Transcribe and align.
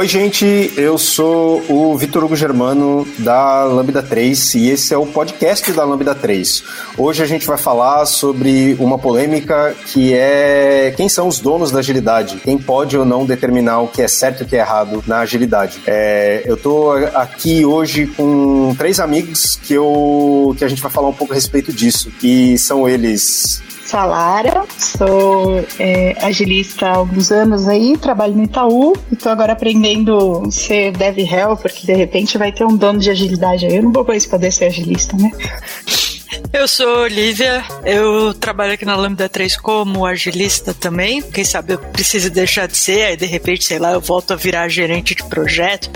Oi, 0.00 0.08
gente, 0.08 0.72
eu 0.78 0.96
sou 0.96 1.62
o 1.68 1.94
Vitor 1.94 2.24
Hugo 2.24 2.34
Germano 2.34 3.06
da 3.18 3.64
Lambda 3.64 4.02
3 4.02 4.54
e 4.54 4.70
esse 4.70 4.94
é 4.94 4.96
o 4.96 5.04
podcast 5.04 5.70
da 5.74 5.84
Lambda 5.84 6.14
3. 6.14 6.64
Hoje 6.96 7.22
a 7.22 7.26
gente 7.26 7.46
vai 7.46 7.58
falar 7.58 8.06
sobre 8.06 8.74
uma 8.80 8.98
polêmica 8.98 9.76
que 9.88 10.14
é 10.14 10.94
quem 10.96 11.06
são 11.06 11.28
os 11.28 11.38
donos 11.38 11.70
da 11.70 11.80
agilidade, 11.80 12.40
quem 12.42 12.56
pode 12.56 12.96
ou 12.96 13.04
não 13.04 13.26
determinar 13.26 13.80
o 13.80 13.88
que 13.88 14.00
é 14.00 14.08
certo 14.08 14.40
e 14.40 14.44
o 14.44 14.46
que 14.46 14.56
é 14.56 14.60
errado 14.60 15.04
na 15.06 15.18
agilidade. 15.18 15.82
É, 15.86 16.44
eu 16.46 16.56
tô 16.56 16.92
aqui 17.14 17.66
hoje 17.66 18.06
com 18.06 18.74
três 18.78 19.00
amigos 19.00 19.60
que, 19.62 19.74
eu, 19.74 20.56
que 20.56 20.64
a 20.64 20.68
gente 20.68 20.80
vai 20.80 20.90
falar 20.90 21.08
um 21.08 21.12
pouco 21.12 21.34
a 21.34 21.36
respeito 21.36 21.74
disso, 21.74 22.10
e 22.22 22.56
são 22.56 22.88
eles 22.88 23.62
sou 23.90 23.98
a 23.98 24.04
Lara, 24.04 24.64
sou 24.78 25.66
é, 25.76 26.16
agilista 26.24 26.86
há 26.86 26.94
alguns 26.94 27.32
anos 27.32 27.66
aí, 27.66 27.96
trabalho 27.98 28.34
no 28.36 28.44
Itaú 28.44 28.96
e 29.10 29.16
tô 29.16 29.28
agora 29.28 29.52
aprendendo 29.52 30.44
a 30.46 30.50
ser 30.52 30.92
dev 30.92 31.18
hell, 31.18 31.56
porque 31.56 31.84
de 31.88 31.94
repente 31.94 32.38
vai 32.38 32.52
ter 32.52 32.64
um 32.64 32.76
dono 32.76 33.00
de 33.00 33.10
agilidade 33.10 33.66
aí. 33.66 33.76
Eu 33.76 33.82
não 33.82 33.92
vou 33.92 34.06
mais 34.06 34.24
poder 34.26 34.52
ser 34.52 34.66
agilista, 34.66 35.16
né? 35.16 35.32
Eu 36.52 36.68
sou 36.68 37.00
Olivia, 37.00 37.64
eu 37.84 38.32
trabalho 38.34 38.74
aqui 38.74 38.84
na 38.84 38.94
Lambda 38.94 39.28
3 39.28 39.56
como 39.56 40.06
agilista 40.06 40.72
também. 40.72 41.20
Quem 41.20 41.44
sabe 41.44 41.72
eu 41.74 41.78
preciso 41.78 42.30
deixar 42.30 42.68
de 42.68 42.76
ser, 42.76 43.02
aí 43.02 43.16
de 43.16 43.26
repente, 43.26 43.64
sei 43.64 43.80
lá, 43.80 43.90
eu 43.92 44.00
volto 44.00 44.32
a 44.32 44.36
virar 44.36 44.68
gerente 44.68 45.16
de 45.16 45.24
projeto. 45.24 45.90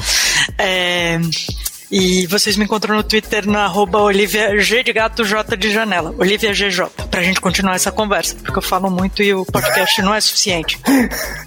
É, 0.58 1.20
e 1.96 2.26
vocês 2.26 2.56
me 2.56 2.64
encontram 2.64 2.96
no 2.96 3.04
Twitter 3.04 3.46
na 3.46 3.66
arroba 3.66 4.00
Olivia 4.00 4.58
G 4.58 4.82
de 4.82 4.92
gato 4.92 5.24
J 5.24 5.56
de 5.56 5.70
janela. 5.70 6.12
Olivia 6.18 6.52
GJ, 6.52 6.86
pra 7.08 7.22
gente 7.22 7.40
continuar 7.40 7.76
essa 7.76 7.92
conversa, 7.92 8.34
porque 8.42 8.58
eu 8.58 8.62
falo 8.62 8.90
muito 8.90 9.22
e 9.22 9.32
o 9.32 9.44
podcast 9.44 10.02
não 10.02 10.12
é 10.12 10.20
suficiente. 10.20 10.76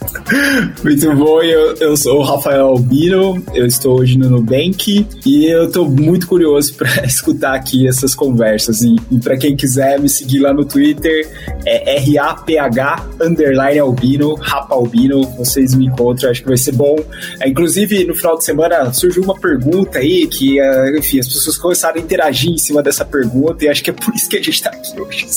Muito 0.84 1.14
bom, 1.16 1.42
eu, 1.42 1.76
eu 1.76 1.98
sou 1.98 2.20
o 2.20 2.24
Rafael 2.24 2.68
Albino, 2.68 3.42
eu 3.54 3.66
estou 3.66 4.00
hoje 4.00 4.18
no 4.18 4.30
Nubank 4.30 5.06
e 5.26 5.46
eu 5.46 5.68
estou 5.68 5.90
muito 5.90 6.28
curioso 6.28 6.74
para 6.76 6.90
escutar 7.06 7.56
aqui 7.56 7.88
essas 7.88 8.14
conversas. 8.14 8.82
E, 8.82 8.96
e 9.12 9.20
para 9.20 9.38
quem 9.38 9.56
quiser 9.56 10.00
me 10.00 10.10
seguir 10.10 10.40
lá 10.40 10.54
no 10.54 10.66
Twitter, 10.66 11.30
é 11.66 12.00
RAPH 12.00 13.06
underline 13.22 13.80
Albino, 13.80 14.36
Rapa 14.36 14.76
Albino, 14.76 15.22
vocês 15.38 15.74
me 15.76 15.86
encontram, 15.86 16.30
acho 16.30 16.42
que 16.42 16.48
vai 16.48 16.58
ser 16.58 16.74
bom. 16.74 16.96
É, 17.40 17.48
inclusive, 17.48 18.06
no 18.06 18.16
final 18.16 18.38
de 18.38 18.44
semana 18.44 18.92
surgiu 18.94 19.24
uma 19.24 19.36
pergunta 19.36 20.00
aí 20.00 20.28
que, 20.28 20.37
uh, 20.46 20.98
enfim, 20.98 21.20
as 21.20 21.28
pessoas 21.28 21.58
começaram 21.58 21.96
a 21.96 22.00
interagir 22.00 22.52
em 22.52 22.58
cima 22.58 22.82
dessa 22.82 23.04
pergunta 23.04 23.66
e 23.66 23.70
acho 23.70 23.84
que 23.84 23.90
é 23.90 23.94
por 23.94 24.14
isso 24.16 24.30
que 24.30 24.38
a 24.38 24.40
gente 24.40 24.56
está 24.56 24.70
aqui 24.70 25.00
hoje. 25.00 25.28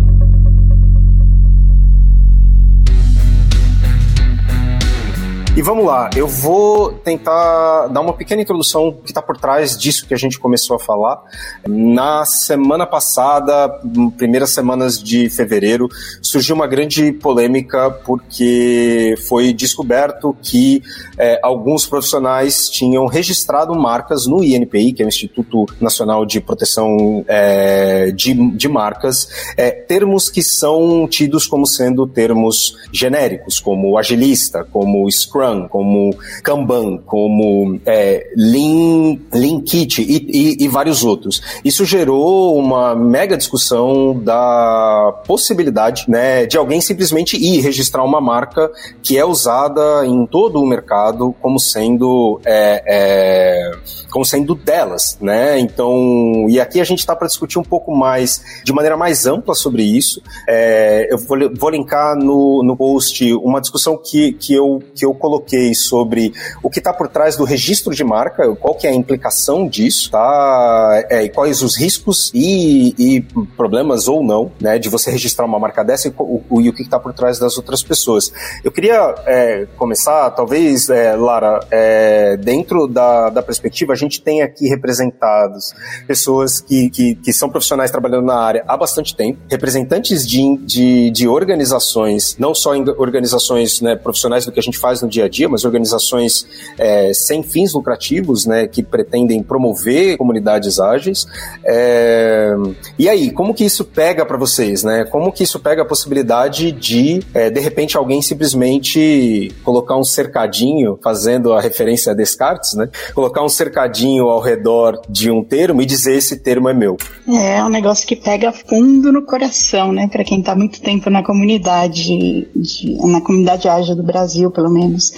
E 5.61 5.63
vamos 5.63 5.85
lá, 5.85 6.09
eu 6.15 6.25
vou 6.27 6.91
tentar 6.91 7.85
dar 7.85 8.01
uma 8.01 8.13
pequena 8.13 8.41
introdução 8.41 8.91
que 8.91 9.11
está 9.11 9.21
por 9.21 9.37
trás 9.37 9.77
disso 9.77 10.07
que 10.07 10.13
a 10.15 10.17
gente 10.17 10.39
começou 10.39 10.75
a 10.75 10.79
falar. 10.79 11.21
Na 11.67 12.25
semana 12.25 12.87
passada, 12.87 13.69
primeiras 14.17 14.49
semanas 14.49 14.97
de 14.99 15.29
fevereiro, 15.29 15.87
surgiu 16.19 16.55
uma 16.55 16.65
grande 16.65 17.11
polêmica 17.11 17.91
porque 17.91 19.13
foi 19.27 19.53
descoberto 19.53 20.35
que 20.41 20.81
é, 21.15 21.39
alguns 21.43 21.85
profissionais 21.85 22.67
tinham 22.67 23.05
registrado 23.05 23.75
marcas 23.75 24.25
no 24.25 24.43
INPI, 24.43 24.93
que 24.93 25.03
é 25.03 25.05
o 25.05 25.09
Instituto 25.09 25.67
Nacional 25.79 26.25
de 26.25 26.41
Proteção 26.41 27.23
é, 27.27 28.09
de, 28.09 28.33
de 28.33 28.67
Marcas, 28.67 29.29
é, 29.55 29.69
termos 29.69 30.27
que 30.27 30.41
são 30.41 31.07
tidos 31.07 31.45
como 31.45 31.67
sendo 31.67 32.07
termos 32.07 32.75
genéricos, 32.91 33.59
como 33.59 33.95
agilista, 33.95 34.63
como 34.63 35.07
Scrum 35.11 35.50
Como 35.67 36.15
Kanban, 36.43 36.97
como 37.05 37.79
é, 37.85 38.27
Lean, 38.35 39.17
Lean 39.33 39.61
Kit 39.61 40.01
e, 40.01 40.27
e, 40.29 40.65
e 40.65 40.67
vários 40.67 41.03
outros. 41.03 41.41
Isso 41.63 41.85
gerou 41.85 42.57
uma 42.57 42.95
mega 42.95 43.37
discussão 43.37 44.17
da 44.19 45.21
possibilidade 45.25 46.05
né, 46.07 46.45
de 46.45 46.57
alguém 46.57 46.81
simplesmente 46.81 47.37
ir 47.37 47.61
registrar 47.61 48.03
uma 48.03 48.21
marca 48.21 48.71
que 49.01 49.17
é 49.17 49.25
usada 49.25 50.05
em 50.05 50.25
todo 50.25 50.61
o 50.61 50.65
mercado 50.65 51.35
como 51.41 51.59
sendo 51.59 52.39
é, 52.45 52.83
é, 52.85 53.71
como 54.11 54.25
sendo 54.25 54.53
delas, 54.53 55.17
né? 55.21 55.57
Então, 55.59 56.45
e 56.49 56.59
aqui 56.59 56.79
a 56.79 56.83
gente 56.83 56.99
está 56.99 57.15
para 57.15 57.27
discutir 57.27 57.57
um 57.57 57.63
pouco 57.63 57.95
mais, 57.95 58.61
de 58.63 58.73
maneira 58.73 58.97
mais 58.97 59.25
ampla 59.25 59.55
sobre 59.55 59.83
isso. 59.83 60.21
É, 60.47 61.07
eu 61.09 61.17
vou, 61.17 61.37
vou 61.57 61.69
linkar 61.69 62.15
no, 62.17 62.61
no 62.63 62.75
post 62.75 63.33
uma 63.35 63.61
discussão 63.61 63.97
que, 63.97 64.33
que, 64.33 64.53
eu, 64.53 64.83
que 64.93 65.05
eu 65.05 65.13
coloquei 65.13 65.40
sobre 65.75 66.33
o 66.63 66.69
que 66.69 66.79
está 66.79 66.93
por 66.93 67.07
trás 67.07 67.35
do 67.35 67.43
registro 67.43 67.93
de 67.93 68.03
marca, 68.03 68.55
qual 68.55 68.75
que 68.75 68.87
é 68.87 68.89
a 68.89 68.93
implicação 68.93 69.67
disso, 69.67 70.11
tá? 70.11 71.05
É, 71.09 71.23
e 71.23 71.29
quais 71.29 71.61
os 71.61 71.77
riscos 71.77 72.31
e, 72.33 72.95
e, 72.97 73.21
problemas 73.55 74.07
ou 74.07 74.23
não, 74.23 74.51
né, 74.59 74.77
de 74.77 74.89
você 74.89 75.11
registrar 75.11 75.45
uma 75.45 75.59
marca 75.59 75.83
dessa 75.83 76.07
e 76.07 76.13
o, 76.17 76.41
o, 76.49 76.61
e 76.61 76.69
o 76.69 76.73
que 76.73 76.83
está 76.83 76.99
por 76.99 77.13
trás 77.13 77.39
das 77.39 77.57
outras 77.57 77.83
pessoas. 77.83 78.31
Eu 78.63 78.71
queria 78.71 79.15
é, 79.25 79.67
começar, 79.77 80.29
talvez, 80.31 80.89
é, 80.89 81.15
Lara, 81.15 81.65
é, 81.71 82.37
dentro 82.37 82.87
da, 82.87 83.29
da 83.29 83.41
perspectiva, 83.41 83.93
a 83.93 83.95
gente 83.95 84.21
tem 84.21 84.41
aqui 84.41 84.67
representados 84.67 85.73
pessoas 86.07 86.59
que, 86.61 86.89
que, 86.89 87.15
que 87.15 87.33
são 87.33 87.49
profissionais 87.49 87.91
trabalhando 87.91 88.25
na 88.25 88.35
área 88.35 88.63
há 88.67 88.77
bastante 88.77 89.15
tempo, 89.15 89.39
representantes 89.49 90.27
de, 90.27 90.57
de, 90.57 91.11
de 91.11 91.27
organizações, 91.27 92.35
não 92.37 92.53
só 92.53 92.71
organizações 92.97 93.81
né, 93.81 93.95
profissionais 93.95 94.45
do 94.45 94.51
que 94.51 94.59
a 94.59 94.63
gente 94.63 94.77
faz 94.77 95.01
no 95.01 95.07
dia 95.07 95.25
a 95.25 95.29
dia, 95.31 95.49
mas 95.49 95.65
organizações 95.65 96.45
é, 96.77 97.13
sem 97.13 97.41
fins 97.41 97.73
lucrativos, 97.73 98.45
né, 98.45 98.67
que 98.67 98.83
pretendem 98.83 99.41
promover 99.41 100.17
comunidades 100.17 100.79
ágeis. 100.79 101.25
É, 101.65 102.53
e 102.99 103.09
aí, 103.09 103.31
como 103.31 103.53
que 103.53 103.63
isso 103.63 103.85
pega 103.85 104.25
para 104.25 104.37
vocês, 104.37 104.83
né? 104.83 105.05
Como 105.05 105.31
que 105.31 105.43
isso 105.43 105.59
pega 105.59 105.81
a 105.81 105.85
possibilidade 105.85 106.71
de, 106.71 107.21
é, 107.33 107.49
de 107.49 107.59
repente, 107.59 107.97
alguém 107.97 108.21
simplesmente 108.21 109.51
colocar 109.63 109.97
um 109.97 110.03
cercadinho, 110.03 110.99
fazendo 111.01 111.53
a 111.53 111.61
referência 111.61 112.11
a 112.11 112.15
Descartes, 112.15 112.73
né? 112.73 112.89
Colocar 113.13 113.43
um 113.43 113.49
cercadinho 113.49 114.25
ao 114.25 114.39
redor 114.41 115.01
de 115.09 115.31
um 115.31 115.43
termo 115.43 115.81
e 115.81 115.85
dizer 115.85 116.15
esse 116.15 116.37
termo 116.37 116.69
é 116.69 116.73
meu. 116.73 116.97
É, 117.27 117.57
é 117.57 117.63
um 117.63 117.69
negócio 117.69 118.07
que 118.07 118.15
pega 118.15 118.51
fundo 118.51 119.11
no 119.11 119.23
coração, 119.23 119.91
né? 119.91 120.07
Para 120.07 120.23
quem 120.23 120.39
está 120.39 120.55
muito 120.55 120.81
tempo 120.81 121.09
na 121.09 121.23
comunidade, 121.23 122.47
de, 122.55 122.97
na 123.03 123.21
comunidade 123.21 123.67
ágil 123.67 123.95
do 123.95 124.03
Brasil, 124.03 124.51
pelo 124.51 124.69
menos. 124.69 125.13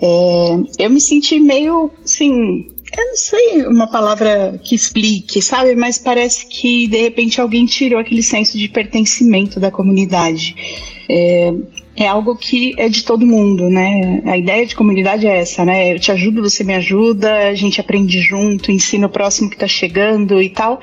É, 0.00 0.84
eu 0.84 0.90
me 0.90 1.00
senti 1.00 1.38
meio, 1.38 1.90
assim, 2.04 2.66
eu 2.96 3.06
não 3.06 3.16
sei 3.16 3.66
uma 3.66 3.86
palavra 3.86 4.60
que 4.62 4.74
explique, 4.74 5.40
sabe? 5.40 5.74
Mas 5.74 5.98
parece 5.98 6.46
que 6.46 6.86
de 6.86 7.00
repente 7.00 7.40
alguém 7.40 7.64
tirou 7.64 7.98
aquele 7.98 8.22
senso 8.22 8.58
de 8.58 8.68
pertencimento 8.68 9.58
da 9.58 9.70
comunidade. 9.70 10.54
É, 11.08 11.52
é 11.96 12.06
algo 12.06 12.36
que 12.36 12.74
é 12.78 12.88
de 12.88 13.04
todo 13.04 13.26
mundo, 13.26 13.68
né? 13.68 14.22
A 14.26 14.36
ideia 14.36 14.66
de 14.66 14.74
comunidade 14.74 15.26
é 15.26 15.38
essa, 15.38 15.64
né? 15.64 15.94
Eu 15.94 15.98
te 15.98 16.10
ajudo, 16.10 16.42
você 16.42 16.64
me 16.64 16.74
ajuda, 16.74 17.48
a 17.48 17.54
gente 17.54 17.80
aprende 17.80 18.20
junto, 18.20 18.70
ensina 18.70 19.06
o 19.06 19.10
próximo 19.10 19.50
que 19.50 19.56
tá 19.56 19.66
chegando 19.66 20.40
e 20.40 20.50
tal. 20.50 20.80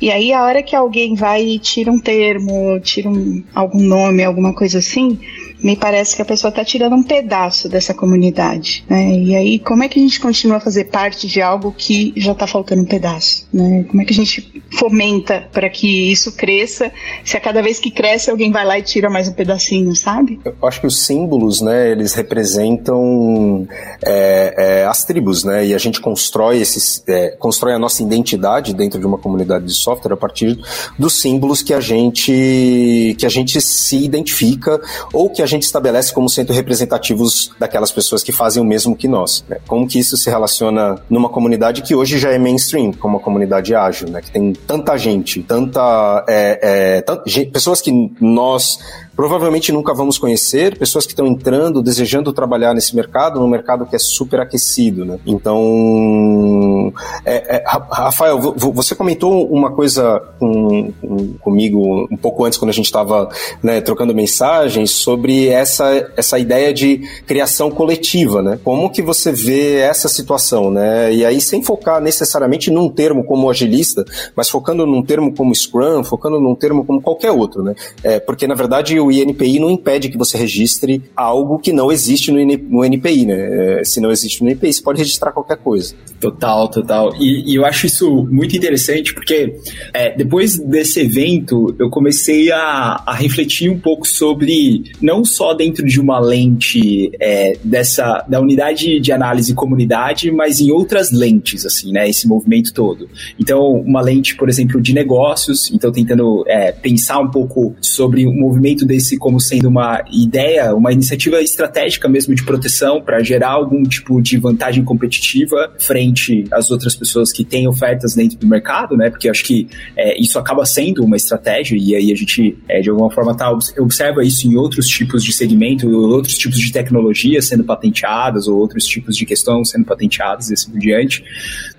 E 0.00 0.10
aí, 0.10 0.32
a 0.32 0.42
hora 0.42 0.62
que 0.62 0.76
alguém 0.76 1.14
vai 1.14 1.42
e 1.42 1.58
tira 1.58 1.90
um 1.90 1.98
termo, 1.98 2.78
tira 2.80 3.08
um, 3.08 3.42
algum 3.54 3.80
nome, 3.80 4.22
alguma 4.22 4.54
coisa 4.54 4.78
assim, 4.78 5.18
me 5.62 5.76
parece 5.76 6.16
que 6.16 6.22
a 6.22 6.24
pessoa 6.24 6.50
está 6.50 6.64
tirando 6.64 6.94
um 6.94 7.02
pedaço 7.02 7.68
dessa 7.68 7.94
comunidade. 7.94 8.84
Né? 8.88 9.12
E 9.12 9.36
aí, 9.36 9.58
como 9.58 9.82
é 9.82 9.88
que 9.88 9.98
a 9.98 10.02
gente 10.02 10.20
continua 10.20 10.56
a 10.56 10.60
fazer 10.60 10.84
parte 10.84 11.26
de 11.26 11.40
algo 11.40 11.74
que 11.76 12.12
já 12.16 12.32
está 12.32 12.46
faltando 12.46 12.82
um 12.82 12.86
pedaço? 12.86 13.46
Né? 13.52 13.84
Como 13.88 14.02
é 14.02 14.04
que 14.04 14.12
a 14.12 14.16
gente 14.16 14.62
fomenta 14.78 15.48
para 15.52 15.68
que 15.68 16.10
isso 16.10 16.32
cresça, 16.32 16.92
se 17.24 17.36
a 17.36 17.40
cada 17.40 17.62
vez 17.62 17.78
que 17.78 17.90
cresce 17.90 18.30
alguém 18.30 18.50
vai 18.50 18.64
lá 18.64 18.78
e 18.78 18.82
tira 18.82 19.10
mais 19.10 19.28
um 19.28 19.32
pedacinho, 19.32 19.94
sabe? 19.94 20.40
Eu 20.44 20.68
acho 20.68 20.80
que 20.80 20.86
os 20.86 21.04
símbolos, 21.04 21.60
né, 21.60 21.90
eles 21.90 22.14
representam 22.14 23.66
é, 24.04 24.54
é, 24.56 24.86
as 24.86 25.04
tribos, 25.04 25.44
né, 25.44 25.66
e 25.66 25.74
a 25.74 25.78
gente 25.78 26.00
constrói 26.00 26.60
esses, 26.60 27.02
é, 27.08 27.30
constrói 27.38 27.74
a 27.74 27.78
nossa 27.78 28.02
identidade 28.02 28.74
dentro 28.74 29.00
de 29.00 29.06
uma 29.06 29.18
comunidade 29.18 29.64
de 29.64 29.74
software 29.74 30.12
a 30.12 30.16
partir 30.16 30.58
dos 30.98 31.20
símbolos 31.20 31.62
que 31.62 31.74
a 31.74 31.80
gente 31.80 33.16
que 33.18 33.26
a 33.26 33.28
gente 33.28 33.60
se 33.60 34.04
identifica 34.04 34.80
ou 35.12 35.28
que 35.30 35.42
a 35.42 35.46
gente 35.50 35.64
estabelece 35.64 36.12
como 36.12 36.28
sendo 36.28 36.52
representativos 36.52 37.50
daquelas 37.58 37.92
pessoas 37.92 38.22
que 38.22 38.32
fazem 38.32 38.62
o 38.62 38.66
mesmo 38.66 38.96
que 38.96 39.08
nós. 39.08 39.44
Né? 39.48 39.58
Como 39.66 39.86
que 39.86 39.98
isso 39.98 40.16
se 40.16 40.30
relaciona 40.30 40.98
numa 41.08 41.28
comunidade 41.28 41.82
que 41.82 41.94
hoje 41.94 42.18
já 42.18 42.30
é 42.30 42.38
mainstream, 42.38 42.92
como 42.92 43.18
a 43.18 43.20
comunidade 43.20 43.74
ágil, 43.74 44.08
né, 44.08 44.20
que 44.20 44.30
tem 44.30 44.52
tanta 44.52 44.96
gente, 44.96 45.42
tanta, 45.42 46.24
é, 46.28 47.02
é, 47.02 47.44
pessoas 47.46 47.80
que 47.80 47.92
nós 48.20 48.78
provavelmente 49.20 49.70
nunca 49.70 49.92
vamos 49.92 50.16
conhecer, 50.16 50.78
pessoas 50.78 51.04
que 51.04 51.12
estão 51.12 51.26
entrando, 51.26 51.82
desejando 51.82 52.32
trabalhar 52.32 52.72
nesse 52.72 52.96
mercado, 52.96 53.38
num 53.38 53.46
mercado 53.46 53.84
que 53.84 53.94
é 53.94 53.98
super 53.98 54.40
aquecido, 54.40 55.04
né? 55.04 55.18
Então, 55.26 56.90
é, 57.22 57.56
é, 57.56 57.64
Rafael, 57.66 58.40
você 58.40 58.94
comentou 58.94 59.46
uma 59.52 59.72
coisa 59.72 60.22
com, 60.38 60.90
com, 60.98 61.34
comigo 61.34 62.08
um 62.10 62.16
pouco 62.16 62.46
antes, 62.46 62.58
quando 62.58 62.70
a 62.70 62.72
gente 62.72 62.86
estava 62.86 63.28
né, 63.62 63.82
trocando 63.82 64.14
mensagens, 64.14 64.90
sobre 64.90 65.48
essa, 65.48 66.10
essa 66.16 66.38
ideia 66.38 66.72
de 66.72 67.06
criação 67.26 67.70
coletiva, 67.70 68.40
né? 68.40 68.58
Como 68.64 68.88
que 68.88 69.02
você 69.02 69.30
vê 69.30 69.80
essa 69.80 70.08
situação, 70.08 70.70
né? 70.70 71.12
E 71.12 71.26
aí, 71.26 71.42
sem 71.42 71.62
focar 71.62 72.00
necessariamente 72.00 72.70
num 72.70 72.88
termo 72.88 73.22
como 73.22 73.50
agilista, 73.50 74.02
mas 74.34 74.48
focando 74.48 74.86
num 74.86 75.02
termo 75.02 75.34
como 75.34 75.54
Scrum, 75.54 76.02
focando 76.04 76.40
num 76.40 76.54
termo 76.54 76.86
como 76.86 77.02
qualquer 77.02 77.32
outro, 77.32 77.62
né? 77.62 77.74
É, 78.02 78.18
porque, 78.18 78.46
na 78.46 78.54
verdade, 78.54 78.98
o 78.98 79.09
INPI 79.10 79.58
não 79.58 79.70
impede 79.70 80.08
que 80.08 80.18
você 80.18 80.36
registre 80.36 81.02
algo 81.14 81.58
que 81.58 81.72
não 81.72 81.90
existe 81.90 82.30
no, 82.30 82.38
no 82.68 82.84
NPI, 82.84 83.26
né? 83.26 83.80
É, 83.80 83.84
se 83.84 84.00
não 84.00 84.10
existe 84.10 84.42
no 84.42 84.48
NPI, 84.48 84.72
você 84.72 84.82
pode 84.82 84.98
registrar 84.98 85.32
qualquer 85.32 85.56
coisa. 85.56 85.94
Total, 86.20 86.68
total. 86.68 87.14
E, 87.18 87.52
e 87.52 87.54
eu 87.54 87.64
acho 87.64 87.86
isso 87.86 88.26
muito 88.30 88.54
interessante 88.56 89.14
porque 89.14 89.56
é, 89.94 90.14
depois 90.14 90.58
desse 90.58 91.00
evento 91.00 91.74
eu 91.78 91.88
comecei 91.88 92.52
a, 92.52 93.02
a, 93.06 93.14
refletir 93.14 93.70
um 93.70 93.78
pouco 93.78 94.06
sobre 94.06 94.84
não 95.00 95.24
só 95.24 95.54
dentro 95.54 95.86
de 95.86 95.98
uma 95.98 96.18
lente 96.18 97.10
é, 97.18 97.56
dessa 97.64 98.24
da 98.28 98.38
unidade 98.38 99.00
de 99.00 99.12
análise 99.12 99.54
comunidade, 99.54 100.30
mas 100.30 100.60
em 100.60 100.70
outras 100.70 101.10
lentes, 101.10 101.64
assim, 101.64 101.90
né? 101.92 102.08
Esse 102.08 102.28
movimento 102.28 102.72
todo. 102.74 103.08
Então, 103.38 103.72
uma 103.72 104.02
lente, 104.02 104.36
por 104.36 104.48
exemplo, 104.48 104.80
de 104.80 104.92
negócios. 104.92 105.70
Então, 105.72 105.90
tentando 105.90 106.44
é, 106.46 106.72
pensar 106.72 107.18
um 107.18 107.30
pouco 107.30 107.74
sobre 107.80 108.26
o 108.26 108.32
movimento 108.32 108.84
desse 108.84 108.99
esse 109.00 109.16
como 109.16 109.40
sendo 109.40 109.68
uma 109.68 110.04
ideia, 110.12 110.74
uma 110.74 110.92
iniciativa 110.92 111.40
estratégica 111.42 112.08
mesmo 112.08 112.34
de 112.34 112.44
proteção 112.44 113.02
para 113.02 113.22
gerar 113.22 113.50
algum 113.50 113.82
tipo 113.82 114.20
de 114.22 114.38
vantagem 114.38 114.84
competitiva 114.84 115.72
frente 115.78 116.44
às 116.52 116.70
outras 116.70 116.94
pessoas 116.94 117.32
que 117.32 117.44
têm 117.44 117.66
ofertas 117.66 118.14
dentro 118.14 118.38
do 118.38 118.46
mercado, 118.46 118.96
né? 118.96 119.10
Porque 119.10 119.28
acho 119.28 119.44
que 119.44 119.68
é, 119.96 120.20
isso 120.20 120.38
acaba 120.38 120.64
sendo 120.64 121.04
uma 121.04 121.16
estratégia 121.16 121.76
e 121.76 121.94
aí 121.94 122.12
a 122.12 122.14
gente, 122.14 122.56
é, 122.68 122.80
de 122.80 122.90
alguma 122.90 123.10
forma, 123.10 123.36
tá, 123.36 123.50
observa 123.50 124.24
isso 124.24 124.46
em 124.46 124.56
outros 124.56 124.86
tipos 124.86 125.24
de 125.24 125.32
segmento, 125.32 125.88
outros 125.88 126.36
tipos 126.36 126.58
de 126.58 126.72
tecnologia 126.72 127.40
sendo 127.42 127.64
patenteadas 127.64 128.46
ou 128.46 128.58
outros 128.58 128.84
tipos 128.84 129.16
de 129.16 129.24
questão 129.24 129.64
sendo 129.64 129.84
patenteadas 129.84 130.50
e 130.50 130.54
assim 130.54 130.70
por 130.70 130.78
diante. 130.78 131.24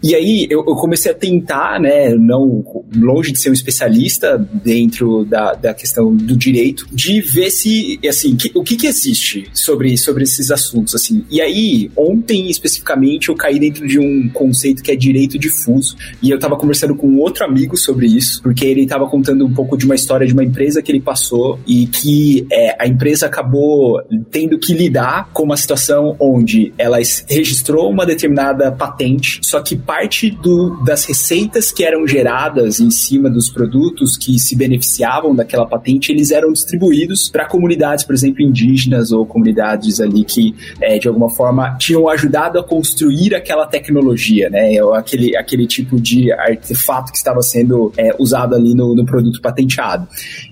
E 0.03 0.15
aí 0.15 0.47
eu, 0.49 0.59
eu 0.67 0.75
comecei 0.75 1.11
a 1.11 1.15
tentar, 1.15 1.79
né, 1.79 2.09
não 2.15 2.63
longe 2.95 3.31
de 3.31 3.39
ser 3.39 3.49
um 3.49 3.53
especialista 3.53 4.37
dentro 4.37 5.25
da, 5.25 5.53
da 5.53 5.73
questão 5.73 6.15
do 6.15 6.35
direito, 6.35 6.87
de 7.01 7.19
ver 7.19 7.49
se, 7.49 7.99
assim, 8.07 8.35
que, 8.35 8.51
o 8.53 8.63
que, 8.63 8.75
que 8.75 8.85
existe 8.85 9.49
sobre, 9.53 9.97
sobre 9.97 10.23
esses 10.23 10.51
assuntos, 10.51 10.93
assim. 10.93 11.25
E 11.31 11.41
aí, 11.41 11.89
ontem 11.97 12.47
especificamente, 12.47 13.29
eu 13.29 13.35
caí 13.35 13.59
dentro 13.59 13.87
de 13.87 13.99
um 13.99 14.29
conceito 14.29 14.83
que 14.83 14.91
é 14.91 14.95
direito 14.95 15.39
difuso, 15.39 15.95
e 16.21 16.29
eu 16.29 16.37
tava 16.37 16.55
conversando 16.55 16.95
com 16.95 17.17
outro 17.17 17.43
amigo 17.43 17.75
sobre 17.75 18.05
isso, 18.05 18.39
porque 18.43 18.65
ele 18.65 18.85
tava 18.85 19.07
contando 19.09 19.43
um 19.43 19.51
pouco 19.51 19.75
de 19.75 19.85
uma 19.85 19.95
história 19.95 20.27
de 20.27 20.33
uma 20.33 20.43
empresa 20.43 20.79
que 20.79 20.91
ele 20.91 21.01
passou 21.01 21.59
e 21.65 21.87
que 21.87 22.45
é, 22.51 22.75
a 22.79 22.87
empresa 22.87 23.25
acabou 23.25 23.99
tendo 24.29 24.59
que 24.59 24.71
lidar 24.71 25.31
com 25.33 25.41
uma 25.41 25.57
situação 25.57 26.15
onde 26.19 26.71
ela 26.77 26.97
registrou 27.27 27.89
uma 27.89 28.05
determinada 28.05 28.71
patente, 28.71 29.39
só 29.41 29.59
que 29.59 29.75
parte 29.75 30.29
do, 30.29 30.83
das 30.83 31.05
receitas 31.05 31.71
que 31.71 31.83
eram 31.83 32.05
geradas 32.05 32.79
em 32.79 32.91
cima 32.91 33.27
dos 33.27 33.49
produtos 33.49 34.15
que 34.15 34.37
se 34.37 34.55
beneficiavam 34.55 35.35
daquela 35.35 35.65
patente, 35.65 36.11
eles 36.11 36.29
eram 36.29 36.53
distribuídos 36.53 36.90
para 37.31 37.45
comunidades, 37.45 38.03
por 38.03 38.13
exemplo, 38.13 38.41
indígenas 38.41 39.11
ou 39.11 39.25
comunidades 39.25 39.99
ali 39.99 40.23
que, 40.23 40.55
é, 40.79 40.97
de 40.97 41.07
alguma 41.07 41.29
forma, 41.29 41.75
tinham 41.77 42.07
ajudado 42.09 42.59
a 42.59 42.63
construir 42.63 43.33
aquela 43.35 43.65
tecnologia, 43.65 44.49
né? 44.49 44.81
Ou 44.83 44.93
aquele, 44.93 45.35
aquele 45.35 45.67
tipo 45.67 45.99
de 45.99 46.31
artefato 46.31 47.11
que 47.11 47.17
estava 47.17 47.41
sendo 47.41 47.91
é, 47.97 48.15
usado 48.17 48.55
ali 48.55 48.73
no, 48.73 48.95
no, 48.95 49.05
produto 49.05 49.41
patenteado. 49.41 50.07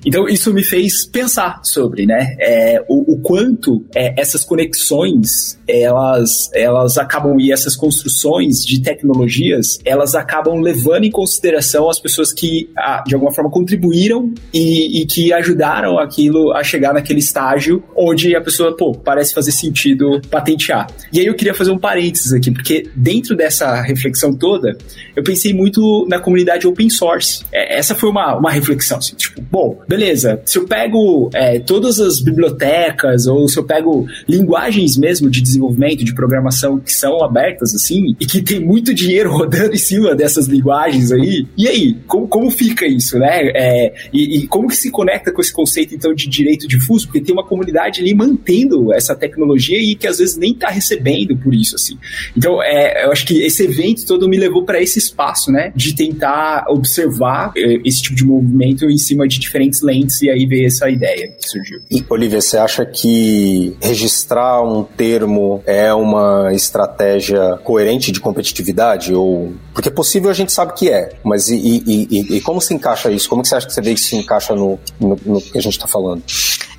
Então, 0.06 0.28
isso 0.28 0.54
me 0.54 0.64
fez 0.64 1.06
pensar 1.06 1.60
sobre, 1.64 2.06
né? 2.06 2.36
É, 2.40 2.84
o, 2.88 3.14
o, 3.14 3.20
quanto 3.20 3.86
é, 3.96 4.20
essas 4.20 4.44
conexões 4.44 5.58
elas, 5.68 6.50
elas 6.54 6.98
acabam, 6.98 7.40
e 7.40 7.52
essas 7.52 7.76
construções 7.76 8.66
de 8.66 8.82
tecnologias, 8.82 9.80
elas 9.86 10.16
acabam 10.16 10.60
levando 10.60 11.04
em 11.04 11.12
consideração 11.12 11.90
as 11.90 12.00
pessoas 12.00 12.34
que, 12.34 12.70
de 13.06 13.14
alguma 13.14 13.32
forma, 13.32 13.50
contribuíram 13.50 14.34
e, 14.54 15.02
e 15.02 15.06
que 15.06 15.32
ajudaram 15.32 16.00
aquilo 16.00 16.29
aquilo 16.30 16.54
a 16.54 16.64
chegar 16.64 16.94
naquele 16.94 17.20
estágio 17.20 17.84
onde 17.96 18.36
a 18.36 18.42
pessoa, 18.42 18.76
pô, 18.76 18.94
parece 18.94 19.34
fazer 19.34 19.52
sentido 19.52 20.22
patentear. 20.30 20.88
E 21.12 21.20
aí 21.20 21.26
eu 21.26 21.34
queria 21.34 21.54
fazer 21.54 21.72
um 21.72 21.78
parênteses 21.78 22.32
aqui, 22.32 22.52
porque 22.52 22.90
dentro 22.96 23.36
dessa 23.36 23.82
reflexão 23.82 24.34
toda, 24.34 24.78
eu 25.16 25.24
pensei 25.24 25.54
muito 25.54 26.06
na 26.08 26.20
comunidade 26.20 26.68
open 26.68 26.90
source. 26.90 27.44
É, 27.52 27.78
essa 27.78 27.96
foi 27.96 28.10
uma, 28.10 28.36
uma 28.36 28.52
reflexão, 28.52 29.00
assim, 29.00 29.16
tipo, 29.16 29.42
bom, 29.42 29.80
beleza, 29.88 30.42
se 30.46 30.58
eu 30.58 30.66
pego 30.66 31.30
é, 31.34 31.60
todas 31.60 32.00
as 32.00 32.22
bibliotecas 32.22 33.26
ou 33.28 33.48
se 33.48 33.58
eu 33.58 33.64
pego 33.64 34.06
linguagens 34.28 34.98
mesmo 34.98 35.30
de 35.30 35.42
desenvolvimento, 35.42 36.04
de 36.04 36.14
programação 36.14 36.80
que 36.80 36.94
são 36.94 37.24
abertas, 37.24 37.74
assim, 37.74 38.16
e 38.20 38.26
que 38.26 38.42
tem 38.42 38.60
muito 38.60 38.94
dinheiro 38.94 39.32
rodando 39.34 39.74
em 39.74 39.78
cima 39.78 40.16
dessas 40.16 40.48
linguagens 40.48 41.12
aí, 41.12 41.48
e 41.58 41.68
aí, 41.68 41.98
como, 42.08 42.28
como 42.28 42.52
fica 42.52 42.86
isso, 42.86 43.18
né? 43.18 43.50
É, 43.56 43.94
e, 44.14 44.40
e 44.40 44.48
como 44.48 44.68
que 44.68 44.76
se 44.76 44.92
conecta 44.92 45.32
com 45.32 45.42
esse 45.42 45.52
conceito, 45.52 45.96
então, 45.96 46.14
de 46.20 46.30
direito 46.30 46.68
difuso, 46.68 47.08
porque 47.08 47.22
tem 47.22 47.34
uma 47.34 47.46
comunidade 47.46 48.02
ali 48.02 48.14
mantendo 48.14 48.94
essa 48.94 49.16
tecnologia 49.16 49.80
e 49.80 49.96
que 49.96 50.08
às 50.08 50.18
vezes 50.18 50.38
nem 50.38 50.52
está 50.52 50.70
recebendo 50.70 51.38
por 51.38 51.54
isso, 51.54 51.76
assim. 51.76 51.98
Então, 52.36 52.62
é, 52.62 53.06
eu 53.06 53.12
acho 53.12 53.26
que 53.26 53.42
esse 53.42 53.64
evento 53.64 54.06
todo 54.06 54.28
me 54.28 54.38
levou 54.38 54.64
para 54.64 54.82
esse 54.82 55.00
espaço, 55.00 55.52
né, 55.52 55.72
de 55.76 55.96
tentar 55.96 56.66
observar 56.70 57.52
é, 57.56 57.80
esse 57.86 58.02
tipo 58.02 58.16
de 58.16 58.26
movimento 58.26 58.86
em 58.86 58.98
cima 58.98 59.28
de 59.28 59.40
diferentes 59.40 59.82
lentes 59.82 60.22
e 60.22 60.30
aí 60.30 60.46
ver 60.46 60.66
essa 60.66 60.90
ideia 60.90 61.30
que 61.40 61.50
surgiu. 61.50 61.80
E, 61.90 62.04
Olivia, 62.10 62.42
você 62.42 62.58
acha 62.58 62.86
que 62.86 63.76
registrar 63.82 64.62
um 64.62 64.84
termo 64.84 65.64
é 65.66 65.94
uma 65.94 66.52
estratégia 66.54 67.58
coerente 67.64 68.12
de 68.12 68.20
competitividade? 68.20 69.14
Ou... 69.14 69.54
Porque 69.74 69.90
possível 69.90 70.30
a 70.30 70.34
gente 70.34 70.52
sabe 70.52 70.74
que 70.74 70.90
é, 70.90 71.14
mas 71.24 71.50
e, 71.50 71.56
e, 71.56 72.08
e, 72.10 72.38
e 72.38 72.42
como 72.42 72.60
se 72.60 72.74
encaixa 72.74 73.12
isso? 73.12 73.30
Como 73.30 73.42
que 73.42 73.48
você 73.48 73.56
acha 73.56 73.68
que 73.68 73.74
você 73.74 73.82
vê 73.82 73.94
que 73.94 74.00
se 74.00 74.16
encaixa 74.16 74.56
no, 74.56 74.80
no, 75.00 75.18
no 75.26 75.42
que 75.42 75.58
a 75.58 75.62
gente 75.62 75.74
está 75.74 75.88
falando? 75.88 76.09
Falando. 76.10 76.24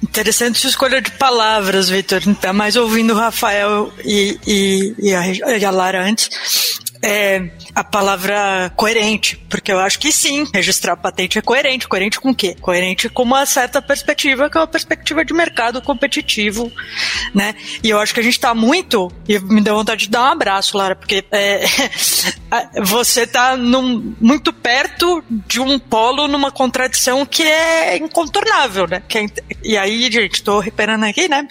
Interessante 0.03 0.59
sua 0.59 0.71
escolha 0.71 1.01
de 1.01 1.11
palavras, 1.13 1.89
Vitor. 1.89 2.23
Ainda 2.27 2.53
mais 2.53 2.77
ouvindo 2.77 3.13
o 3.13 3.17
Rafael 3.17 3.93
e, 4.05 4.39
e, 4.47 4.95
e, 4.99 5.15
a, 5.15 5.59
e 5.59 5.65
a 5.65 5.71
Lara 5.71 6.03
antes 6.03 6.31
é 7.03 7.51
a 7.75 7.83
palavra 7.83 8.71
coerente, 8.77 9.37
porque 9.49 9.73
eu 9.73 9.79
acho 9.79 9.99
que 9.99 10.13
sim, 10.13 10.47
registrar 10.53 10.97
patente 10.97 11.39
é 11.39 11.43
coerente. 11.43 11.89
Coerente 11.89 12.21
com 12.21 12.31
o 12.31 12.35
quê? 12.35 12.57
Coerente 12.61 13.09
com 13.09 13.23
uma 13.23 13.47
certa 13.47 13.81
perspectiva, 13.81 14.51
que 14.51 14.57
é 14.57 14.61
uma 14.61 14.67
perspectiva 14.67 15.25
de 15.25 15.33
mercado 15.33 15.81
competitivo, 15.81 16.71
né? 17.35 17.55
E 17.83 17.89
eu 17.91 17.99
acho 17.99 18.13
que 18.13 18.21
a 18.21 18.23
gente 18.23 18.35
está 18.35 18.55
muito, 18.55 19.11
e 19.29 19.39
me 19.39 19.61
deu 19.61 19.75
vontade 19.75 20.03
de 20.03 20.11
dar 20.11 20.23
um 20.23 20.33
abraço, 20.33 20.77
Lara, 20.77 20.95
porque 20.95 21.25
é, 21.31 21.65
você 22.85 23.23
está 23.23 23.57
muito 23.57 24.53
perto 24.53 25.25
de 25.29 25.61
um 25.61 25.79
polo 25.79 26.29
numa 26.29 26.51
contradição 26.51 27.25
que 27.25 27.43
é 27.43 27.97
incontornável, 27.97 28.87
né? 28.87 29.03
É, 29.15 29.27
e 29.63 29.77
aí, 29.77 30.03
gente, 30.11 30.35
estou 30.35 30.59
reparando 30.61 31.07
aqui, 31.07 31.29
né? 31.29 31.49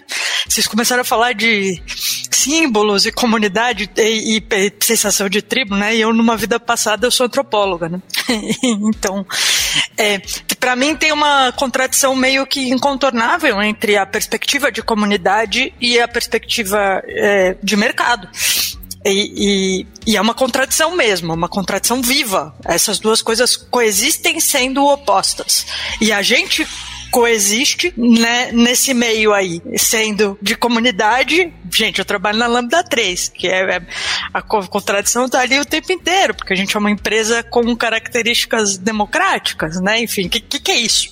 Vocês 0.47 0.67
começaram 0.67 1.01
a 1.01 1.05
falar 1.05 1.33
de 1.33 1.81
símbolos 2.31 3.05
e 3.05 3.11
comunidade 3.11 3.89
e, 3.97 4.37
e 4.37 4.73
sensação 4.79 5.27
de 5.29 5.38
tribo, 5.41 5.75
né? 5.75 5.95
E 5.95 6.01
eu, 6.01 6.13
numa 6.13 6.35
vida 6.37 6.59
passada, 6.59 7.07
eu 7.07 7.11
sou 7.11 7.25
antropóloga, 7.25 7.89
né? 7.89 8.01
então, 8.63 9.25
É, 9.97 10.21
para 10.59 10.75
mim 10.75 10.95
tem 10.95 11.11
uma 11.11 11.51
contradição 11.51 12.15
meio 12.15 12.45
que 12.45 12.69
incontornável 12.69 13.61
entre 13.61 13.97
a 13.97 14.05
perspectiva 14.05 14.71
de 14.71 14.81
comunidade 14.81 15.73
e 15.79 15.99
a 15.99 16.07
perspectiva 16.07 17.03
é, 17.05 17.55
de 17.61 17.75
mercado. 17.75 18.27
E, 19.05 19.85
e, 20.05 20.11
e, 20.11 20.17
é 20.17 20.21
uma 20.21 20.33
contradição 20.33 20.95
mesmo, 20.95 21.33
uma 21.33 21.47
contradição 21.47 22.01
viva. 22.01 22.53
Essas 22.65 22.99
duas 22.99 23.21
coisas 23.21 23.55
coexistem 23.55 24.39
sendo 24.39 24.85
opostas. 24.85 25.65
E 26.01 26.11
a 26.11 26.21
gente 26.21 26.67
coexiste 27.11 27.93
né, 27.97 28.51
nesse 28.51 28.93
meio 28.93 29.33
aí, 29.33 29.61
sendo 29.77 30.37
de 30.41 30.55
comunidade. 30.55 31.53
Gente, 31.71 31.99
eu 31.99 32.05
trabalho 32.05 32.37
na 32.37 32.47
Lambda 32.47 32.83
3, 32.83 33.29
que 33.29 33.47
é, 33.47 33.77
é 33.77 33.81
a 34.33 34.41
contradição 34.41 35.29
tá 35.29 35.41
ali 35.41 35.59
o 35.59 35.65
tempo 35.65 35.91
inteiro, 35.91 36.33
porque 36.33 36.53
a 36.53 36.55
gente 36.55 36.75
é 36.75 36.79
uma 36.79 36.91
empresa 36.91 37.43
com 37.43 37.75
características 37.75 38.77
democráticas, 38.77 39.79
né? 39.81 40.01
Enfim, 40.01 40.27
o 40.27 40.29
que, 40.29 40.39
que, 40.39 40.59
que 40.59 40.71
é 40.71 40.77
isso? 40.77 41.09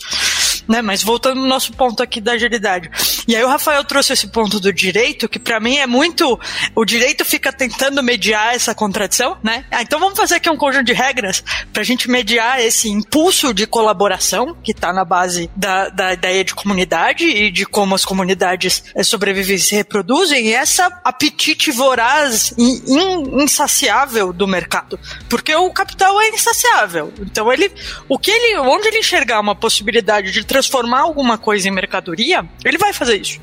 Né, 0.67 0.81
mas 0.81 1.01
voltando 1.01 1.39
no 1.39 1.47
nosso 1.47 1.71
ponto 1.73 2.03
aqui 2.03 2.19
da 2.19 2.33
agilidade. 2.33 2.89
E 3.27 3.35
aí 3.35 3.43
o 3.43 3.47
Rafael 3.47 3.83
trouxe 3.83 4.13
esse 4.13 4.27
ponto 4.27 4.59
do 4.59 4.73
direito, 4.73 5.29
que 5.29 5.39
para 5.39 5.59
mim 5.59 5.77
é 5.77 5.87
muito. 5.87 6.39
O 6.75 6.83
direito 6.83 7.23
fica 7.23 7.53
tentando 7.53 8.03
mediar 8.03 8.53
essa 8.53 8.75
contradição, 8.75 9.37
né? 9.43 9.65
Ah, 9.71 9.81
então 9.81 9.99
vamos 9.99 10.17
fazer 10.17 10.35
aqui 10.35 10.49
um 10.49 10.57
conjunto 10.57 10.85
de 10.85 10.93
regras 10.93 11.43
para 11.71 11.81
a 11.81 11.85
gente 11.85 12.09
mediar 12.09 12.59
esse 12.59 12.89
impulso 12.89 13.53
de 13.53 13.65
colaboração 13.65 14.55
que 14.61 14.71
está 14.71 14.91
na 14.91 15.05
base 15.05 15.49
da, 15.55 15.89
da 15.89 16.13
ideia 16.13 16.43
de 16.43 16.53
comunidade 16.53 17.25
e 17.25 17.49
de 17.49 17.65
como 17.65 17.95
as 17.95 18.03
comunidades 18.03 18.83
eh, 18.95 19.03
sobrevivem 19.03 19.55
e 19.55 19.59
se 19.59 19.75
reproduzem, 19.75 20.47
e 20.47 20.53
essa 20.53 20.87
apetite 21.03 21.71
voraz 21.71 22.53
e 22.57 23.43
insaciável 23.43 24.33
do 24.33 24.47
mercado. 24.47 24.99
Porque 25.29 25.53
o 25.55 25.71
capital 25.71 26.19
é 26.21 26.29
insaciável. 26.29 27.13
Então 27.19 27.51
ele. 27.51 27.71
O 28.07 28.17
que 28.17 28.31
ele. 28.31 28.57
Onde 28.59 28.87
ele 28.87 28.99
enxergar 28.99 29.39
uma 29.39 29.55
possibilidade 29.55 30.31
de 30.31 30.45
transformar 30.57 31.01
alguma 31.01 31.37
coisa 31.37 31.67
em 31.67 31.71
mercadoria, 31.71 32.43
ele 32.65 32.79
vai 32.79 32.91
fazer 32.91 33.21
isso. 33.21 33.39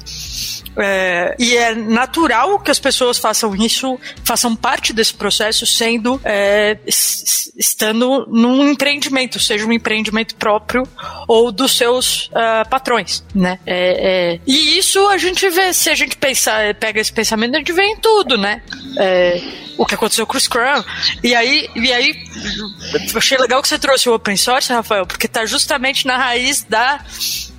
É, 0.77 1.37
e 1.39 1.57
é 1.57 1.75
natural 1.75 2.59
que 2.59 2.71
as 2.71 2.79
pessoas 2.79 3.19
façam 3.19 3.55
isso, 3.55 3.99
façam 4.25 4.57
parte 4.57 4.93
desse 4.93 5.15
processo, 5.15 5.67
sendo 5.67 6.21
é, 6.25 6.79
estando 7.57 8.27
num 8.29 8.71
empreendimento, 8.71 9.39
seja 9.39 9.67
um 9.67 9.73
empreendimento 9.73 10.35
próprio 10.35 10.87
ou 11.29 11.53
dos 11.53 11.77
seus 11.77 12.27
uh, 12.27 12.69
patrões, 12.69 13.23
né? 13.35 13.59
É, 13.65 14.35
é, 14.35 14.41
e 14.47 14.79
isso 14.79 15.07
a 15.09 15.17
gente 15.17 15.49
vê, 15.49 15.73
se 15.73 15.91
a 15.91 15.95
gente 15.95 16.17
pensar, 16.17 16.75
pega 16.75 17.01
esse 17.01 17.13
pensamento, 17.13 17.55
a 17.55 17.59
gente 17.59 17.73
vê 17.73 17.85
em 17.85 17.97
tudo, 17.97 18.37
né? 18.37 18.63
É, 18.99 19.41
o 19.77 19.85
que 19.85 19.95
aconteceu 19.95 20.27
com 20.27 20.37
o 20.37 20.41
Scrum. 20.41 20.83
E 21.23 21.35
aí, 21.35 21.69
e 21.75 21.93
aí, 21.93 22.15
achei 23.15 23.39
legal 23.39 23.61
que 23.61 23.69
você 23.69 23.79
trouxe 23.79 24.09
o 24.09 24.15
open 24.15 24.37
source, 24.37 24.73
Rafael, 24.73 25.07
porque 25.07 25.27
está 25.27 25.45
justamente 25.45 26.07
na 26.07 26.17
raiz 26.17 26.63
da 26.63 27.01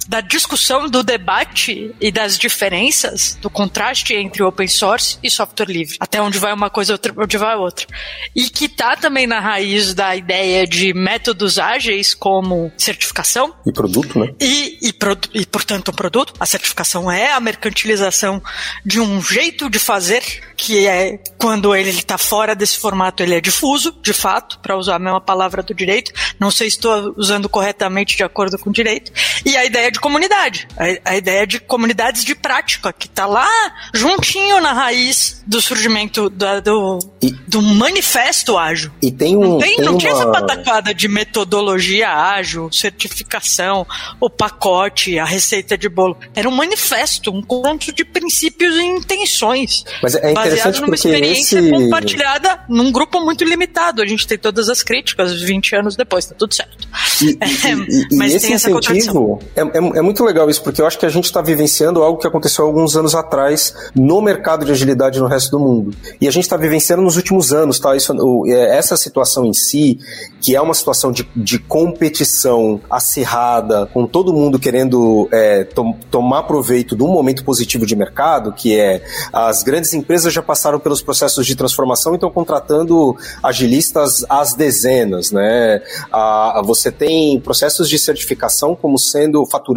da 0.08 0.22
discussão, 0.22 0.90
do 0.90 1.04
debate 1.04 1.94
e 2.00 2.12
das 2.12 2.38
diferenças, 2.38 3.38
do 3.42 3.50
contraste 3.50 4.14
entre 4.14 4.44
open 4.44 4.68
source 4.68 5.18
e 5.24 5.30
software 5.30 5.68
livre. 5.68 5.98
Até 6.00 6.22
onde 6.22 6.38
vai 6.38 6.54
uma 6.54 6.70
coisa, 6.70 7.00
onde 7.18 7.38
vai 7.38 7.56
outra. 7.56 7.88
E 8.36 8.50
que 8.50 8.66
está 8.66 8.96
também 8.96 9.28
na 9.28 9.40
raiz 9.40 9.94
da 9.94 10.16
ideia 10.16 10.68
de 10.68 10.94
métodos 10.94 11.58
ágeis 11.58 12.14
como 12.14 12.72
certificação. 12.78 13.54
E 13.66 13.72
produto, 13.72 14.20
né? 14.20 14.34
E, 14.40 14.80
e, 14.82 14.94
e 15.34 15.46
portanto, 15.46 15.90
um 15.90 15.94
produto. 15.94 16.34
A 16.40 16.46
certificação 16.46 17.12
é 17.12 17.32
a 17.32 17.40
mercantilização 17.40 18.42
de 18.86 19.00
um 19.00 19.22
jeito 19.22 19.70
de 19.70 19.80
fazer 19.80 20.24
que 20.56 20.88
é 20.88 21.20
quando 21.38 21.76
ele 21.76 21.90
está 21.90 22.18
fora 22.18 22.56
desse 22.56 22.78
formato, 22.78 23.22
ele 23.22 23.36
é 23.36 23.42
difuso, 23.42 23.94
de 24.02 24.14
fato, 24.14 24.60
para 24.60 24.78
usar 24.78 24.96
a 24.96 25.00
mesma 25.00 25.22
palavra 25.22 25.62
do 25.62 25.74
direito. 25.74 26.12
Não 26.40 26.50
sei 26.50 26.70
se 26.70 26.78
estou 26.78 27.14
usando 27.18 27.50
corretamente 27.50 28.16
de 28.16 28.24
acordo 28.24 28.58
com 28.58 28.70
o 28.70 28.74
direito. 28.74 29.12
E 29.46 29.56
a 29.58 29.66
ideia 29.66 29.92
de 29.96 30.00
comunidade, 30.00 30.68
a, 30.78 31.12
a 31.12 31.18
ideia 31.18 31.48
de 31.48 31.60
comunidades 31.60 32.24
de 32.24 32.36
prática, 32.36 32.92
que 32.92 33.08
está 33.08 33.26
lá 33.26 33.50
juntinho 33.94 34.60
na 34.62 34.74
raiz 34.74 35.42
do 35.48 35.62
surgimento 35.62 36.30
da, 36.30 36.60
do, 36.60 37.00
e, 37.22 37.32
do 37.48 37.62
manifesto 37.62 38.58
ágil. 38.58 38.92
E 39.02 39.12
tem 39.12 39.38
um. 39.38 39.42
Não, 39.42 39.58
tem, 39.60 39.78
tem 39.78 39.86
não 39.86 39.94
uma... 39.94 40.00
tinha 40.00 40.12
essa 40.12 40.28
patacada 40.28 40.94
de 40.94 41.08
metodologia 41.08 42.10
ágil, 42.10 42.70
certificação, 42.72 43.88
o 44.20 44.30
pacote, 44.30 45.18
a 45.18 45.26
receita 45.26 45.78
de 45.78 45.88
bolo. 45.88 46.18
Era 46.36 46.50
um 46.50 46.56
manifesto, 46.56 47.32
um 47.32 47.42
conjunto 47.42 47.94
de 47.94 48.04
princípios 48.04 48.76
e 48.76 48.84
intenções. 48.84 49.86
Mas 50.04 50.16
é 50.16 50.32
interessante 50.32 50.82
numa 50.82 50.88
porque 50.88 51.08
experiência 51.08 51.60
esse... 51.60 51.70
compartilhada 51.70 52.60
num 52.68 52.92
grupo 52.92 53.22
muito 53.22 53.44
limitado. 53.46 54.02
A 54.02 54.06
gente 54.06 54.28
tem 54.28 54.38
todas 54.38 54.68
as 54.68 54.84
críticas 54.84 55.42
20 55.42 55.76
anos 55.76 55.96
depois, 55.96 56.26
tá 56.26 56.36
tudo 56.36 56.54
certo. 56.54 56.88
E, 57.22 57.38
e, 57.40 58.14
e, 58.14 58.16
mas 58.16 58.34
esse 58.34 58.52
incentivo 58.52 59.40
é, 59.56 59.62
é, 59.62 59.80
é, 59.94 60.02
muito 60.02 60.24
legal 60.24 60.50
isso, 60.50 60.64
porque 60.64 60.82
eu 60.82 60.88
acho 60.88 60.98
que 60.98 61.06
a 61.06 61.10
gente 61.10 61.26
está 61.26 61.42
vivenciando 61.42 62.02
algo 62.02 62.20
que 62.20 62.28
aconteceu 62.28 62.66
alguns 62.66 62.96
anos 62.96 63.14
atrás 63.14 63.74
no 63.96 64.22
mercado 64.22 64.66
de 64.66 64.72
agilidade 64.72 65.20
no 65.20 65.28
resto 65.28 65.52
do 65.52 65.60
mundo. 65.60 65.96
E 66.20 66.28
a 66.28 66.32
gente 66.32 66.44
está 66.44 66.58
vivenciando 66.58 67.04
nos 67.04 67.16
últimos 67.16 67.54
anos, 67.54 67.80
tá? 67.80 67.96
Isso, 67.96 68.14
é, 68.48 68.78
essa 68.78 68.98
situação 68.98 69.46
em 69.46 69.54
si, 69.54 70.00
que 70.42 70.56
é 70.56 70.62
uma 70.62 70.74
situação 70.74 71.12
de, 71.12 71.28
de 71.36 71.60
competição 71.60 72.82
acirrada, 72.90 73.86
com 73.94 74.06
todo 74.06 74.34
mundo 74.34 74.60
querendo 74.60 75.28
é, 75.32 75.64
to, 75.64 75.96
tomar 76.10 76.44
proveito 76.44 76.96
de 76.96 77.04
um 77.04 77.08
momento 77.08 77.44
positivo 77.44 77.86
de 77.86 77.96
mercado, 77.96 78.52
que 78.54 78.78
é 78.78 79.04
as 79.32 79.64
grandes 79.64 79.94
empresas 79.94 80.34
já 80.34 80.42
passaram 80.42 80.80
pelos 80.80 81.02
processos 81.02 81.46
de 81.46 81.56
transformação 81.56 82.14
e 82.14 82.16
estão 82.16 82.32
contratando 82.32 83.16
agilistas 83.44 84.26
às 84.30 84.54
dezenas, 84.54 85.32
né? 85.32 85.82
A, 86.12 86.62
você 86.64 86.92
tem 86.92 87.40
processos 87.40 87.90
de 87.90 88.00
certificação 88.00 88.76
como 88.76 88.98
sendo 88.98 89.46
faturando 89.46 89.75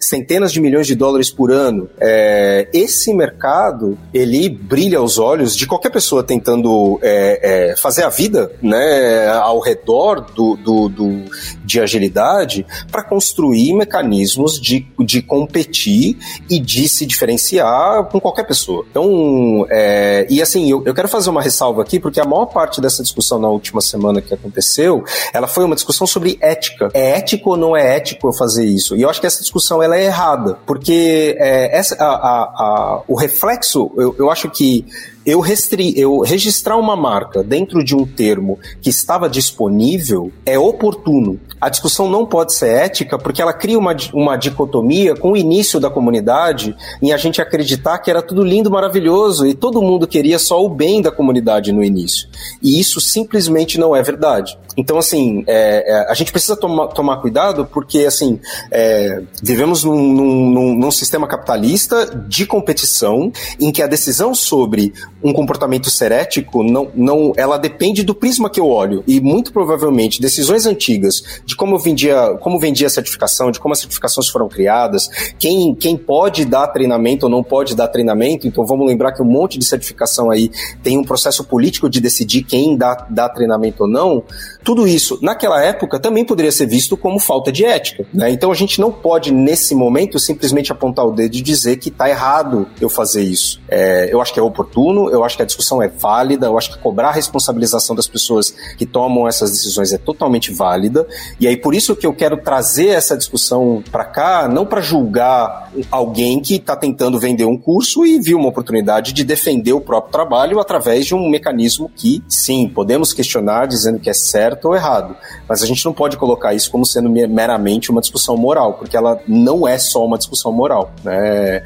centenas 0.00 0.52
de 0.52 0.60
milhões 0.60 0.86
de 0.86 0.94
dólares 0.94 1.30
por 1.30 1.50
ano. 1.52 1.88
É, 2.00 2.68
esse 2.72 3.12
mercado 3.14 3.98
ele 4.12 4.48
brilha 4.48 4.98
aos 4.98 5.18
olhos 5.18 5.56
de 5.56 5.66
qualquer 5.66 5.90
pessoa 5.90 6.22
tentando 6.22 6.98
é, 7.02 7.70
é, 7.70 7.76
fazer 7.76 8.02
a 8.02 8.08
vida, 8.08 8.50
né, 8.62 9.28
ao 9.28 9.60
redor 9.60 10.20
do, 10.20 10.56
do, 10.56 10.88
do 10.88 11.24
de 11.64 11.80
agilidade 11.80 12.66
para 12.90 13.02
construir 13.02 13.74
mecanismos 13.74 14.60
de, 14.60 14.86
de 14.98 15.20
competir 15.22 16.16
e 16.48 16.58
de 16.58 16.88
se 16.88 17.04
diferenciar 17.06 18.04
com 18.04 18.20
qualquer 18.20 18.44
pessoa. 18.44 18.84
Então, 18.90 19.66
é, 19.70 20.26
e 20.30 20.40
assim, 20.40 20.70
eu, 20.70 20.82
eu 20.84 20.94
quero 20.94 21.08
fazer 21.08 21.30
uma 21.30 21.42
ressalva 21.42 21.82
aqui, 21.82 22.00
porque 22.00 22.20
a 22.20 22.24
maior 22.24 22.46
parte 22.46 22.80
dessa 22.80 23.02
discussão 23.02 23.38
na 23.38 23.48
última 23.48 23.80
semana 23.80 24.20
que 24.20 24.32
aconteceu, 24.32 25.04
ela 25.32 25.46
foi 25.46 25.64
uma 25.64 25.74
discussão 25.74 26.06
sobre 26.06 26.38
ética. 26.40 26.88
É 26.94 27.18
ético 27.18 27.50
ou 27.50 27.56
não 27.56 27.76
é 27.76 27.96
ético 27.96 28.28
eu 28.28 28.32
fazer 28.32 28.64
isso? 28.64 28.96
E 28.96 29.02
eu 29.02 29.10
acho 29.10 29.20
que 29.20 29.26
essa 29.28 29.40
discussão 29.40 29.82
ela 29.82 29.96
é 29.96 30.04
errada, 30.04 30.58
porque 30.66 31.36
é, 31.38 31.76
essa, 31.76 31.94
a, 32.02 32.06
a, 32.06 32.42
a, 32.42 33.02
o 33.06 33.14
reflexo, 33.14 33.92
eu, 33.96 34.14
eu 34.18 34.30
acho 34.30 34.50
que 34.50 34.84
eu, 35.28 35.40
restri 35.40 35.92
eu 35.94 36.20
registrar 36.20 36.78
uma 36.78 36.96
marca 36.96 37.44
dentro 37.44 37.84
de 37.84 37.94
um 37.94 38.06
termo 38.06 38.58
que 38.80 38.88
estava 38.88 39.28
disponível 39.28 40.32
é 40.46 40.58
oportuno. 40.58 41.38
A 41.60 41.68
discussão 41.68 42.08
não 42.08 42.24
pode 42.24 42.54
ser 42.54 42.68
ética 42.68 43.18
porque 43.18 43.42
ela 43.42 43.52
cria 43.52 43.78
uma, 43.78 43.94
uma 44.14 44.36
dicotomia 44.36 45.14
com 45.14 45.32
o 45.32 45.36
início 45.36 45.78
da 45.78 45.90
comunidade 45.90 46.74
em 47.02 47.12
a 47.12 47.18
gente 47.18 47.42
acreditar 47.42 47.98
que 47.98 48.10
era 48.10 48.22
tudo 48.22 48.42
lindo, 48.42 48.70
maravilhoso 48.70 49.46
e 49.46 49.52
todo 49.52 49.82
mundo 49.82 50.06
queria 50.06 50.38
só 50.38 50.64
o 50.64 50.68
bem 50.70 51.02
da 51.02 51.10
comunidade 51.10 51.72
no 51.72 51.84
início. 51.84 52.26
E 52.62 52.80
isso 52.80 52.98
simplesmente 52.98 53.78
não 53.78 53.94
é 53.94 54.02
verdade. 54.02 54.58
Então, 54.78 54.96
assim, 54.96 55.42
é, 55.48 55.84
é, 55.92 56.10
a 56.10 56.14
gente 56.14 56.30
precisa 56.30 56.56
toma, 56.56 56.86
tomar 56.86 57.16
cuidado 57.16 57.66
porque, 57.66 58.04
assim, 58.04 58.38
é, 58.70 59.22
vivemos 59.42 59.82
num, 59.82 60.00
num, 60.00 60.78
num, 60.78 60.90
sistema 60.92 61.26
capitalista 61.26 62.06
de 62.28 62.46
competição 62.46 63.32
em 63.58 63.72
que 63.72 63.82
a 63.82 63.88
decisão 63.88 64.32
sobre 64.36 64.94
um 65.22 65.32
comportamento 65.32 65.90
ser 65.90 66.12
ético 66.12 66.62
não, 66.62 66.90
não, 66.94 67.32
ela 67.36 67.58
depende 67.58 68.02
do 68.02 68.14
prisma 68.14 68.48
que 68.48 68.60
eu 68.60 68.68
olho 68.68 69.02
e 69.06 69.20
muito 69.20 69.52
provavelmente 69.52 70.20
decisões 70.20 70.66
antigas 70.66 71.22
de 71.44 71.56
como 71.56 71.78
vendia, 71.78 72.36
como 72.40 72.58
vendia 72.58 72.86
a 72.86 72.90
certificação, 72.90 73.50
de 73.50 73.58
como 73.58 73.72
as 73.72 73.80
certificações 73.80 74.28
foram 74.28 74.48
criadas, 74.48 75.08
quem, 75.38 75.74
quem 75.74 75.96
pode 75.96 76.44
dar 76.44 76.68
treinamento 76.68 77.26
ou 77.26 77.30
não 77.30 77.42
pode 77.42 77.74
dar 77.74 77.88
treinamento. 77.88 78.46
Então, 78.46 78.64
vamos 78.64 78.86
lembrar 78.86 79.12
que 79.12 79.22
um 79.22 79.26
monte 79.26 79.58
de 79.58 79.64
certificação 79.64 80.30
aí 80.30 80.50
tem 80.82 80.98
um 80.98 81.04
processo 81.04 81.44
político 81.44 81.88
de 81.88 82.00
decidir 82.00 82.42
quem 82.42 82.76
dá, 82.76 83.06
dá 83.08 83.28
treinamento 83.28 83.84
ou 83.84 83.88
não. 83.88 84.22
Tudo 84.62 84.86
isso, 84.86 85.18
naquela 85.22 85.62
época, 85.62 85.98
também 85.98 86.24
poderia 86.24 86.52
ser 86.52 86.66
visto 86.66 86.96
como 86.96 87.18
falta 87.18 87.50
de 87.50 87.64
ética. 87.64 88.06
Né? 88.12 88.30
Então 88.30 88.50
a 88.50 88.54
gente 88.54 88.80
não 88.80 88.92
pode, 88.92 89.32
nesse 89.32 89.74
momento, 89.74 90.18
simplesmente 90.18 90.70
apontar 90.70 91.06
o 91.06 91.12
dedo 91.12 91.36
e 91.36 91.40
dizer 91.40 91.76
que 91.78 91.88
está 91.88 92.08
errado 92.08 92.66
eu 92.80 92.88
fazer 92.88 93.22
isso. 93.22 93.60
É, 93.68 94.12
eu 94.12 94.20
acho 94.20 94.32
que 94.32 94.40
é 94.40 94.42
oportuno, 94.42 95.07
Eu 95.10 95.24
acho 95.24 95.36
que 95.36 95.42
a 95.42 95.46
discussão 95.46 95.82
é 95.82 95.88
válida, 95.88 96.46
eu 96.46 96.56
acho 96.56 96.72
que 96.72 96.78
cobrar 96.78 97.08
a 97.08 97.12
responsabilização 97.12 97.94
das 97.94 98.06
pessoas 98.06 98.54
que 98.76 98.86
tomam 98.86 99.26
essas 99.26 99.50
decisões 99.50 99.92
é 99.92 99.98
totalmente 99.98 100.52
válida. 100.52 101.06
E 101.38 101.46
aí, 101.46 101.56
por 101.56 101.74
isso 101.74 101.94
que 101.96 102.06
eu 102.06 102.12
quero 102.12 102.36
trazer 102.38 102.88
essa 102.88 103.16
discussão 103.16 103.82
para 103.90 104.04
cá, 104.04 104.48
não 104.48 104.66
para 104.66 104.80
julgar 104.80 105.70
alguém 105.90 106.40
que 106.40 106.56
está 106.56 106.76
tentando 106.76 107.18
vender 107.18 107.44
um 107.44 107.56
curso 107.56 108.04
e 108.04 108.18
viu 108.20 108.38
uma 108.38 108.48
oportunidade 108.48 109.12
de 109.12 109.24
defender 109.24 109.72
o 109.72 109.80
próprio 109.80 110.12
trabalho 110.12 110.60
através 110.60 111.06
de 111.06 111.14
um 111.14 111.28
mecanismo 111.28 111.90
que, 111.94 112.22
sim, 112.28 112.68
podemos 112.68 113.12
questionar 113.12 113.66
dizendo 113.66 113.98
que 113.98 114.10
é 114.10 114.14
certo 114.14 114.66
ou 114.66 114.74
errado, 114.74 115.16
mas 115.48 115.62
a 115.62 115.66
gente 115.66 115.84
não 115.84 115.92
pode 115.92 116.16
colocar 116.16 116.54
isso 116.54 116.70
como 116.70 116.84
sendo 116.84 117.10
meramente 117.10 117.90
uma 117.90 118.00
discussão 118.00 118.36
moral, 118.36 118.74
porque 118.74 118.96
ela 118.96 119.20
não 119.26 119.66
é 119.66 119.78
só 119.78 120.04
uma 120.04 120.18
discussão 120.18 120.52
moral. 120.52 120.92
Né? 121.02 121.62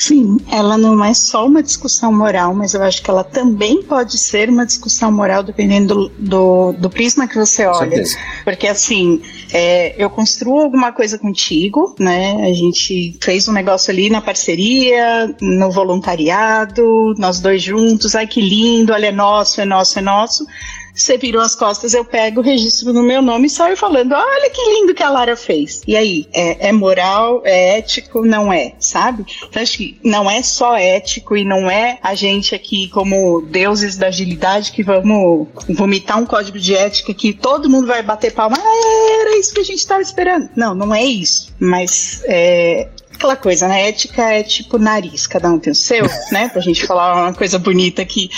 Sim, 0.00 0.38
ela 0.50 0.78
não 0.78 1.04
é 1.04 1.12
só 1.12 1.46
uma 1.46 1.62
discussão 1.62 2.10
moral, 2.10 2.54
mas 2.54 2.72
eu 2.72 2.82
acho 2.82 3.02
que 3.02 3.10
ela 3.10 3.22
também 3.22 3.82
pode 3.82 4.16
ser 4.16 4.48
uma 4.48 4.64
discussão 4.64 5.12
moral 5.12 5.42
dependendo 5.42 5.94
do, 5.94 6.08
do, 6.18 6.72
do 6.72 6.88
prisma 6.88 7.28
que 7.28 7.36
você 7.36 7.66
olha. 7.66 8.02
Porque 8.42 8.66
assim, 8.66 9.20
é, 9.52 10.02
eu 10.02 10.08
construo 10.08 10.58
alguma 10.58 10.90
coisa 10.90 11.18
contigo, 11.18 11.94
né? 11.98 12.32
A 12.48 12.54
gente 12.54 13.14
fez 13.20 13.46
um 13.46 13.52
negócio 13.52 13.90
ali 13.90 14.08
na 14.08 14.22
parceria, 14.22 15.36
no 15.38 15.70
voluntariado, 15.70 17.14
nós 17.18 17.38
dois 17.38 17.62
juntos, 17.62 18.14
ai 18.14 18.26
que 18.26 18.40
lindo, 18.40 18.94
olha, 18.94 19.08
é 19.08 19.12
nosso, 19.12 19.60
é 19.60 19.66
nosso, 19.66 19.98
é 19.98 20.02
nosso 20.02 20.46
você 20.94 21.16
virou 21.16 21.42
as 21.42 21.54
costas, 21.54 21.94
eu 21.94 22.04
pego 22.04 22.40
o 22.40 22.44
registro 22.44 22.92
no 22.92 23.02
meu 23.02 23.22
nome 23.22 23.46
e 23.46 23.50
saio 23.50 23.76
falando: 23.76 24.12
olha 24.12 24.50
que 24.50 24.62
lindo 24.74 24.94
que 24.94 25.02
a 25.02 25.10
Lara 25.10 25.36
fez. 25.36 25.82
E 25.86 25.96
aí, 25.96 26.26
é, 26.32 26.68
é 26.68 26.72
moral, 26.72 27.42
é 27.44 27.78
ético, 27.78 28.24
não 28.24 28.52
é, 28.52 28.74
sabe? 28.78 29.24
Então 29.48 29.62
acho 29.62 29.78
que 29.78 29.98
não 30.04 30.30
é 30.30 30.42
só 30.42 30.76
ético 30.76 31.36
e 31.36 31.44
não 31.44 31.70
é 31.70 31.98
a 32.02 32.14
gente 32.14 32.54
aqui, 32.54 32.88
como 32.88 33.42
deuses 33.42 33.96
da 33.96 34.08
agilidade, 34.08 34.72
que 34.72 34.82
vamos 34.82 35.48
vomitar 35.68 36.18
um 36.18 36.26
código 36.26 36.58
de 36.58 36.74
ética 36.74 37.14
que 37.14 37.32
todo 37.32 37.68
mundo 37.68 37.86
vai 37.86 38.02
bater 38.02 38.32
palma. 38.32 38.56
Ah, 38.58 39.20
era 39.20 39.38
isso 39.38 39.54
que 39.54 39.60
a 39.60 39.64
gente 39.64 39.78
estava 39.78 40.02
esperando. 40.02 40.48
Não, 40.56 40.74
não 40.74 40.94
é 40.94 41.04
isso. 41.04 41.54
Mas 41.58 42.22
é, 42.24 42.88
aquela 43.20 43.36
coisa, 43.36 43.68
né? 43.68 43.88
Ética 43.88 44.22
é 44.22 44.42
tipo 44.42 44.78
nariz, 44.78 45.26
cada 45.26 45.50
um 45.50 45.58
tem 45.58 45.72
o 45.72 45.76
seu, 45.76 46.06
né? 46.32 46.48
Pra 46.48 46.62
gente 46.62 46.86
falar 46.86 47.28
uma 47.28 47.34
coisa 47.34 47.58
bonita 47.58 48.00
aqui. 48.00 48.30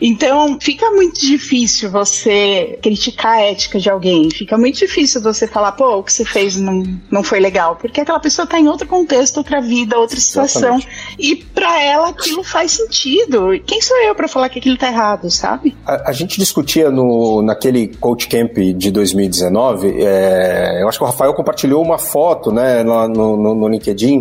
Então, 0.00 0.58
fica 0.60 0.90
muito 0.90 1.20
difícil 1.20 1.90
você 1.90 2.78
criticar 2.82 3.32
a 3.32 3.40
ética 3.42 3.78
de 3.78 3.90
alguém. 3.90 4.30
Fica 4.30 4.56
muito 4.56 4.78
difícil 4.78 5.20
você 5.20 5.46
falar, 5.46 5.72
pô, 5.72 5.98
o 5.98 6.02
que 6.02 6.12
você 6.12 6.24
fez 6.24 6.56
não, 6.56 6.82
não 7.10 7.22
foi 7.22 7.40
legal. 7.40 7.76
Porque 7.76 8.00
aquela 8.00 8.20
pessoa 8.20 8.46
tá 8.46 8.58
em 8.58 8.68
outro 8.68 8.86
contexto, 8.86 9.38
outra 9.38 9.60
vida, 9.60 9.98
outra 9.98 10.18
situação. 10.18 10.78
Exatamente. 10.78 10.88
E 11.18 11.36
para 11.36 11.82
ela 11.82 12.08
aquilo 12.08 12.42
faz 12.42 12.72
sentido. 12.72 13.50
Quem 13.66 13.80
sou 13.80 13.96
eu 13.98 14.14
para 14.14 14.28
falar 14.28 14.48
que 14.48 14.58
aquilo 14.58 14.76
tá 14.76 14.88
errado, 14.88 15.30
sabe? 15.30 15.76
A, 15.86 16.10
a, 16.10 16.12
gente 16.12 16.38
discutia 16.38 16.90
no, 16.90 17.42
naquele 17.42 17.88
Coach 17.88 18.28
Camp 18.28 18.56
de 18.76 18.90
2019, 18.90 20.02
é, 20.02 20.82
eu 20.82 20.88
acho 20.88 20.98
que 20.98 21.04
o 21.04 21.06
Rafael 21.06 21.34
compartilhou 21.34 21.82
uma 21.82 21.98
foto, 21.98 22.52
né, 22.52 22.82
no, 22.82 23.36
no, 23.36 23.54
no 23.54 23.68
LinkedIn 23.68 24.11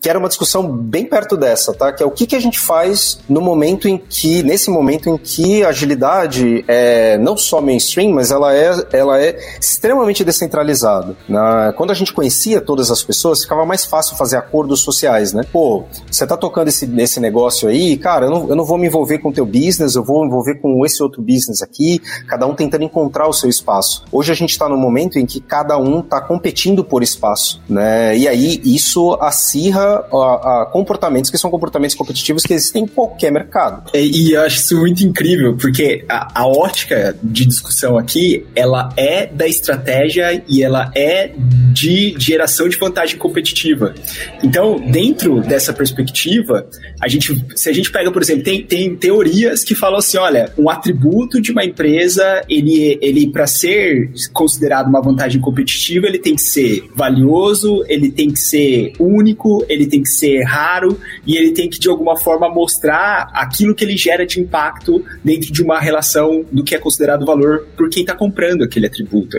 que 0.00 0.08
era 0.08 0.18
uma 0.18 0.28
discussão 0.28 0.66
bem 0.66 1.04
perto 1.04 1.36
dessa, 1.36 1.74
tá? 1.74 1.92
Que 1.92 2.02
é 2.02 2.06
o 2.06 2.10
que, 2.10 2.26
que 2.26 2.36
a 2.36 2.40
gente 2.40 2.58
faz 2.58 3.18
no 3.28 3.40
momento 3.40 3.88
em 3.88 3.98
que, 3.98 4.42
nesse 4.42 4.70
momento 4.70 5.08
em 5.08 5.16
que 5.16 5.64
a 5.64 5.68
agilidade 5.68 6.64
é 6.68 7.18
não 7.18 7.36
só 7.36 7.60
mainstream, 7.60 8.12
mas 8.12 8.30
ela 8.30 8.54
é, 8.54 8.72
ela 8.92 9.20
é 9.20 9.38
extremamente 9.60 10.24
descentralizada. 10.24 11.16
Na, 11.28 11.72
quando 11.72 11.90
a 11.90 11.94
gente 11.94 12.12
conhecia 12.12 12.60
todas 12.60 12.90
as 12.90 13.02
pessoas, 13.02 13.42
ficava 13.42 13.64
mais 13.66 13.84
fácil 13.84 14.16
fazer 14.16 14.36
acordos 14.36 14.80
sociais, 14.80 15.32
né? 15.32 15.42
Pô, 15.52 15.84
você 16.10 16.26
tá 16.26 16.36
tocando 16.36 16.68
esse, 16.68 16.88
esse 17.00 17.20
negócio 17.20 17.68
aí, 17.68 17.96
cara, 17.96 18.26
eu 18.26 18.30
não, 18.30 18.48
eu 18.50 18.56
não 18.56 18.64
vou 18.64 18.78
me 18.78 18.86
envolver 18.86 19.18
com 19.18 19.28
o 19.28 19.32
teu 19.32 19.46
business, 19.46 19.94
eu 19.94 20.04
vou 20.04 20.22
me 20.22 20.28
envolver 20.28 20.56
com 20.56 20.84
esse 20.84 21.02
outro 21.02 21.22
business 21.22 21.62
aqui, 21.62 22.00
cada 22.28 22.46
um 22.46 22.54
tentando 22.54 22.84
encontrar 22.84 23.28
o 23.28 23.32
seu 23.32 23.48
espaço. 23.48 24.04
Hoje 24.12 24.32
a 24.32 24.34
gente 24.34 24.50
está 24.50 24.68
no 24.68 24.76
momento 24.76 25.18
em 25.18 25.26
que 25.26 25.40
cada 25.40 25.78
um 25.78 26.00
está 26.00 26.20
competindo 26.20 26.84
por 26.84 27.02
espaço, 27.02 27.60
né? 27.68 28.16
E 28.16 28.28
aí 28.28 28.60
isso 28.64 29.16
acirra 29.34 30.04
a, 30.12 30.62
a, 30.62 30.68
comportamentos 30.72 31.30
que 31.30 31.36
são 31.36 31.50
comportamentos 31.50 31.96
competitivos 31.96 32.44
que 32.44 32.54
existem 32.54 32.84
em 32.84 32.86
qualquer 32.86 33.32
mercado. 33.32 33.90
E, 33.92 34.28
e 34.28 34.32
eu 34.32 34.42
acho 34.42 34.58
isso 34.58 34.78
muito 34.78 35.04
incrível, 35.04 35.56
porque 35.56 36.04
a, 36.08 36.42
a 36.42 36.46
ótica 36.46 37.16
de 37.22 37.44
discussão 37.44 37.98
aqui, 37.98 38.46
ela 38.54 38.92
é 38.96 39.26
da 39.26 39.46
estratégia 39.46 40.42
e 40.48 40.62
ela 40.62 40.90
é 40.94 41.32
de 41.72 42.14
geração 42.18 42.68
de 42.68 42.76
vantagem 42.76 43.18
competitiva. 43.18 43.94
Então, 44.42 44.78
dentro 44.90 45.40
dessa 45.40 45.72
perspectiva, 45.72 46.66
a 47.00 47.08
gente, 47.08 47.44
se 47.56 47.68
a 47.68 47.72
gente 47.72 47.90
pega, 47.90 48.10
por 48.12 48.22
exemplo, 48.22 48.44
tem, 48.44 48.62
tem 48.62 48.94
teorias 48.94 49.64
que 49.64 49.74
falam 49.74 49.98
assim, 49.98 50.18
olha, 50.18 50.52
um 50.56 50.70
atributo 50.70 51.40
de 51.40 51.50
uma 51.50 51.64
empresa, 51.64 52.42
ele, 52.48 52.98
ele 53.02 53.30
para 53.30 53.46
ser 53.46 54.10
considerado 54.32 54.88
uma 54.88 55.00
vantagem 55.00 55.40
competitiva, 55.40 56.06
ele 56.06 56.18
tem 56.18 56.34
que 56.34 56.42
ser 56.42 56.84
valioso, 56.94 57.84
ele 57.88 58.10
tem 58.10 58.30
que 58.30 58.38
ser 58.38 58.92
único, 58.98 59.23
ele 59.68 59.86
tem 59.86 60.02
que 60.02 60.08
ser 60.08 60.42
raro 60.42 60.98
e 61.26 61.36
ele 61.36 61.52
tem 61.52 61.68
que 61.68 61.78
de 61.78 61.88
alguma 61.88 62.16
forma 62.16 62.48
mostrar 62.48 63.30
aquilo 63.32 63.74
que 63.74 63.84
ele 63.84 63.96
gera 63.96 64.26
de 64.26 64.40
impacto 64.40 65.04
dentro 65.22 65.52
de 65.52 65.62
uma 65.62 65.80
relação 65.80 66.44
do 66.50 66.62
que 66.62 66.74
é 66.74 66.78
considerado 66.78 67.24
valor 67.24 67.66
por 67.76 67.88
quem 67.88 68.02
está 68.02 68.14
comprando 68.14 68.62
aquele 68.62 68.86
atributo. 68.86 69.36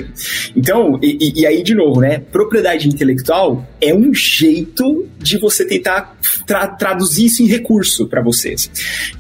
Então, 0.55 0.99
e, 1.01 1.41
e, 1.41 1.45
aí 1.45 1.63
de 1.63 1.75
novo, 1.75 2.01
né? 2.01 2.19
Propriedade 2.19 2.87
intelectual 2.87 3.65
é 3.81 3.93
um 3.93 4.13
jeito 4.13 5.07
de 5.17 5.37
você 5.37 5.65
tentar 5.65 6.15
tra 6.45 6.67
traduzir 6.67 7.25
isso 7.25 7.43
em 7.43 7.47
recurso 7.47 8.07
para 8.07 8.21
vocês. 8.21 8.69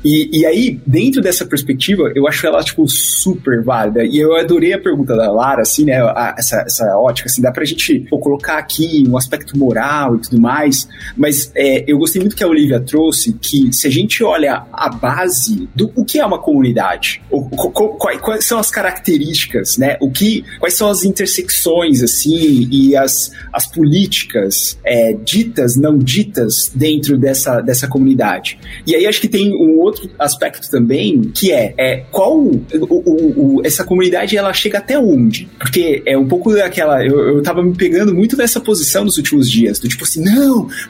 E, 0.03 0.29
e 0.39 0.45
aí, 0.45 0.79
dentro 0.85 1.21
dessa 1.21 1.45
perspectiva, 1.45 2.11
eu 2.15 2.27
acho 2.27 2.45
ela 2.45 2.63
tipo 2.63 2.87
super 2.87 3.63
válida. 3.63 4.03
E 4.03 4.19
eu 4.19 4.35
adorei 4.35 4.73
a 4.73 4.79
pergunta 4.79 5.15
da 5.15 5.31
Lara, 5.31 5.61
assim, 5.61 5.85
né? 5.85 6.01
A, 6.01 6.35
essa, 6.37 6.61
essa 6.61 6.97
ótica, 6.97 7.27
assim, 7.27 7.41
dá 7.41 7.51
pra 7.51 7.65
gente 7.65 7.99
pô, 8.09 8.19
colocar 8.19 8.57
aqui 8.57 9.03
um 9.07 9.17
aspecto 9.17 9.57
moral 9.57 10.15
e 10.15 10.19
tudo 10.19 10.39
mais, 10.45 10.87
mas 11.17 11.51
é, 11.55 11.83
eu 11.87 11.97
gostei 11.97 12.21
muito 12.21 12.35
que 12.35 12.43
a 12.43 12.47
Olivia 12.47 12.79
trouxe 12.79 13.33
que 13.33 13.73
se 13.73 13.87
a 13.87 13.89
gente 13.89 14.23
olha 14.23 14.63
a 14.71 14.89
base 14.89 15.67
do 15.75 15.91
o 15.95 16.05
que 16.05 16.19
é 16.19 16.25
uma 16.25 16.39
comunidade, 16.39 17.21
o, 17.31 17.39
o, 17.39 17.71
quais, 17.97 18.21
quais, 18.21 18.45
são 18.45 18.59
as 18.59 18.69
características, 18.69 19.77
né? 19.77 19.97
O 19.99 20.11
que, 20.11 20.43
quais 20.59 20.75
são 20.75 20.87
as 20.89 21.03
intersecções 21.03 22.03
assim 22.03 22.69
e 22.71 22.95
as, 22.95 23.31
as 23.51 23.65
políticas 23.65 24.77
é, 24.83 25.13
ditas, 25.13 25.75
não 25.75 25.97
ditas 25.97 26.71
dentro 26.73 27.17
dessa, 27.17 27.61
dessa 27.61 27.87
comunidade. 27.87 28.59
E 28.85 28.95
aí 28.95 29.07
acho 29.07 29.19
que 29.19 29.27
tem 29.27 29.51
um 29.51 29.79
outro 29.79 30.09
aspecto 30.19 30.69
também 30.69 31.21
que 31.33 31.51
é, 31.51 31.73
é 31.77 31.97
qual 32.11 32.37
o, 32.37 32.65
o, 32.79 33.61
essa 33.65 33.83
comunidade 33.83 34.37
ela 34.37 34.53
chega 34.53 34.77
até 34.77 34.99
onde? 34.99 35.49
Porque 35.57 36.03
é 36.05 36.15
um 36.15 36.27
pouco 36.27 36.53
daquela 36.53 37.03
eu, 37.03 37.37
eu 37.37 37.41
tava 37.41 37.63
me 37.63 37.75
pegando 37.75 38.13
muito 38.13 38.37
dessa 38.37 38.59
posição 38.59 39.05
nos 39.05 39.17
últimos 39.17 39.49
dias, 39.49 39.79
do 39.79 39.87
tipo 39.87 40.03
assim, 40.03 40.21
não, 40.23 40.34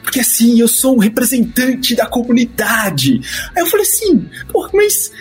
porque 0.02 0.20
assim, 0.20 0.60
eu 0.60 0.68
sou 0.68 0.96
um 0.96 0.98
representante 0.98 1.94
da 1.94 2.06
comunidade. 2.06 3.20
Aí 3.54 3.62
eu 3.62 3.66
falei 3.66 3.86
assim, 3.86 4.28
mas 4.72 5.12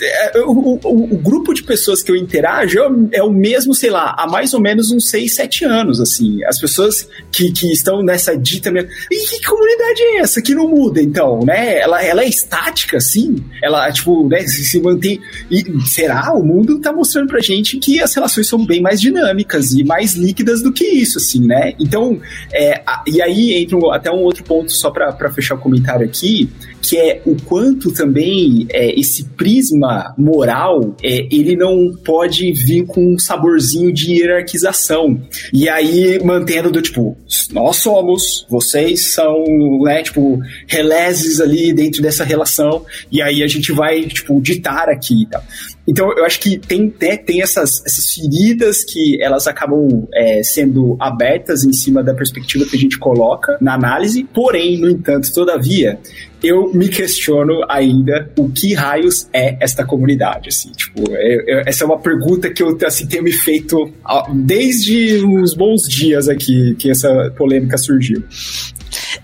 é, 0.00 0.38
é, 0.38 0.40
o, 0.42 0.78
o, 0.82 1.14
o, 1.14 1.18
grupo 1.18 1.54
de 1.54 1.62
pessoas 1.62 2.02
que 2.02 2.10
eu 2.10 2.16
interajo 2.16 2.78
é, 2.78 3.18
é 3.18 3.22
o 3.22 3.30
mesmo, 3.30 3.74
sei 3.74 3.90
lá, 3.90 4.14
há 4.18 4.26
mais 4.26 4.54
ou 4.54 4.60
menos 4.60 4.90
uns 4.90 5.08
6, 5.10 5.34
7 5.34 5.64
anos, 5.64 6.00
assim. 6.00 6.42
As 6.44 6.58
pessoas 6.58 7.08
que, 7.30 7.52
que 7.52 7.72
estão 7.72 8.02
nessa 8.02 8.36
dita... 8.36 8.70
E 8.70 9.26
que 9.26 9.44
comunidade 9.46 10.00
é 10.02 10.18
essa 10.18 10.42
que 10.42 10.54
não 10.54 10.68
muda, 10.68 11.00
então, 11.00 11.40
né? 11.44 11.78
Ela, 11.78 12.02
ela 12.02 12.22
é 12.22 12.28
estática, 12.28 12.98
assim? 12.98 13.36
Ela, 13.62 13.90
tipo, 13.92 14.28
né, 14.28 14.40
se, 14.46 14.64
se 14.64 14.80
mantém... 14.80 15.20
E 15.50 15.64
será? 15.86 16.32
O 16.34 16.44
mundo 16.44 16.80
tá 16.80 16.92
mostrando 16.92 17.28
pra 17.28 17.40
gente 17.40 17.78
que 17.78 18.00
as 18.00 18.14
relações 18.14 18.46
são 18.46 18.64
bem 18.64 18.80
mais 18.80 19.00
dinâmicas 19.00 19.72
e 19.72 19.84
mais 19.84 20.14
líquidas 20.14 20.62
do 20.62 20.72
que 20.72 20.84
isso, 20.84 21.18
assim, 21.18 21.46
né? 21.46 21.74
Então, 21.78 22.20
é, 22.52 22.82
e 23.06 23.22
aí 23.22 23.66
até 23.92 24.10
um 24.10 24.22
outro 24.22 24.44
ponto, 24.44 24.72
só 24.72 24.90
para 24.90 25.30
fechar 25.30 25.54
o 25.54 25.58
comentário 25.58 26.04
aqui, 26.06 26.50
que 26.82 26.96
é 26.96 27.22
o 27.24 27.36
quanto 27.42 27.92
também 27.92 28.66
é, 28.70 28.98
esse 28.98 29.24
prisma 29.24 30.14
moral 30.16 30.94
é, 31.02 31.26
ele 31.30 31.56
não 31.56 31.92
pode 32.04 32.52
vir 32.52 32.86
com 32.86 33.14
um 33.14 33.18
saborzinho 33.18 33.92
de 33.92 34.14
hierarquização. 34.14 35.20
E 35.52 35.68
aí 35.68 36.18
mantendo 36.24 36.70
do 36.70 36.80
tipo, 36.80 37.16
nós 37.52 37.76
somos, 37.76 38.46
vocês 38.48 39.12
são, 39.12 39.44
né, 39.82 40.02
tipo, 40.02 40.38
releses 40.66 41.40
ali 41.40 41.72
dentro 41.72 42.02
dessa 42.02 42.24
relação, 42.24 42.84
e 43.10 43.20
aí 43.22 43.42
a 43.42 43.46
gente 43.46 43.72
vai, 43.72 44.02
tipo, 44.04 44.40
ditar 44.40 44.88
aqui 44.88 45.22
e 45.22 45.26
tal. 45.26 45.42
Então, 45.90 46.16
eu 46.16 46.24
acho 46.24 46.38
que 46.38 46.56
tem, 46.56 46.94
né, 47.00 47.16
tem 47.16 47.42
essas, 47.42 47.84
essas 47.84 48.14
feridas 48.14 48.84
que 48.84 49.20
elas 49.20 49.48
acabam 49.48 50.06
é, 50.14 50.40
sendo 50.44 50.96
abertas 51.00 51.64
em 51.64 51.72
cima 51.72 52.00
da 52.00 52.14
perspectiva 52.14 52.64
que 52.64 52.76
a 52.76 52.78
gente 52.78 52.96
coloca 52.96 53.58
na 53.60 53.74
análise, 53.74 54.22
porém, 54.32 54.78
no 54.78 54.88
entanto, 54.88 55.34
todavia, 55.34 55.98
eu 56.40 56.72
me 56.72 56.88
questiono 56.88 57.64
ainda 57.68 58.30
o 58.38 58.48
que 58.48 58.72
raios 58.72 59.28
é 59.32 59.56
esta 59.60 59.84
comunidade, 59.84 60.50
assim, 60.50 60.70
tipo, 60.70 61.10
eu, 61.10 61.40
eu, 61.46 61.62
essa 61.66 61.82
é 61.82 61.86
uma 61.86 61.98
pergunta 61.98 62.48
que 62.48 62.62
eu, 62.62 62.78
assim, 62.86 63.08
tenho 63.08 63.24
me 63.24 63.32
feito 63.32 63.92
desde 64.32 65.24
uns 65.24 65.54
bons 65.54 65.82
dias 65.88 66.28
aqui 66.28 66.76
que 66.78 66.88
essa 66.88 67.34
polêmica 67.36 67.76
surgiu. 67.76 68.22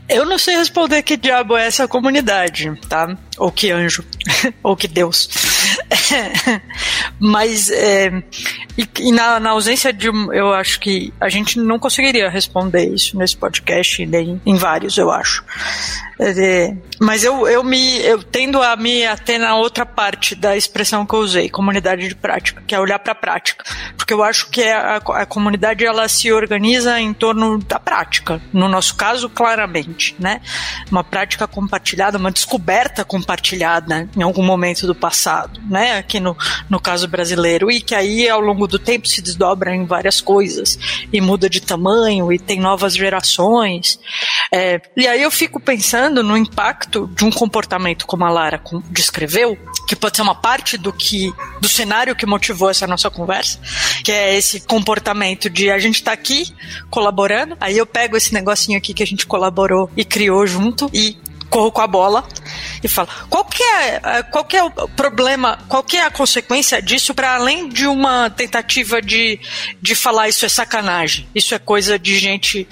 Eu 0.09 0.25
não 0.25 0.39
sei 0.39 0.57
responder 0.57 1.03
que 1.03 1.17
diabo 1.17 1.57
é 1.57 1.67
essa 1.67 1.87
comunidade, 1.87 2.73
tá? 2.89 3.17
Ou 3.39 3.53
que 3.53 3.71
anjo, 3.71 4.05
ou 4.63 4.77
que 4.77 4.89
Deus. 4.89 5.29
Mas, 7.19 7.71
é, 7.71 8.23
e, 8.77 8.89
e 9.01 9.13
na, 9.13 9.41
na, 9.41 9.51
ausência 9.51 9.93
de. 9.93 10.07
Eu 10.07 10.53
acho 10.53 10.81
que 10.81 11.13
a 11.21 11.29
gente 11.29 11.59
não 11.59 11.79
conseguiria 11.79 12.29
responder 12.29 12.85
isso 12.93 13.17
nesse 13.19 13.37
podcast, 13.37 14.05
nem 14.07 14.41
em 14.45 14.57
vários, 14.57 14.97
eu 14.99 15.11
acho. 15.11 15.45
É, 16.19 16.75
mas 16.99 17.25
eu, 17.25 17.47
eu 17.47 17.63
me 17.63 17.99
eu 17.99 18.23
tendo 18.23 18.63
a 18.63 18.75
me 18.75 19.05
ater 19.05 19.39
na 19.39 19.55
outra 19.55 19.85
parte 19.85 20.35
da 20.35 20.57
expressão 20.57 21.05
que 21.05 21.15
eu 21.15 21.19
usei, 21.19 21.51
comunidade 21.51 22.09
de 22.09 22.15
prática, 22.15 22.63
que 22.67 22.75
é 22.75 22.81
olhar 22.81 22.99
para 22.99 23.13
a 23.13 23.15
prática, 23.15 23.65
porque 23.99 24.15
eu 24.15 24.23
acho 24.23 24.49
que 24.49 24.63
a, 24.63 24.97
a 24.97 25.27
comunidade 25.27 25.85
ela 25.85 26.09
se 26.09 26.33
organiza 26.33 26.99
em 26.99 27.13
torno 27.13 27.59
da 27.59 27.79
prática, 27.79 28.41
no 28.51 28.67
nosso 28.67 28.95
caso 28.97 29.29
claramente, 29.29 30.17
né? 30.19 30.41
Uma 30.91 31.05
prática 31.05 31.47
compartilhada, 31.47 32.17
uma 32.17 32.31
descoberta 32.31 33.05
compartilhada 33.05 34.09
em 34.17 34.23
algum 34.23 34.43
momento 34.43 34.87
do 34.87 34.95
passado, 34.95 35.61
né? 35.69 35.99
Aqui 35.99 36.19
no, 36.19 36.35
no 36.71 36.81
caso 36.81 37.07
brasileiro 37.07 37.71
e 37.71 37.79
que 37.79 37.95
aí 37.95 38.27
ao 38.27 38.41
longo 38.41 38.67
do 38.67 38.79
tempo 38.79 39.07
se 39.07 39.21
desdobra 39.21 39.75
em 39.75 39.85
várias 39.85 40.23
coisas 40.23 40.79
e 41.13 41.21
muda 41.21 41.51
de 41.51 41.61
tamanho 41.61 42.33
e 42.33 42.39
tem 42.39 42.59
novas 42.59 42.95
gerações. 42.95 44.01
É, 44.53 44.81
e 44.97 45.07
aí 45.07 45.23
eu 45.23 45.31
fico 45.31 45.59
pensando 45.59 46.23
no 46.23 46.37
impacto 46.37 47.11
de 47.15 47.25
um 47.25 47.31
comportamento 47.31 48.07
como 48.07 48.25
a 48.25 48.31
Lara 48.31 48.63
descreveu, 48.91 49.59
que 49.89 49.97
pode 49.97 50.17
ser 50.17 50.23
uma 50.23 50.35
parte 50.35 50.77
do 50.77 50.93
que 50.93 51.33
do 51.61 51.69
cenário 51.69 52.15
que 52.15 52.27
motivou 52.27 52.71
essa 52.71 52.87
nossa 52.87 53.11
conversa, 53.11 53.59
que 54.05 54.13
é 54.13 54.37
esse 54.37 54.61
comportamento 54.61 55.51
de 55.51 55.71
a 55.71 55.79
gente 55.79 56.03
tá 56.03 56.13
aqui 56.13 56.55
colaborando, 56.91 57.57
aí 57.61 57.77
eu 57.77 57.87
pego 57.87 58.17
esse 58.17 58.33
negocinho 58.33 58.79
aqui 58.79 58.95
que 58.95 59.03
a 59.03 59.07
gente 59.07 59.27
colaborou 59.27 59.91
e 59.97 60.05
criou 60.05 60.47
junto 60.47 60.89
e 60.93 61.17
corro 61.49 61.71
com 61.71 61.81
a 61.81 61.87
bola 61.87 62.27
e 62.83 62.89
falo 62.89 63.09
qual 63.31 63.45
que 63.45 63.63
é, 63.63 64.01
é 64.03 64.23
qual 64.25 64.45
que 64.45 64.57
é 64.57 64.65
o 64.65 64.71
problema, 64.71 65.59
qual 65.69 65.83
que 65.83 65.97
é 65.97 66.05
a 66.05 66.11
consequência 66.11 66.83
disso 66.83 67.15
para 67.15 67.35
além 67.35 67.69
de 67.69 67.87
uma 67.87 68.29
tentativa 68.31 69.01
de, 69.01 69.39
de 69.81 69.95
falar 69.95 70.29
isso 70.29 70.45
é 70.45 70.49
sacanagem, 70.49 71.29
isso 71.35 71.55
é 71.55 71.59
coisa 71.59 71.99
de 71.99 72.19
gente 72.19 72.69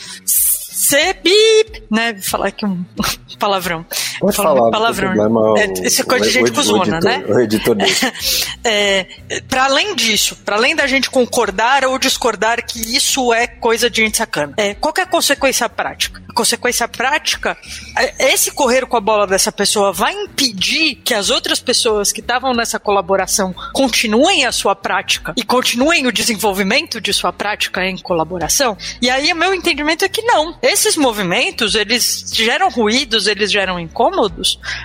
ser 0.85 1.15
bip, 1.23 1.83
né? 1.91 2.15
Falar 2.21 2.49
aqui 2.49 2.67
um 2.67 2.85
palavrão. 3.39 3.85
Pode 4.21 4.37
falar. 4.37 4.71
Palavrão. 4.71 5.57
É, 5.57 5.65
esse 5.87 6.03
é 6.03 6.05
coisa 6.05 6.25
de 6.25 6.31
gente 6.31 6.53
cuzona, 6.53 7.01
né? 7.01 7.25
O 7.29 7.39
editor 7.41 7.75
dele. 7.75 7.95
é, 8.65 9.07
para 9.49 9.65
além 9.65 9.95
disso, 9.95 10.37
para 10.45 10.57
além 10.57 10.75
da 10.75 10.87
gente 10.87 11.11
concordar 11.11 11.85
ou 11.85 11.99
discordar 11.99 12.65
que 12.65 12.97
isso 12.97 13.33
é 13.33 13.47
coisa 13.47 13.89
de 13.91 14.03
gente 14.03 14.17
sacana, 14.17 14.55
é, 14.57 14.75
qual 14.75 14.93
é 14.99 15.03
a 15.03 15.07
consequência 15.07 15.69
prática? 15.69 16.23
A 16.29 16.35
consequência 16.35 16.89
prática, 16.89 17.57
é, 17.97 18.33
esse 18.33 18.51
correr 18.51 18.87
com 18.87 18.97
a 18.97 19.01
bola 19.01 19.27
dessa 19.27 19.53
pessoa 19.53 19.93
vai 19.93 20.13
impedir 20.13 20.97
que 20.97 21.15
as 21.15 21.31
outras 21.31 21.61
pessoas 21.61 22.13
que 22.13 22.21
estavam 22.21 22.53
nessa 22.53 22.79
colaboração 22.79 23.55
continuem 23.73 24.45
a 24.45 24.53
sua 24.53 24.75
prática 24.75 25.33
e 25.37 25.45
continuem 25.45 26.07
o 26.07 26.13
desenvolvimento 26.13 27.01
de 27.01 27.13
sua 27.13 27.33
prática 27.33 27.85
em 27.85 27.97
colaboração? 27.99 28.77
E 29.01 29.11
aí, 29.11 29.33
o 29.33 29.37
meu 29.37 29.55
entendimento 29.55 30.05
é 30.05 30.09
que 30.09 30.23
não. 30.23 30.57
Esses 30.63 30.97
movimentos, 30.97 31.75
eles 31.75 32.31
geram 32.33 32.69
ruídos, 32.69 33.27
eles 33.27 33.51
geram 33.51 33.79
incômodos, 33.79 34.04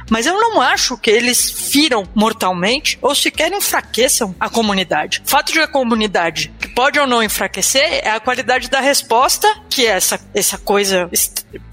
mas 0.10 0.26
eu 0.26 0.40
não 0.40 0.62
acho 0.62 0.98
que 0.98 1.10
eles 1.10 1.52
firam 1.52 2.04
mortalmente 2.14 2.98
ou 3.02 3.14
sequer 3.16 3.52
enfraqueçam 3.52 4.36
a 4.40 4.50
comunidade. 4.50 5.22
Fato 5.26 5.52
de 5.52 5.60
a 5.60 5.68
comunidade 5.68 6.52
que 6.60 6.68
pode 6.70 7.00
ou 7.00 7.08
não 7.08 7.24
enfraquecer 7.24 7.84
é 8.04 8.10
a 8.10 8.20
qualidade 8.20 8.70
da 8.70 8.80
resposta, 8.80 9.48
que 9.70 9.86
é 9.86 9.92
essa, 9.92 10.20
essa 10.34 10.58
coisa 10.58 11.10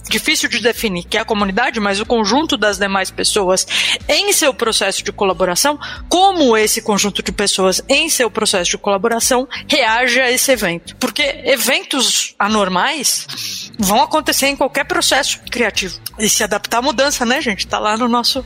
difícil 0.09 0.49
de 0.49 0.61
definir, 0.61 1.05
que 1.05 1.17
é 1.17 1.21
a 1.21 1.25
comunidade, 1.25 1.81
mas 1.81 2.01
o 2.01 2.07
conjunto 2.07 2.57
das 2.57 2.79
demais 2.79 3.11
pessoas 3.11 3.67
em 4.09 4.33
seu 4.33 4.53
processo 4.55 5.03
de 5.03 5.13
colaboração, 5.13 5.79
como 6.09 6.57
esse 6.57 6.81
conjunto 6.81 7.23
de 7.23 7.33
pessoas 7.33 7.83
em 7.89 8.09
seu 8.09 8.31
processo 8.31 8.71
de 8.71 8.79
colaboração 8.79 9.49
reage 9.69 10.21
a 10.21 10.31
esse 10.31 10.51
evento. 10.53 10.97
Porque 10.97 11.23
eventos 11.45 12.35
anormais 12.39 13.27
vão 13.79 14.03
acontecer 14.03 14.47
em 14.47 14.57
qualquer 14.57 14.85
processo 14.85 15.41
criativo. 15.51 15.99
E 16.19 16.29
se 16.29 16.43
adaptar 16.43 16.79
à 16.79 16.83
mudança, 16.83 17.25
né, 17.25 17.41
gente? 17.41 17.67
Tá 17.67 17.79
lá 17.79 17.97
no 17.97 18.09
nosso. 18.09 18.45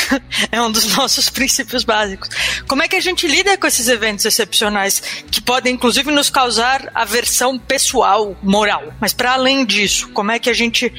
é 0.50 0.60
um 0.60 0.70
dos 0.70 0.96
nossos 0.96 1.30
princípios 1.30 1.84
básicos. 1.84 2.28
Como 2.66 2.82
é 2.82 2.88
que 2.88 2.96
a 2.96 3.00
gente 3.00 3.26
lida 3.26 3.56
com 3.56 3.66
esses 3.66 3.88
eventos 3.88 4.24
excepcionais 4.24 5.00
que 5.30 5.40
podem, 5.40 5.74
inclusive, 5.74 6.10
nos 6.10 6.30
causar 6.30 6.90
aversão 6.94 7.58
pessoal, 7.58 8.36
moral? 8.42 8.92
Mas, 9.00 9.12
para 9.12 9.32
além 9.32 9.64
disso, 9.64 10.08
como 10.10 10.32
é 10.32 10.38
que 10.38 10.50
a 10.50 10.52
gente 10.52 10.92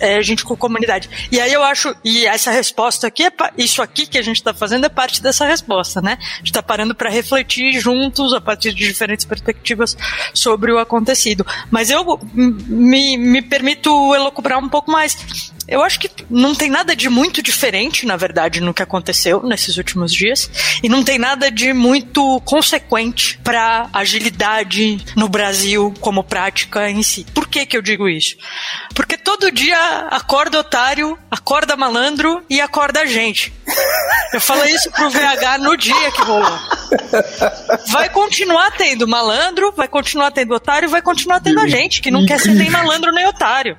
é, 0.00 0.16
a 0.16 0.22
gente 0.22 0.44
com 0.44 0.56
comunidade. 0.56 1.08
E 1.30 1.40
aí 1.40 1.52
eu 1.52 1.62
acho, 1.62 1.94
e 2.04 2.26
essa 2.26 2.50
resposta 2.50 3.06
aqui, 3.06 3.24
é, 3.24 3.32
isso 3.56 3.82
aqui 3.82 4.06
que 4.06 4.18
a 4.18 4.22
gente 4.22 4.36
está 4.36 4.52
fazendo 4.52 4.86
é 4.86 4.88
parte 4.88 5.22
dessa 5.22 5.46
resposta, 5.46 6.00
né? 6.00 6.18
A 6.20 6.36
gente 6.38 6.46
está 6.46 6.62
parando 6.62 6.94
para 6.94 7.10
refletir 7.10 7.78
juntos, 7.80 8.32
a 8.32 8.40
partir 8.40 8.72
de 8.72 8.86
diferentes 8.86 9.24
perspectivas, 9.24 9.96
sobre 10.34 10.72
o 10.72 10.78
acontecido. 10.78 11.46
Mas 11.70 11.90
eu 11.90 12.18
me, 12.34 13.16
me 13.16 13.42
permito 13.42 14.14
elocubrar 14.14 14.58
um 14.58 14.68
pouco 14.68 14.90
mais 14.90 15.52
eu 15.68 15.82
acho 15.82 16.00
que 16.00 16.10
não 16.28 16.54
tem 16.54 16.70
nada 16.70 16.94
de 16.94 17.08
muito 17.08 17.42
diferente, 17.42 18.06
na 18.06 18.16
verdade, 18.16 18.60
no 18.60 18.74
que 18.74 18.82
aconteceu 18.82 19.42
nesses 19.42 19.76
últimos 19.76 20.12
dias. 20.12 20.50
E 20.82 20.88
não 20.88 21.02
tem 21.02 21.18
nada 21.18 21.50
de 21.50 21.72
muito 21.72 22.40
consequente 22.44 23.38
para 23.42 23.88
agilidade 23.92 25.04
no 25.16 25.28
Brasil 25.28 25.92
como 26.00 26.24
prática 26.24 26.90
em 26.90 27.02
si. 27.02 27.26
Por 27.34 27.48
que, 27.48 27.66
que 27.66 27.76
eu 27.76 27.82
digo 27.82 28.08
isso? 28.08 28.36
Porque 28.94 29.16
todo 29.16 29.50
dia 29.50 30.08
acorda 30.10 30.58
otário, 30.58 31.18
acorda 31.30 31.76
malandro 31.76 32.42
e 32.48 32.60
acorda 32.60 33.06
gente. 33.06 33.52
Eu 34.32 34.40
falei 34.40 34.74
isso 34.74 34.90
pro 34.90 35.10
VH 35.10 35.58
no 35.60 35.76
dia 35.76 36.10
que 36.12 36.22
rolou. 36.22 36.58
Vai 37.88 38.08
continuar 38.08 38.70
tendo 38.72 39.06
malandro, 39.06 39.72
vai 39.72 39.88
continuar 39.88 40.30
tendo 40.30 40.54
otário, 40.54 40.88
vai 40.88 41.02
continuar 41.02 41.40
tendo 41.40 41.60
a 41.60 41.68
gente, 41.68 42.00
que 42.00 42.10
não 42.10 42.26
quer 42.26 42.40
ser 42.40 42.52
nem 42.52 42.70
malandro 42.70 43.12
nem 43.12 43.26
otário. 43.26 43.76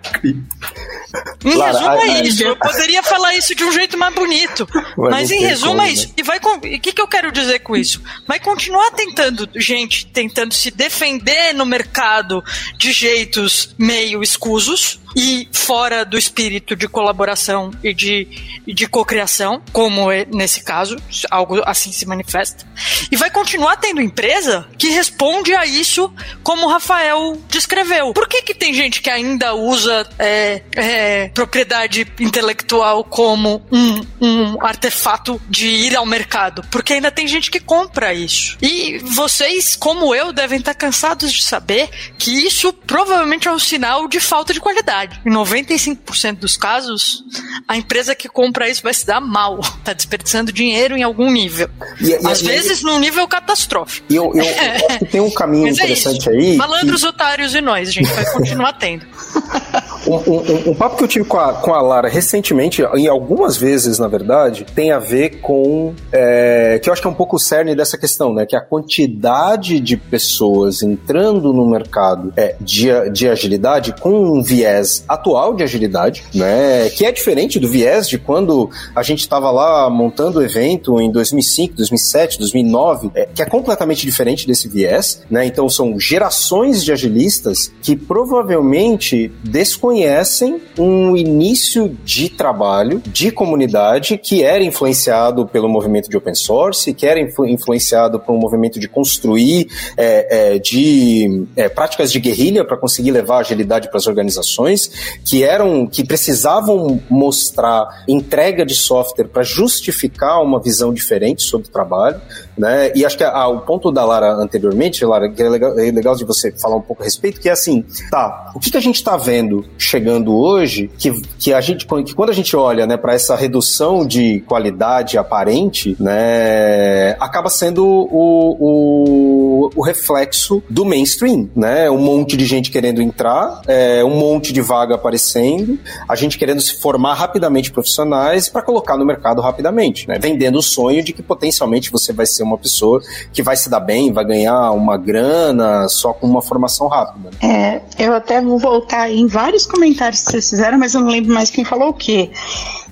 Em 1.43 1.57
resumo 1.59 1.99
é 1.99 2.21
isso. 2.23 2.43
Eu 2.43 2.55
poderia 2.55 3.03
falar 3.03 3.35
isso 3.35 3.53
de 3.53 3.63
um 3.63 3.71
jeito 3.71 3.97
mais 3.97 4.13
bonito. 4.15 4.67
Mas, 4.97 5.11
mas 5.11 5.31
em 5.31 5.39
resumo 5.39 5.73
como, 5.73 5.83
é 5.83 5.91
isso. 5.91 6.07
Né? 6.07 6.13
E 6.17 6.23
vai 6.23 6.39
o 6.39 6.59
que, 6.59 6.93
que 6.93 7.01
eu 7.01 7.07
quero 7.07 7.31
dizer 7.31 7.59
com 7.59 7.75
isso? 7.75 8.01
Vai 8.27 8.39
continuar 8.39 8.91
tentando, 8.91 9.47
gente, 9.55 10.05
tentando 10.07 10.53
se 10.53 10.71
defender 10.71 11.53
no 11.53 11.65
mercado 11.65 12.43
de 12.77 12.91
jeitos 12.91 13.73
meio 13.77 14.23
escusos 14.23 14.99
e 15.15 15.47
fora 15.51 16.03
do 16.03 16.17
espírito 16.17 16.75
de 16.75 16.87
colaboração 16.87 17.71
e 17.83 17.93
de, 17.93 18.27
de 18.65 18.87
cocriação, 18.87 19.61
como 19.71 20.11
é 20.11 20.25
nesse 20.25 20.63
caso, 20.63 20.97
algo 21.29 21.61
assim 21.65 21.91
se 21.91 22.05
manifesta. 22.05 22.65
E 23.11 23.15
vai 23.15 23.29
continuar 23.29 23.77
tendo 23.77 24.01
empresa 24.01 24.67
que 24.77 24.89
responde 24.89 25.53
a 25.53 25.65
isso 25.65 26.11
como 26.41 26.65
o 26.65 26.69
Rafael 26.69 27.39
descreveu. 27.47 28.13
Por 28.13 28.27
que, 28.27 28.41
que 28.41 28.53
tem 28.53 28.73
gente 28.73 29.01
que 29.01 29.09
ainda 29.09 29.53
usa 29.53 30.07
é, 30.17 30.61
é, 30.75 31.02
propriedade 31.33 32.07
intelectual 32.19 33.03
como 33.03 33.61
um, 33.71 34.01
um 34.21 34.65
artefato 34.65 35.41
de 35.49 35.67
ir 35.67 35.95
ao 35.95 36.05
mercado? 36.05 36.63
Porque 36.69 36.93
ainda 36.93 37.11
tem 37.11 37.27
gente 37.27 37.49
que 37.49 37.59
compra 37.59 38.13
isso. 38.13 38.57
E 38.61 38.99
vocês, 38.99 39.75
como 39.75 40.13
eu, 40.13 40.31
devem 40.31 40.59
estar 40.59 40.73
cansados 40.73 41.31
de 41.31 41.43
saber 41.43 41.89
que 42.17 42.45
isso 42.45 42.73
provavelmente 42.73 43.47
é 43.47 43.51
um 43.51 43.59
sinal 43.59 44.07
de 44.07 44.19
falta 44.19 44.53
de 44.53 44.59
qualidade. 44.59 45.21
Em 45.25 45.29
95% 45.31 46.37
dos 46.37 46.57
casos, 46.57 47.23
a 47.67 47.77
empresa 47.77 48.15
que 48.15 48.27
compra 48.27 48.69
isso 48.69 48.83
vai 48.83 48.93
se 48.93 49.05
dar 49.05 49.21
mal. 49.21 49.59
Tá 49.83 49.93
desperdiçando 49.93 50.51
dinheiro 50.51 50.95
em 50.95 51.03
algum 51.03 51.29
nível. 51.31 51.69
E, 51.99 52.11
e, 52.11 52.27
Às 52.27 52.41
e, 52.41 52.45
vezes 52.45 52.83
num 52.83 52.99
nível 52.99 53.27
catastrófico. 53.27 54.05
E 54.09 54.15
eu, 54.15 54.31
eu, 54.35 54.43
eu 54.43 54.85
acho 54.87 54.99
que 54.99 55.05
tem 55.05 55.21
um 55.21 55.31
caminho 55.31 55.67
é 55.67 55.71
interessante 55.71 56.29
é 56.29 56.31
aí. 56.31 56.55
Malandros, 56.55 57.01
que... 57.01 57.07
otários 57.07 57.55
e 57.55 57.61
nós, 57.61 57.89
a 57.89 57.91
gente 57.91 58.11
vai 58.11 58.25
continuar 58.31 58.73
tendo. 58.73 59.05
Um, 60.05 60.15
um, 60.15 60.71
um, 60.71 60.75
papo 60.75 60.92
que 60.93 61.03
eu 61.03 61.07
tive 61.07 61.25
com 61.25 61.37
a, 61.37 61.53
com 61.53 61.73
a 61.73 61.81
Lara 61.81 62.07
recentemente, 62.07 62.83
e 62.95 63.07
algumas 63.07 63.57
vezes, 63.57 63.99
na 63.99 64.07
verdade, 64.07 64.65
tem 64.75 64.91
a 64.91 64.99
ver 64.99 65.41
com. 65.41 65.93
É, 66.11 66.79
que 66.81 66.89
eu 66.89 66.93
acho 66.93 67.01
que 67.01 67.07
é 67.07 67.11
um 67.11 67.15
pouco 67.15 67.35
o 67.35 67.39
cerne 67.39 67.75
dessa 67.75 67.97
questão, 67.97 68.33
né? 68.33 68.45
Que 68.45 68.55
a 68.55 68.61
quantidade 68.61 69.79
de 69.79 69.97
pessoas 69.97 70.81
entrando 70.81 71.53
no 71.53 71.65
mercado 71.65 72.33
é, 72.35 72.55
de, 72.59 72.87
de 73.11 73.27
agilidade 73.27 73.93
com 73.99 74.11
um 74.11 74.43
viés 74.43 75.03
atual 75.07 75.53
de 75.53 75.63
agilidade, 75.63 76.23
né? 76.33 76.89
Que 76.89 77.05
é 77.05 77.11
diferente 77.11 77.59
do 77.59 77.67
viés 77.67 78.07
de 78.07 78.17
quando 78.17 78.69
a 78.95 79.03
gente 79.03 79.19
estava 79.19 79.51
lá 79.51 79.89
montando 79.89 80.39
o 80.39 80.43
evento 80.43 80.99
em 80.99 81.11
2005, 81.11 81.75
2007, 81.75 82.39
2009, 82.39 83.11
é, 83.15 83.27
que 83.33 83.41
é 83.41 83.45
completamente 83.45 84.05
diferente 84.05 84.47
desse 84.47 84.67
viés, 84.67 85.23
né? 85.29 85.45
Então 85.45 85.69
são 85.69 85.99
gerações 85.99 86.83
de 86.83 86.91
agilistas 86.91 87.71
que 87.81 87.95
provavelmente 87.95 89.31
desconhecem 89.43 90.61
um 90.77 91.15
início 91.15 91.89
de 92.03 92.29
trabalho, 92.29 93.01
de 93.05 93.31
comunidade, 93.31 94.17
que 94.17 94.43
era 94.43 94.63
influenciado 94.63 95.47
pelo 95.47 95.69
movimento 95.69 96.09
de 96.09 96.17
open 96.17 96.35
source, 96.35 96.93
que 96.93 97.05
era 97.05 97.19
influ 97.19 97.47
influenciado 97.47 98.19
por 98.19 98.33
um 98.33 98.37
movimento 98.37 98.79
de 98.79 98.87
construir 98.87 99.67
é, 99.97 100.53
é, 100.55 100.59
de 100.59 101.45
é, 101.55 101.69
práticas 101.69 102.11
de 102.11 102.19
guerrilha 102.19 102.65
para 102.65 102.77
conseguir 102.77 103.11
levar 103.11 103.39
agilidade 103.39 103.89
para 103.89 103.97
as 103.97 104.07
organizações, 104.07 105.17
que 105.25 105.43
eram 105.43 105.87
que 105.87 106.03
precisavam 106.03 107.01
mostrar 107.09 108.03
entrega 108.07 108.65
de 108.65 108.75
software 108.75 109.27
para 109.27 109.43
justificar 109.43 110.41
uma 110.41 110.61
visão 110.61 110.93
diferente 110.93 111.43
sobre 111.43 111.67
o 111.67 111.71
trabalho, 111.71 112.19
né? 112.57 112.91
E 112.95 113.05
acho 113.05 113.17
que 113.17 113.23
a, 113.23 113.47
o 113.47 113.61
ponto 113.61 113.91
da 113.91 114.05
Lara 114.05 114.33
anteriormente, 114.33 115.05
Lara, 115.05 115.29
que 115.29 115.41
é 115.41 115.49
legal, 115.49 115.79
é 115.79 115.91
legal 115.91 116.15
de 116.15 116.25
você 116.25 116.51
falar 116.51 116.75
um 116.75 116.81
pouco 116.81 117.01
a 117.01 117.05
respeito, 117.05 117.39
que 117.39 117.49
é 117.49 117.51
assim, 117.51 117.85
tá, 118.09 118.51
o 118.55 118.59
que, 118.59 118.71
que 118.71 118.77
a 118.77 118.81
gente 118.81 118.95
está 118.95 119.17
vendo 119.17 119.65
chegando 119.77 120.35
hoje, 120.35 120.62
que, 120.97 121.11
que 121.37 121.53
a 121.53 121.61
gente, 121.61 121.85
que 121.85 122.13
quando 122.13 122.29
a 122.29 122.33
gente 122.33 122.55
olha, 122.55 122.85
né, 122.85 122.97
para 122.97 123.13
essa 123.13 123.35
redução 123.35 124.05
de 124.05 124.41
qualidade 124.41 125.17
aparente, 125.17 125.95
né, 125.99 127.11
acaba 127.19 127.49
sendo 127.49 127.85
o, 127.85 128.57
o, 128.59 129.69
o, 129.75 129.81
reflexo 129.81 130.63
do 130.69 130.85
mainstream, 130.85 131.49
né? 131.55 131.89
Um 131.89 131.97
monte 131.97 132.37
de 132.37 132.45
gente 132.45 132.71
querendo 132.71 133.01
entrar, 133.01 133.61
é, 133.67 134.03
um 134.03 134.15
monte 134.15 134.53
de 134.53 134.61
vaga 134.61 134.95
aparecendo, 134.95 135.77
a 136.07 136.15
gente 136.15 136.37
querendo 136.37 136.61
se 136.61 136.79
formar 136.79 137.13
rapidamente 137.13 137.71
profissionais 137.71 138.49
para 138.49 138.61
colocar 138.61 138.97
no 138.97 139.05
mercado 139.05 139.41
rapidamente, 139.41 140.07
né? 140.07 140.17
Vendendo 140.19 140.59
o 140.59 140.61
sonho 140.61 141.03
de 141.03 141.13
que 141.13 141.21
potencialmente 141.21 141.91
você 141.91 142.13
vai 142.13 142.25
ser 142.25 142.43
uma 142.43 142.57
pessoa 142.57 143.01
que 143.31 143.43
vai 143.43 143.55
se 143.55 143.69
dar 143.69 143.79
bem, 143.79 144.11
vai 144.11 144.25
ganhar 144.25 144.71
uma 144.71 144.97
grana 144.97 145.87
só 145.87 146.13
com 146.13 146.27
uma 146.27 146.41
formação 146.41 146.87
rápida. 146.87 147.29
É, 147.41 147.81
eu 147.97 148.13
até 148.13 148.41
vou 148.41 148.57
voltar 148.57 149.11
em 149.11 149.27
vários 149.27 149.65
comentários 149.65 150.23
que 150.23 150.31
vocês 150.31 150.52
fizeram, 150.53 150.77
mas 150.77 150.93
eu 150.93 151.01
não 151.01 151.09
lembro 151.09 151.33
mais 151.33 151.49
quem 151.49 151.65
falou 151.65 151.89
o 151.89 151.93
quê. 151.93 152.29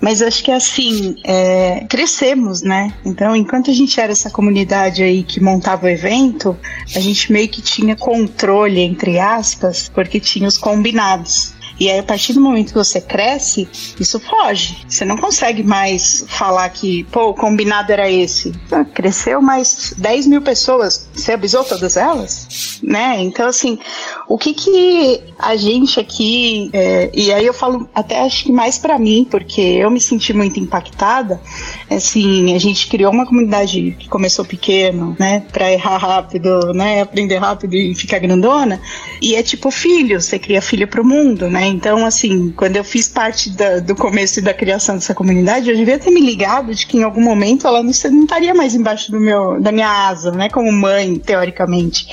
Mas 0.01 0.19
acho 0.23 0.43
que 0.43 0.51
assim, 0.51 1.15
é, 1.23 1.85
crescemos, 1.87 2.63
né? 2.63 2.91
Então, 3.05 3.35
enquanto 3.35 3.69
a 3.69 3.73
gente 3.73 3.99
era 3.99 4.11
essa 4.11 4.31
comunidade 4.31 5.03
aí 5.03 5.21
que 5.21 5.39
montava 5.39 5.85
o 5.85 5.89
evento, 5.89 6.57
a 6.95 6.99
gente 6.99 7.31
meio 7.31 7.47
que 7.47 7.61
tinha 7.61 7.95
controle, 7.95 8.81
entre 8.81 9.19
aspas, 9.19 9.89
porque 9.93 10.19
tinha 10.19 10.47
os 10.47 10.57
combinados. 10.57 11.53
E 11.79 11.89
aí, 11.89 11.99
a 11.99 12.03
partir 12.03 12.33
do 12.33 12.41
momento 12.41 12.69
que 12.69 12.77
você 12.77 13.01
cresce, 13.01 13.67
isso 13.99 14.19
foge. 14.19 14.85
Você 14.87 15.03
não 15.05 15.17
consegue 15.17 15.63
mais 15.63 16.23
falar 16.27 16.69
que, 16.69 17.03
pô, 17.05 17.29
o 17.29 17.33
combinado 17.33 17.91
era 17.91 18.09
esse. 18.09 18.51
Cresceu 18.93 19.41
mais 19.41 19.93
10 19.97 20.27
mil 20.27 20.41
pessoas. 20.41 21.09
Você 21.13 21.33
avisou 21.33 21.63
todas 21.63 21.97
elas? 21.97 22.79
Né? 22.83 23.21
Então, 23.21 23.47
assim, 23.47 23.79
o 24.27 24.37
que 24.37 24.53
que 24.53 25.21
a 25.37 25.55
gente 25.55 25.99
aqui, 25.99 26.69
é, 26.73 27.09
e 27.13 27.31
aí 27.31 27.45
eu 27.45 27.53
falo 27.53 27.89
até 27.93 28.21
acho 28.21 28.45
que 28.45 28.51
mais 28.51 28.77
para 28.77 28.97
mim, 28.97 29.27
porque 29.29 29.61
eu 29.61 29.89
me 29.89 29.99
senti 29.99 30.33
muito 30.33 30.59
impactada, 30.59 31.41
assim, 31.95 32.55
a 32.55 32.59
gente 32.59 32.87
criou 32.87 33.11
uma 33.11 33.25
comunidade 33.25 33.95
que 33.99 34.07
começou 34.07 34.45
pequeno, 34.45 35.15
né, 35.19 35.43
para 35.51 35.71
errar 35.71 35.97
rápido, 35.97 36.73
né, 36.73 37.01
aprender 37.01 37.37
rápido 37.37 37.75
e 37.75 37.93
ficar 37.95 38.19
grandona, 38.19 38.79
e 39.21 39.35
é 39.35 39.43
tipo 39.43 39.69
filho, 39.71 40.21
você 40.21 40.39
cria 40.39 40.61
filho 40.61 40.87
pro 40.87 41.05
mundo, 41.05 41.49
né, 41.49 41.67
então, 41.67 42.05
assim, 42.05 42.51
quando 42.55 42.77
eu 42.77 42.83
fiz 42.83 43.07
parte 43.07 43.49
da, 43.49 43.79
do 43.79 43.95
começo 43.95 44.39
e 44.39 44.41
da 44.41 44.53
criação 44.53 44.95
dessa 44.95 45.13
comunidade, 45.13 45.69
eu 45.69 45.75
devia 45.75 45.99
ter 45.99 46.11
me 46.11 46.21
ligado 46.21 46.73
de 46.73 46.85
que 46.85 46.97
em 46.97 47.03
algum 47.03 47.21
momento 47.21 47.67
ela 47.67 47.83
não, 47.83 47.91
não 48.11 48.23
estaria 48.23 48.53
mais 48.53 48.75
embaixo 48.75 49.11
do 49.11 49.19
meu, 49.19 49.59
da 49.59 49.71
minha 49.71 50.07
asa, 50.07 50.31
né? 50.31 50.49
Como 50.49 50.71
mãe, 50.71 51.15
teoricamente. 51.15 52.07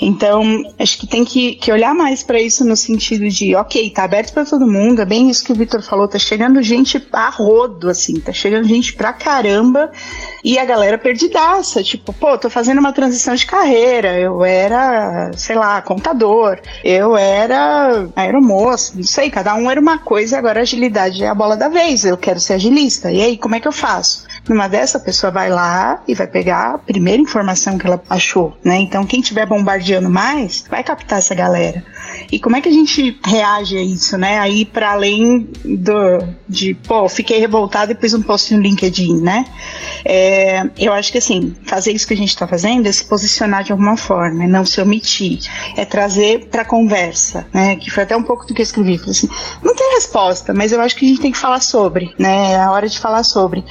Então, 0.00 0.62
acho 0.78 0.98
que 0.98 1.06
tem 1.06 1.24
que, 1.24 1.54
que 1.54 1.70
olhar 1.70 1.94
mais 1.94 2.22
para 2.22 2.40
isso 2.40 2.64
no 2.64 2.76
sentido 2.76 3.28
de, 3.28 3.54
ok, 3.54 3.90
tá 3.90 4.04
aberto 4.04 4.32
para 4.32 4.44
todo 4.44 4.66
mundo, 4.66 5.02
é 5.02 5.04
bem 5.04 5.30
isso 5.30 5.44
que 5.44 5.52
o 5.52 5.54
Vitor 5.54 5.82
falou, 5.82 6.08
tá 6.08 6.18
chegando 6.18 6.62
gente 6.62 7.04
a 7.12 7.28
rodo, 7.28 7.88
assim, 7.88 8.18
tá 8.20 8.32
chegando 8.32 8.66
gente 8.66 8.92
pra 8.94 9.12
caramba 9.12 9.90
e 10.42 10.58
a 10.58 10.64
galera 10.64 10.98
perdidaça, 10.98 11.82
tipo, 11.82 12.12
pô, 12.12 12.36
tô 12.36 12.50
fazendo 12.50 12.78
uma 12.78 12.92
transição 12.92 13.34
de 13.34 13.46
carreira, 13.46 14.18
eu 14.18 14.44
era, 14.44 15.30
sei 15.36 15.56
lá, 15.56 15.80
contador, 15.80 16.58
eu 16.82 17.16
era 17.16 18.08
aeromoça, 18.16 18.92
não 18.96 19.04
sei, 19.04 19.30
cada 19.30 19.54
um 19.54 19.70
era 19.70 19.80
uma 19.80 19.98
coisa, 19.98 20.38
agora 20.38 20.60
agilidade 20.60 21.22
é 21.22 21.28
a 21.28 21.34
bola 21.34 21.56
da 21.56 21.68
vez, 21.68 22.04
eu 22.04 22.16
quero 22.16 22.40
ser 22.40 22.54
agilista, 22.54 23.10
e 23.10 23.22
aí, 23.22 23.36
como 23.38 23.54
é 23.54 23.60
que 23.60 23.68
eu 23.68 23.72
faço? 23.72 24.24
Numa 24.48 24.68
dessa, 24.68 24.98
a 24.98 25.00
pessoa 25.00 25.30
vai 25.32 25.48
lá 25.48 26.02
e 26.06 26.14
vai 26.14 26.26
pegar 26.26 26.74
a 26.74 26.78
primeira 26.78 27.20
informação 27.20 27.78
que 27.78 27.86
ela 27.86 28.02
achou, 28.10 28.56
né? 28.62 28.76
Então, 28.76 29.06
quem 29.06 29.20
tiver 29.20 29.46
bombardeando 29.46 30.10
mais, 30.10 30.64
vai 30.68 30.84
captar 30.84 31.18
essa 31.18 31.34
galera. 31.34 31.82
E 32.30 32.38
como 32.38 32.56
é 32.56 32.60
que 32.60 32.68
a 32.68 32.72
gente 32.72 33.18
reage 33.24 33.76
a 33.76 33.82
isso, 33.82 34.16
né? 34.16 34.38
Aí, 34.38 34.64
para 34.64 34.92
além 34.92 35.48
do, 35.64 36.18
de, 36.48 36.74
pô, 36.74 37.08
fiquei 37.08 37.38
revoltado 37.38 37.92
e 37.92 37.94
pus 37.94 38.14
um 38.14 38.22
post 38.22 38.54
no 38.54 38.60
LinkedIn, 38.60 39.20
né? 39.20 39.44
É, 40.04 40.64
eu 40.78 40.92
acho 40.92 41.12
que, 41.12 41.18
assim, 41.18 41.54
fazer 41.64 41.92
isso 41.92 42.06
que 42.06 42.14
a 42.14 42.16
gente 42.16 42.30
está 42.30 42.46
fazendo 42.46 42.86
é 42.86 42.92
se 42.92 43.04
posicionar 43.04 43.64
de 43.64 43.72
alguma 43.72 43.96
forma, 43.96 44.44
é 44.44 44.46
não 44.46 44.64
se 44.64 44.80
omitir, 44.80 45.40
é 45.76 45.84
trazer 45.84 46.46
para 46.46 46.64
conversa, 46.64 47.46
né? 47.52 47.76
Que 47.76 47.90
foi 47.90 48.02
até 48.02 48.16
um 48.16 48.22
pouco 48.22 48.46
do 48.46 48.54
que 48.54 48.60
eu 48.60 48.64
escrevi. 48.64 48.98
Falei 48.98 49.12
assim, 49.12 49.28
não 49.62 49.74
tem 49.74 49.94
resposta, 49.94 50.52
mas 50.52 50.72
eu 50.72 50.80
acho 50.80 50.96
que 50.96 51.04
a 51.04 51.08
gente 51.08 51.20
tem 51.20 51.32
que 51.32 51.38
falar 51.38 51.60
sobre, 51.60 52.12
né? 52.18 52.52
É 52.52 52.60
a 52.60 52.70
hora 52.70 52.88
de 52.88 52.98
falar 52.98 53.22
sobre. 53.22 53.64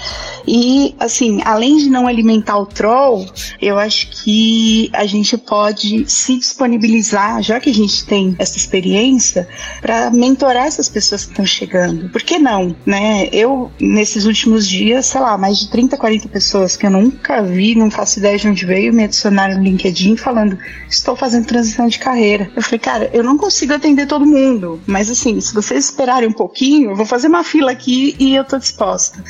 E 0.47 0.95
assim, 0.99 1.41
além 1.43 1.77
de 1.77 1.89
não 1.89 2.07
alimentar 2.07 2.57
o 2.57 2.65
troll, 2.65 3.25
eu 3.61 3.77
acho 3.77 4.09
que 4.09 4.89
a 4.93 5.05
gente 5.05 5.37
pode 5.37 6.09
se 6.09 6.37
disponibilizar, 6.37 7.41
já 7.41 7.59
que 7.59 7.69
a 7.69 7.73
gente 7.73 8.05
tem 8.05 8.22
essa 8.39 8.57
experiência, 8.57 9.47
para 9.81 10.09
mentorar 10.11 10.65
essas 10.65 10.89
pessoas 10.89 11.25
que 11.25 11.31
estão 11.31 11.45
chegando. 11.45 12.09
Por 12.09 12.21
que 12.21 12.37
não, 12.37 12.75
né? 12.85 13.29
Eu, 13.31 13.71
nesses 13.79 14.25
últimos 14.25 14.67
dias, 14.67 15.05
sei 15.07 15.21
lá, 15.21 15.37
mais 15.37 15.59
de 15.59 15.69
30, 15.69 15.97
40 15.97 16.29
pessoas 16.29 16.75
que 16.75 16.85
eu 16.85 16.91
nunca 16.91 17.41
vi, 17.41 17.75
não 17.75 17.89
faço 17.89 18.19
ideia 18.19 18.37
de 18.37 18.47
onde 18.47 18.65
veio, 18.65 18.93
me 18.93 19.03
adicionaram 19.03 19.57
no 19.57 19.63
LinkedIn 19.63 20.17
falando: 20.17 20.57
estou 20.89 21.15
fazendo 21.15 21.45
transição 21.45 21.87
de 21.87 21.99
carreira. 21.99 22.49
Eu 22.55 22.61
falei, 22.61 22.79
cara, 22.79 23.09
eu 23.13 23.23
não 23.23 23.37
consigo 23.37 23.73
atender 23.73 24.07
todo 24.07 24.25
mundo, 24.25 24.81
mas 24.85 25.09
assim, 25.09 25.39
se 25.39 25.53
vocês 25.53 25.85
esperarem 25.85 26.29
um 26.29 26.33
pouquinho, 26.33 26.91
eu 26.91 26.95
vou 26.95 27.05
fazer 27.05 27.27
uma 27.27 27.43
fila 27.43 27.71
aqui 27.71 28.15
e 28.19 28.35
eu 28.35 28.43
tô 28.43 28.57
disposta. 28.57 29.23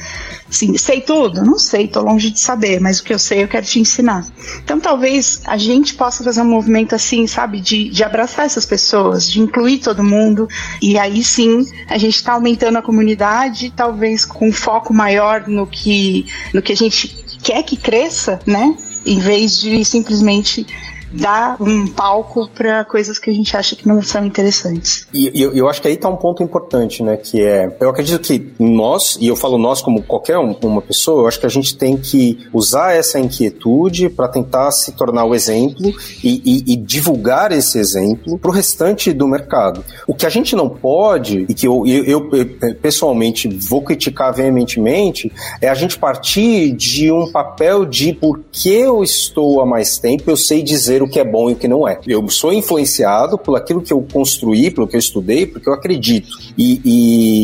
Assim, 0.50 0.78
sei 0.78 1.02
tudo? 1.02 1.44
Não 1.44 1.58
sei, 1.58 1.88
tô 1.88 2.02
longe 2.02 2.30
de 2.30 2.40
saber, 2.40 2.80
mas 2.80 3.00
o 3.00 3.04
que 3.04 3.14
eu 3.14 3.20
sei 3.20 3.44
eu 3.44 3.48
quero 3.48 3.66
te 3.66 3.80
ensinar. 3.80 4.26
Então 4.64 4.80
talvez 4.80 5.42
a 5.46 5.58
gente 5.58 5.96
possa 5.96 6.24
fazer 6.24 6.42
um 6.42 6.46
movimento 6.46 6.94
assim, 6.94 7.26
sabe, 7.28 7.60
de, 7.60 7.90
de 7.90 8.04
abraçar 8.04 8.46
essas 8.46 8.66
pessoas, 8.66 8.83
de 9.30 9.40
incluir 9.40 9.80
todo 9.80 10.04
mundo, 10.04 10.48
e 10.82 10.98
aí 10.98 11.24
sim 11.24 11.66
a 11.88 11.98
gente 11.98 12.16
está 12.16 12.34
aumentando 12.34 12.78
a 12.78 12.82
comunidade, 12.82 13.74
talvez 13.76 14.26
com 14.26 14.52
foco 14.52 14.94
maior 14.94 15.48
no 15.48 15.66
que, 15.66 16.26
no 16.54 16.62
que 16.62 16.74
a 16.74 16.76
gente 16.76 17.24
quer 17.44 17.64
que 17.64 17.78
cresça, 17.78 18.40
né? 18.46 18.76
Em 19.06 19.20
vez 19.20 19.60
de 19.60 19.84
simplesmente 19.84 20.66
dar 21.14 21.62
um 21.62 21.88
palco 21.88 22.50
para 22.50 22.84
coisas 22.84 23.20
que 23.20 23.30
a 23.30 23.34
gente 23.34 23.56
acha 23.56 23.76
que 23.76 23.88
não 23.88 24.02
são 24.02 24.26
interessantes. 24.26 25.08
E 25.14 25.32
eu, 25.42 25.54
eu 25.54 25.70
acho 25.70 25.82
que 25.82 25.88
aí 25.88 25.94
está 25.94 26.10
um 26.10 26.16
ponto 26.16 26.42
importante, 26.42 27.04
né? 27.04 27.18
Que 27.18 27.42
é, 27.42 27.76
eu 27.80 27.90
acredito 27.90 28.20
que 28.20 28.52
nós, 28.60 29.18
e 29.22 29.28
eu 29.28 29.36
falo 29.36 29.58
nós 29.58 29.82
como 29.82 30.02
qualquer 30.02 30.38
um, 30.40 30.56
uma 30.64 30.82
pessoa, 30.82 31.24
eu 31.24 31.28
acho 31.28 31.40
que 31.40 31.46
a 31.46 31.50
gente 31.50 31.78
tem 31.78 31.96
que 31.96 32.48
usar 32.52 32.96
essa 32.96 33.20
inquietude 33.20 34.10
para 34.10 34.28
tentar 34.28 34.72
se 34.72 34.92
tornar 34.94 35.26
o 35.26 35.36
exemplo 35.36 35.94
e, 36.24 36.42
e, 36.44 36.74
e 36.74 36.76
divulgar 36.76 37.52
esse 37.52 37.78
exemplo 37.78 38.38
para 38.40 38.50
o 38.50 38.54
restante 38.54 39.14
do 39.14 39.28
mercado. 39.28 39.84
O 40.08 40.16
que 40.16 40.26
a 40.26 40.30
gente 40.30 40.56
não 40.56 40.68
pode, 40.68 41.46
e 41.48 41.54
que 41.54 41.68
eu, 41.68 41.86
eu, 41.86 42.32
eu 42.34 42.76
pessoalmente 42.82 43.48
vou 43.48 43.84
criticar 43.84 44.34
veementemente, 44.34 45.32
é 45.62 45.70
a 45.70 45.76
gente 45.76 45.98
partir 45.98 46.72
de 46.72 47.12
um 47.12 47.32
papel 47.32 47.86
de 47.86 48.14
porque 48.14 48.70
eu 48.70 49.04
estou 49.04 49.62
há 49.62 49.66
mais 49.66 50.00
tempo, 50.00 50.30
eu 50.30 50.38
sei 50.38 50.64
dizer 50.64 51.03
o 51.04 51.10
que 51.10 51.20
é 51.20 51.24
bom 51.24 51.50
e 51.50 51.54
o 51.54 51.56
que 51.56 51.68
não 51.68 51.88
é. 51.88 52.00
Eu 52.08 52.28
sou 52.30 52.54
influenciado 52.54 53.38
por 53.38 53.58
aquilo 53.58 53.82
que 53.82 53.94
eu 53.94 54.06
construí, 54.12 54.72
pelo 54.72 54.88
que 54.88 54.96
eu 54.96 55.00
estudei, 55.00 55.46
porque 55.46 55.70
eu 55.70 55.74
acredito. 55.74 56.38
E, 56.58 56.82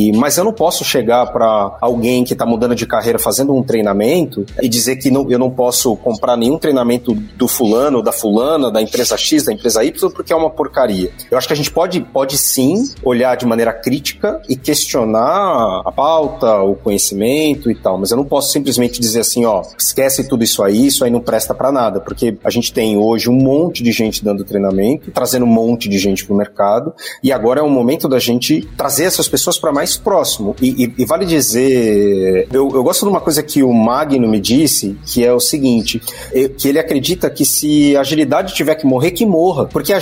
e 0.10 0.18
mas 0.18 0.38
eu 0.38 0.44
não 0.44 0.54
posso 0.54 0.84
chegar 0.84 1.28
para 1.28 1.78
alguém 1.82 2.24
que 2.24 2.34
está 2.34 2.46
mudando 2.46 2.76
de 2.76 2.86
carreira 2.86 3.20
fazendo 3.20 3.54
um 3.54 3.64
treinamento 3.64 4.46
e 4.62 4.68
dizer 4.68 4.98
que 4.98 5.10
não, 5.10 5.30
eu 5.30 5.40
não 5.40 5.50
posso 5.50 5.96
comprar 5.98 6.38
nenhum 6.38 6.58
treinamento 6.58 7.14
do 7.14 7.48
fulano, 7.48 8.02
da 8.02 8.12
fulana, 8.12 8.72
da 8.72 8.82
empresa 8.82 9.18
X, 9.18 9.46
da 9.46 9.54
empresa 9.54 9.84
Y, 9.84 10.12
porque 10.12 10.34
é 10.34 10.36
uma 10.36 10.50
porcaria. 10.50 11.12
Eu 11.30 11.38
acho 11.38 11.48
que 11.48 11.54
a 11.54 11.56
gente 11.56 11.72
pode, 11.72 12.02
pode 12.02 12.38
sim 12.38 12.90
olhar 13.04 13.36
de 13.36 13.46
maneira 13.46 13.74
crítica 13.74 14.42
e 14.48 14.56
questionar 14.56 15.82
a 15.86 15.92
pauta, 15.92 16.62
o 16.62 16.76
conhecimento 16.76 17.70
e 17.70 17.76
tal, 17.76 17.98
mas 17.98 18.12
eu 18.12 18.18
não 18.18 18.26
posso 18.26 18.52
simplesmente 18.52 19.00
dizer 19.00 19.22
assim, 19.22 19.46
ó, 19.46 19.64
esquece 19.78 20.28
tudo 20.28 20.44
isso 20.44 20.64
aí, 20.64 20.88
isso 20.88 21.04
aí 21.04 21.12
não 21.12 21.22
presta 21.22 21.54
para 21.54 21.72
nada, 21.72 22.00
porque 22.00 22.38
a 22.44 22.50
gente 22.50 22.74
tem 22.74 22.98
hoje 22.98 23.30
um 23.30 23.36
monte 23.50 23.82
de 23.84 23.92
gente 23.92 24.24
dando 24.24 24.44
treinamento, 24.44 25.12
trazendo 25.12 25.46
um 25.46 25.50
monte 25.50 25.90
de 25.90 25.98
gente 25.98 26.26
para 26.26 26.34
o 26.34 26.38
mercado, 26.38 26.94
e 27.24 27.32
agora 27.32 27.62
é 27.62 27.64
o 27.64 27.70
momento 27.70 28.08
da 28.08 28.20
gente 28.20 28.62
trazer 28.78 29.06
essas 29.06 29.28
pessoas 29.28 29.58
para 29.58 29.72
mais 29.72 29.98
próximo. 29.98 30.56
E, 30.62 30.86
e, 30.86 30.94
e 31.00 31.06
vale 31.06 31.26
dizer, 31.26 32.48
eu, 32.52 32.70
eu, 32.70 32.84
gosto 32.84 33.06
de 33.06 33.10
uma 33.10 33.22
coisa 33.22 33.42
que 33.42 33.64
o 33.64 33.74
Magno 33.74 34.28
me 34.28 34.40
disse, 34.40 34.98
que 35.06 35.26
é 35.26 35.34
o 35.34 35.40
seguinte, 35.40 36.02
que 36.58 36.68
ele 36.68 36.80
acredita 36.80 37.30
que 37.30 37.46
se 37.46 37.96
a 37.96 38.02
agilidade 38.02 38.54
tiver 38.54 38.76
que 38.76 38.86
morrer, 38.86 39.12
que 39.12 39.26
morra, 39.26 39.66
porque 39.66 39.94
a, 39.94 40.00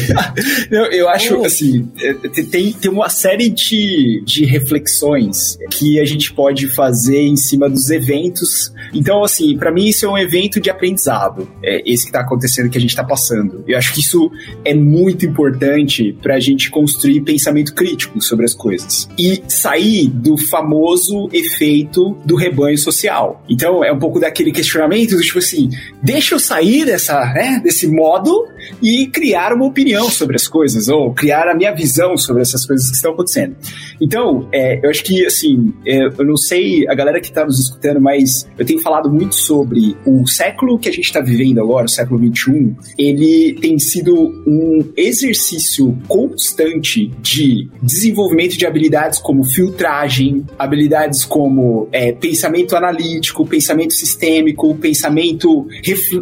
eu, 0.71 0.85
eu 0.85 1.09
acho, 1.09 1.43
assim, 1.43 1.89
é, 2.01 2.13
tem, 2.13 2.71
tem 2.71 2.91
uma 2.91 3.09
série 3.09 3.49
de, 3.49 4.23
de 4.25 4.45
reflexões 4.45 5.57
que 5.71 5.99
a 5.99 6.05
gente 6.05 6.33
pode 6.33 6.67
fazer 6.67 7.21
em 7.21 7.35
cima 7.35 7.69
dos 7.69 7.89
eventos. 7.89 8.71
Então, 8.93 9.23
assim, 9.23 9.57
para 9.57 9.71
mim 9.71 9.87
isso 9.87 10.05
é 10.05 10.09
um 10.09 10.17
evento 10.17 10.61
de 10.61 10.69
aprendizado, 10.69 11.49
é 11.61 11.81
esse 11.85 12.03
que 12.03 12.09
está 12.09 12.21
acontecendo 12.21 12.69
que 12.77 12.79
a 12.79 12.81
gente 12.81 12.91
está 12.91 13.03
passando. 13.03 13.63
Eu 13.67 13.77
acho 13.77 13.93
que 13.93 13.99
isso 13.99 14.31
é 14.63 14.73
muito 14.73 15.25
importante 15.25 16.15
para 16.21 16.35
a 16.35 16.39
gente 16.39 16.69
construir 16.69 17.21
pensamento 17.21 17.73
crítico 17.73 18.21
sobre 18.21 18.45
as 18.45 18.53
coisas 18.53 19.09
e 19.17 19.41
sair 19.47 20.07
do 20.09 20.37
famoso 20.37 21.29
efeito 21.33 22.17
do 22.23 22.35
rebanho 22.35 22.77
social. 22.77 23.43
Então 23.49 23.83
é 23.83 23.91
um 23.91 23.99
pouco 23.99 24.19
daquele 24.19 24.51
questionamento 24.51 25.15
do 25.15 25.21
tipo 25.21 25.39
assim, 25.39 25.69
deixa 26.01 26.35
eu 26.35 26.39
sair 26.39 26.85
dessa, 26.85 27.19
né, 27.33 27.59
desse 27.63 27.87
modo 27.87 28.47
e 28.81 29.07
criar 29.07 29.53
uma 29.53 29.65
opinião 29.65 30.09
sobre 30.09 30.35
as 30.35 30.47
coisas 30.47 30.87
ou 30.87 31.13
criar 31.13 31.47
a 31.47 31.55
minha 31.55 31.73
visão 31.73 32.17
sobre 32.17 32.41
essas 32.41 32.65
coisas 32.65 32.89
que 32.89 32.95
estão 32.95 33.13
acontecendo. 33.13 33.55
Então, 34.01 34.47
é, 34.51 34.79
eu 34.83 34.89
acho 34.89 35.03
que 35.03 35.25
assim, 35.25 35.73
é, 35.85 36.05
eu 36.05 36.25
não 36.25 36.37
sei 36.37 36.87
a 36.87 36.93
galera 36.93 37.19
que 37.19 37.27
está 37.27 37.45
nos 37.45 37.59
escutando, 37.59 37.99
mas 38.01 38.47
eu 38.57 38.65
tenho 38.65 38.79
falado 38.79 39.11
muito 39.11 39.35
sobre 39.35 39.95
o 40.05 40.27
século 40.27 40.77
que 40.79 40.89
a 40.89 40.91
gente 40.91 41.05
está 41.05 41.21
vivendo 41.21 41.59
agora, 41.59 41.85
o 41.85 41.89
século 41.89 42.19
21, 42.19 42.75
ele 42.97 43.57
tem 43.59 43.77
sido 43.79 44.15
um 44.45 44.91
exercício 44.95 45.97
constante 46.07 47.11
de 47.21 47.69
desenvolvimento 47.81 48.57
de 48.57 48.65
habilidades 48.65 49.19
como 49.19 49.43
filtragem, 49.43 50.45
habilidades 50.57 51.25
como 51.25 51.87
é, 51.91 52.11
pensamento 52.11 52.75
analítico, 52.75 53.45
pensamento 53.45 53.93
sistêmico, 53.93 54.75
pensamento, 54.75 55.67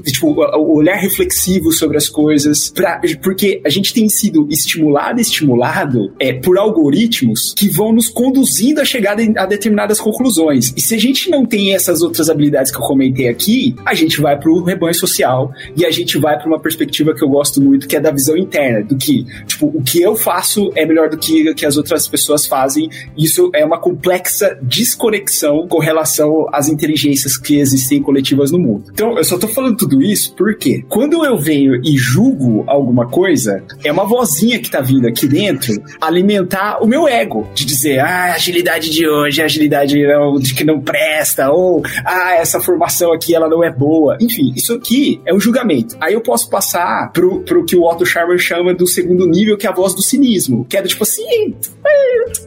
tipo, 0.06 0.36
olhar 0.58 0.96
reflexivo 0.96 1.72
sobre 1.72 1.98
as 1.98 2.10
coisas, 2.10 2.35
pra, 2.74 3.02
porque 3.22 3.62
a 3.66 3.70
gente 3.70 3.94
tem 3.94 4.08
sido 4.10 4.48
estimulado, 4.50 5.20
estimulado 5.20 6.14
é, 6.20 6.34
por 6.34 6.58
algoritmos 6.58 7.54
que 7.56 7.70
vão 7.70 7.94
nos 7.94 8.10
conduzindo 8.10 8.82
a 8.82 8.86
chegar 8.86 9.18
a 9.38 9.46
determinadas 9.46 10.00
conclusões. 10.00 10.74
E 10.76 10.82
se 10.82 10.96
a 10.96 11.00
gente 11.00 11.30
não 11.30 11.46
tem 11.46 11.74
essas 11.74 12.02
outras 12.02 12.30
habilidades 12.30 12.72
que 12.72 12.78
eu 12.78 12.82
comentei 12.82 13.28
aqui, 13.28 13.76
a 13.86 13.94
gente 13.94 14.20
vai 14.22 14.38
para 14.38 14.52
o 14.52 14.64
rebanho 14.64 14.96
social 14.96 15.52
e 15.76 15.86
a 15.86 15.92
gente 15.92 16.18
vai 16.18 16.38
para 16.38 16.48
uma 16.48 16.60
perspectiva 16.60 17.14
que 17.14 17.24
eu 17.24 17.30
gosto 17.30 17.62
muito, 17.62 17.88
que 17.88 17.96
é 17.96 18.00
da 18.00 18.12
visão 18.12 18.38
interna, 18.38 18.84
do 18.84 18.96
que, 18.96 19.26
tipo, 19.46 19.68
o 19.68 19.82
que 19.82 20.02
eu 20.02 20.16
faço 20.16 20.72
é 20.76 20.86
melhor 20.86 21.10
do 21.10 21.18
que, 21.18 21.54
que 21.54 21.66
as 21.66 21.78
outras 21.78 22.08
pessoas 22.08 22.46
fazem. 22.46 22.90
Isso 23.18 23.50
é 23.54 23.66
uma 23.66 23.80
complexa 23.80 24.58
desconexão 24.62 25.68
com 25.68 25.80
relação 25.80 26.48
às 26.52 26.68
inteligências 26.68 27.38
que 27.38 27.58
existem 27.58 28.02
coletivas 28.02 28.52
no 28.52 28.60
mundo. 28.60 28.86
Então, 28.92 29.18
eu 29.18 29.24
só 29.24 29.38
tô 29.38 29.48
falando 29.48 29.78
tudo 29.78 30.02
isso 30.02 30.34
porque 30.36 30.84
quando 30.90 31.24
eu 31.26 31.38
venho 31.38 31.76
e 31.84 31.98
julgo 32.16 32.64
alguma 32.66 33.08
coisa, 33.08 33.62
é 33.84 33.92
uma 33.92 34.06
vozinha 34.06 34.58
que 34.58 34.72
tá 34.72 34.80
vindo 34.80 35.06
aqui 35.06 35.28
dentro 35.28 35.74
alimentar 36.00 36.82
o 36.82 36.88
meu 36.88 37.06
ego, 37.06 37.46
de 37.54 37.66
dizer, 37.66 38.00
ah, 38.00 38.34
agilidade 38.34 38.90
de 38.90 39.06
hoje, 39.06 39.42
agilidade 39.42 40.02
não, 40.08 40.40
de 40.40 40.54
que 40.54 40.64
não 40.64 40.80
presta, 40.80 41.52
ou 41.52 41.84
ah, 42.06 42.36
essa 42.36 42.62
formação 42.62 43.12
aqui 43.12 43.36
ela 43.36 43.50
não 43.50 43.62
é 43.62 43.70
boa. 43.70 44.18
Enfim, 44.22 44.54
isso 44.56 44.74
aqui 44.74 45.20
é 45.26 45.34
um 45.34 45.40
julgamento. 45.42 45.98
Aí 46.00 46.14
eu 46.14 46.22
posso 46.22 46.50
passar 46.50 47.12
pro, 47.12 47.42
pro 47.42 47.66
que 47.66 47.76
o 47.76 47.84
Otto 47.84 48.06
Scharmer 48.06 48.38
chama 48.38 48.74
do 48.74 48.88
segundo 48.88 49.28
nível, 49.28 49.58
que 49.58 49.68
é 49.68 49.70
a 49.70 49.74
voz 49.74 49.94
do 49.94 50.02
cinismo. 50.02 50.66
Que 50.70 50.78
é 50.78 50.82
do 50.82 50.88
tipo 50.88 51.04
assim, 51.04 51.54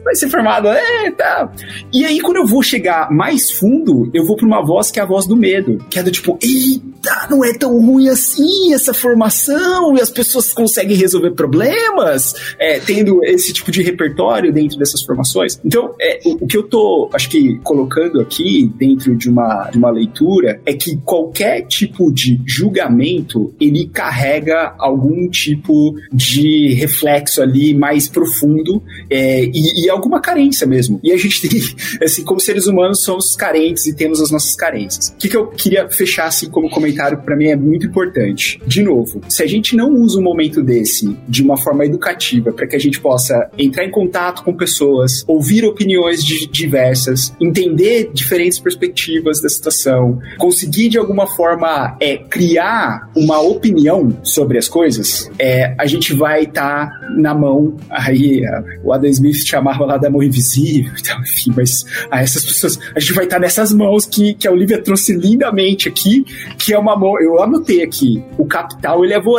vai 0.03 0.15
ser 0.15 0.29
formado, 0.29 0.67
é, 0.67 1.11
tá. 1.11 1.51
E 1.93 2.05
aí, 2.05 2.19
quando 2.19 2.37
eu 2.37 2.47
vou 2.47 2.63
chegar 2.63 3.11
mais 3.11 3.51
fundo, 3.51 4.09
eu 4.13 4.25
vou 4.25 4.35
pra 4.35 4.47
uma 4.47 4.65
voz 4.65 4.89
que 4.89 4.99
é 4.99 5.03
a 5.03 5.05
voz 5.05 5.27
do 5.27 5.35
medo. 5.35 5.77
Que 5.89 5.99
é 5.99 6.03
do 6.03 6.11
tipo, 6.11 6.39
eita, 6.41 7.27
não 7.29 7.43
é 7.43 7.53
tão 7.53 7.79
ruim 7.79 8.09
assim 8.09 8.73
essa 8.73 8.93
formação, 8.93 9.58
e 9.97 10.01
as 10.01 10.09
pessoas 10.09 10.51
conseguem 10.51 10.95
resolver 10.95 11.31
problemas, 11.31 12.33
é, 12.59 12.79
tendo 12.79 13.23
esse 13.23 13.53
tipo 13.53 13.71
de 13.71 13.81
repertório 13.81 14.51
dentro 14.51 14.77
dessas 14.77 15.01
formações. 15.03 15.59
Então, 15.63 15.93
é, 15.99 16.19
o, 16.25 16.43
o 16.43 16.47
que 16.47 16.57
eu 16.57 16.63
tô, 16.63 17.09
acho 17.13 17.29
que, 17.29 17.59
colocando 17.63 18.19
aqui 18.19 18.71
dentro 18.77 19.15
de 19.15 19.29
uma, 19.29 19.69
de 19.71 19.77
uma 19.77 19.89
leitura 19.89 20.61
é 20.65 20.73
que 20.73 20.97
qualquer 20.97 21.65
tipo 21.67 22.11
de 22.11 22.39
julgamento 22.45 23.53
ele 23.59 23.87
carrega 23.87 24.73
algum 24.77 25.29
tipo 25.29 25.95
de 26.11 26.73
reflexo 26.75 27.41
ali 27.41 27.73
mais 27.73 28.07
profundo 28.07 28.81
é, 29.09 29.43
e, 29.45 29.85
e, 29.85 29.89
alguma 29.89 30.19
carência 30.19 30.65
mesmo. 30.65 30.99
E 31.03 31.11
a 31.11 31.17
gente 31.17 31.47
tem, 31.47 31.61
assim, 32.03 32.23
como 32.23 32.39
seres 32.39 32.67
humanos, 32.67 33.03
somos 33.03 33.35
carentes 33.35 33.85
e 33.87 33.95
temos 33.95 34.21
as 34.21 34.31
nossas 34.31 34.55
carências. 34.55 35.09
O 35.09 35.17
que, 35.17 35.29
que 35.29 35.37
eu 35.37 35.47
queria 35.47 35.89
fechar 35.89 36.27
assim 36.27 36.49
como 36.49 36.69
comentário 36.69 37.21
para 37.21 37.35
mim 37.35 37.47
é 37.47 37.55
muito 37.55 37.87
importante. 37.87 38.61
De 38.65 38.83
novo, 38.83 39.21
se 39.27 39.43
a 39.43 39.47
gente 39.49 39.75
não 39.75 39.93
usa 39.93 40.19
um 40.19 40.23
momento 40.23 40.63
desse 40.63 41.17
de 41.27 41.43
uma 41.43 41.57
forma 41.57 41.85
educativa 41.85 42.51
para 42.51 42.67
que 42.67 42.75
a 42.75 42.79
gente 42.79 42.99
possa 42.99 43.49
entrar 43.57 43.85
em 43.85 43.91
contato 43.91 44.43
com 44.43 44.53
pessoas, 44.53 45.23
ouvir 45.27 45.65
opiniões 45.65 46.23
diversas, 46.23 47.33
entender 47.39 48.11
diferentes 48.13 48.59
perspectivas 48.59 49.41
da 49.41 49.49
situação, 49.49 50.19
conseguir 50.37 50.89
de 50.89 50.97
alguma 50.97 51.27
forma 51.27 51.97
é, 51.99 52.17
criar 52.17 53.09
uma 53.15 53.39
opinião 53.41 54.17
sobre 54.23 54.57
as 54.57 54.67
coisas, 54.67 55.29
é, 55.37 55.75
a 55.77 55.85
gente 55.85 56.13
vai 56.13 56.43
estar 56.43 56.89
tá 56.89 57.09
na 57.17 57.33
mão. 57.33 57.75
Aí 57.89 58.41
o 58.83 58.93
Adam 58.93 59.09
Smith 59.09 59.45
chamava 59.45 59.85
lá 59.85 59.97
da 59.97 60.09
mão 60.09 60.21
invisível, 60.21 60.91
então, 60.99 61.19
enfim, 61.21 61.51
mas 61.55 61.85
a 62.11 62.21
essas 62.21 62.45
pessoas, 62.45 62.79
a 62.95 62.99
gente 62.99 63.13
vai 63.13 63.25
estar 63.25 63.37
tá 63.37 63.41
nessas 63.41 63.73
mãos 63.73 64.05
que, 64.05 64.33
que 64.33 64.47
a 64.47 64.51
Olivia 64.51 64.81
trouxe 64.81 65.15
lindamente 65.15 65.87
aqui, 65.87 66.25
que 66.57 66.73
é 66.73 66.79
uma 66.79 66.95
mão. 66.95 67.19
Eu 67.19 67.41
anotei 67.41 67.83
aqui: 67.83 68.23
o 68.37 68.45
capital 68.45 69.03
ele 69.03 69.13
é 69.13 69.19
voraz, 69.19 69.38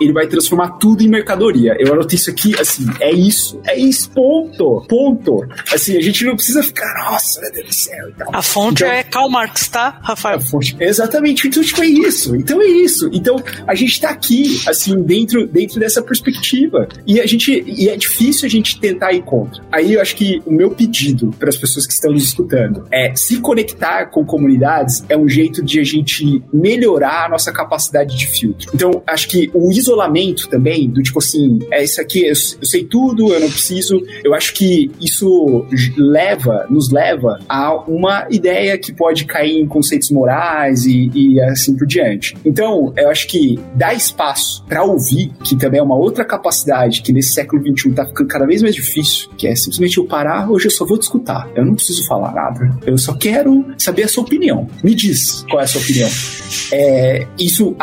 ele 0.00 0.12
vai 0.12 0.26
transformar 0.26 0.70
tudo 0.78 1.02
em 1.02 1.08
mercadoria. 1.08 1.76
Eu 1.78 1.92
anotei 1.92 2.16
isso 2.16 2.30
aqui, 2.30 2.58
assim, 2.60 2.86
é 3.00 3.12
isso, 3.12 3.60
é 3.66 3.78
isso, 3.78 4.10
ponto, 4.10 4.84
ponto. 4.88 5.46
Assim, 5.72 5.96
a 5.96 6.00
gente 6.00 6.24
não 6.24 6.36
precisa 6.36 6.62
ficar, 6.62 6.92
nossa, 7.10 7.40
meu 7.40 7.52
Deus 7.52 7.66
do 7.66 7.74
céu. 7.74 8.08
Então, 8.08 8.28
a 8.32 8.42
fonte 8.42 8.82
então, 8.82 8.94
é 8.94 9.02
Karl 9.02 9.28
Marx, 9.28 9.68
tá, 9.68 9.98
Rafael? 10.02 10.36
A 10.36 10.40
fonte, 10.40 10.76
exatamente, 10.78 11.48
então, 11.48 11.62
tipo, 11.62 11.82
é 11.82 11.86
isso, 11.86 12.36
então 12.36 12.60
é 12.60 12.66
isso. 12.66 13.10
Então, 13.12 13.42
a 13.66 13.74
gente 13.74 13.92
está 13.92 14.10
aqui, 14.10 14.60
assim, 14.66 15.02
dentro, 15.02 15.46
dentro 15.46 15.80
dessa 15.80 16.02
perspectiva. 16.02 16.88
E 17.06 17.20
a 17.20 17.26
gente 17.26 17.64
e 17.66 17.88
é 17.88 17.96
difícil 17.96 18.46
a 18.46 18.50
gente 18.50 18.78
tentar 18.78 19.12
ir 19.12 19.22
contra. 19.22 19.62
Aí 19.70 19.94
eu 19.94 20.00
acho 20.00 20.16
que 20.16 20.42
o 20.46 20.52
meu 20.52 20.70
pedido 20.70 21.30
para 21.38 21.48
as 21.48 21.56
pessoas 21.56 21.86
que 21.86 21.92
estão 21.92 22.12
nos 22.12 22.24
escutando 22.24 22.86
é 22.90 23.14
se 23.14 23.40
conectar 23.40 24.06
com 24.06 24.24
comunidades 24.24 25.04
é 25.08 25.16
um 25.16 25.28
jeito 25.28 25.62
de 25.62 25.80
a 25.80 25.84
gente 25.84 26.42
melhorar 26.52 27.26
a 27.26 27.28
nossa 27.28 27.52
capacidade 27.52 28.16
de 28.16 28.26
filtro. 28.26 28.70
Então, 28.74 29.02
acho 29.06 29.28
que 29.28 29.39
o 29.54 29.70
isolamento 29.70 30.48
também, 30.48 30.88
do 30.88 31.02
tipo 31.02 31.18
assim, 31.18 31.58
é 31.70 31.82
isso 31.84 32.00
aqui, 32.00 32.24
eu, 32.24 32.28
eu 32.28 32.66
sei 32.66 32.84
tudo, 32.84 33.32
eu 33.32 33.40
não 33.40 33.50
preciso. 33.50 34.02
Eu 34.24 34.34
acho 34.34 34.52
que 34.54 34.90
isso 35.00 35.66
leva, 35.96 36.66
nos 36.68 36.90
leva 36.90 37.38
a 37.48 37.74
uma 37.88 38.26
ideia 38.30 38.76
que 38.76 38.92
pode 38.92 39.24
cair 39.24 39.60
em 39.60 39.66
conceitos 39.66 40.10
morais 40.10 40.84
e, 40.84 41.10
e 41.14 41.40
assim 41.40 41.76
por 41.76 41.86
diante. 41.86 42.36
Então, 42.44 42.92
eu 42.96 43.08
acho 43.08 43.26
que 43.28 43.58
dar 43.74 43.94
espaço 43.94 44.64
para 44.66 44.82
ouvir, 44.82 45.32
que 45.44 45.56
também 45.56 45.80
é 45.80 45.82
uma 45.82 45.96
outra 45.96 46.24
capacidade 46.24 47.02
que 47.02 47.12
nesse 47.12 47.32
século 47.32 47.62
XXI 47.62 47.92
tá 47.92 48.06
ficando 48.06 48.28
cada 48.28 48.46
vez 48.46 48.62
mais 48.62 48.74
difícil, 48.74 49.30
que 49.36 49.46
é 49.46 49.54
simplesmente 49.54 49.98
eu 49.98 50.04
parar, 50.04 50.50
hoje 50.50 50.66
eu 50.66 50.70
só 50.70 50.84
vou 50.84 50.98
te 50.98 51.02
escutar. 51.02 51.48
Eu 51.54 51.64
não 51.64 51.74
preciso 51.74 52.06
falar 52.06 52.32
nada. 52.32 52.78
Eu 52.86 52.98
só 52.98 53.14
quero 53.14 53.64
saber 53.78 54.04
a 54.04 54.08
sua 54.08 54.24
opinião. 54.24 54.68
Me 54.82 54.94
diz 54.94 55.44
qual 55.48 55.60
é 55.60 55.64
a 55.64 55.66
sua 55.66 55.80
opinião. 55.80 56.08
É, 56.72 57.26
isso 57.38 57.74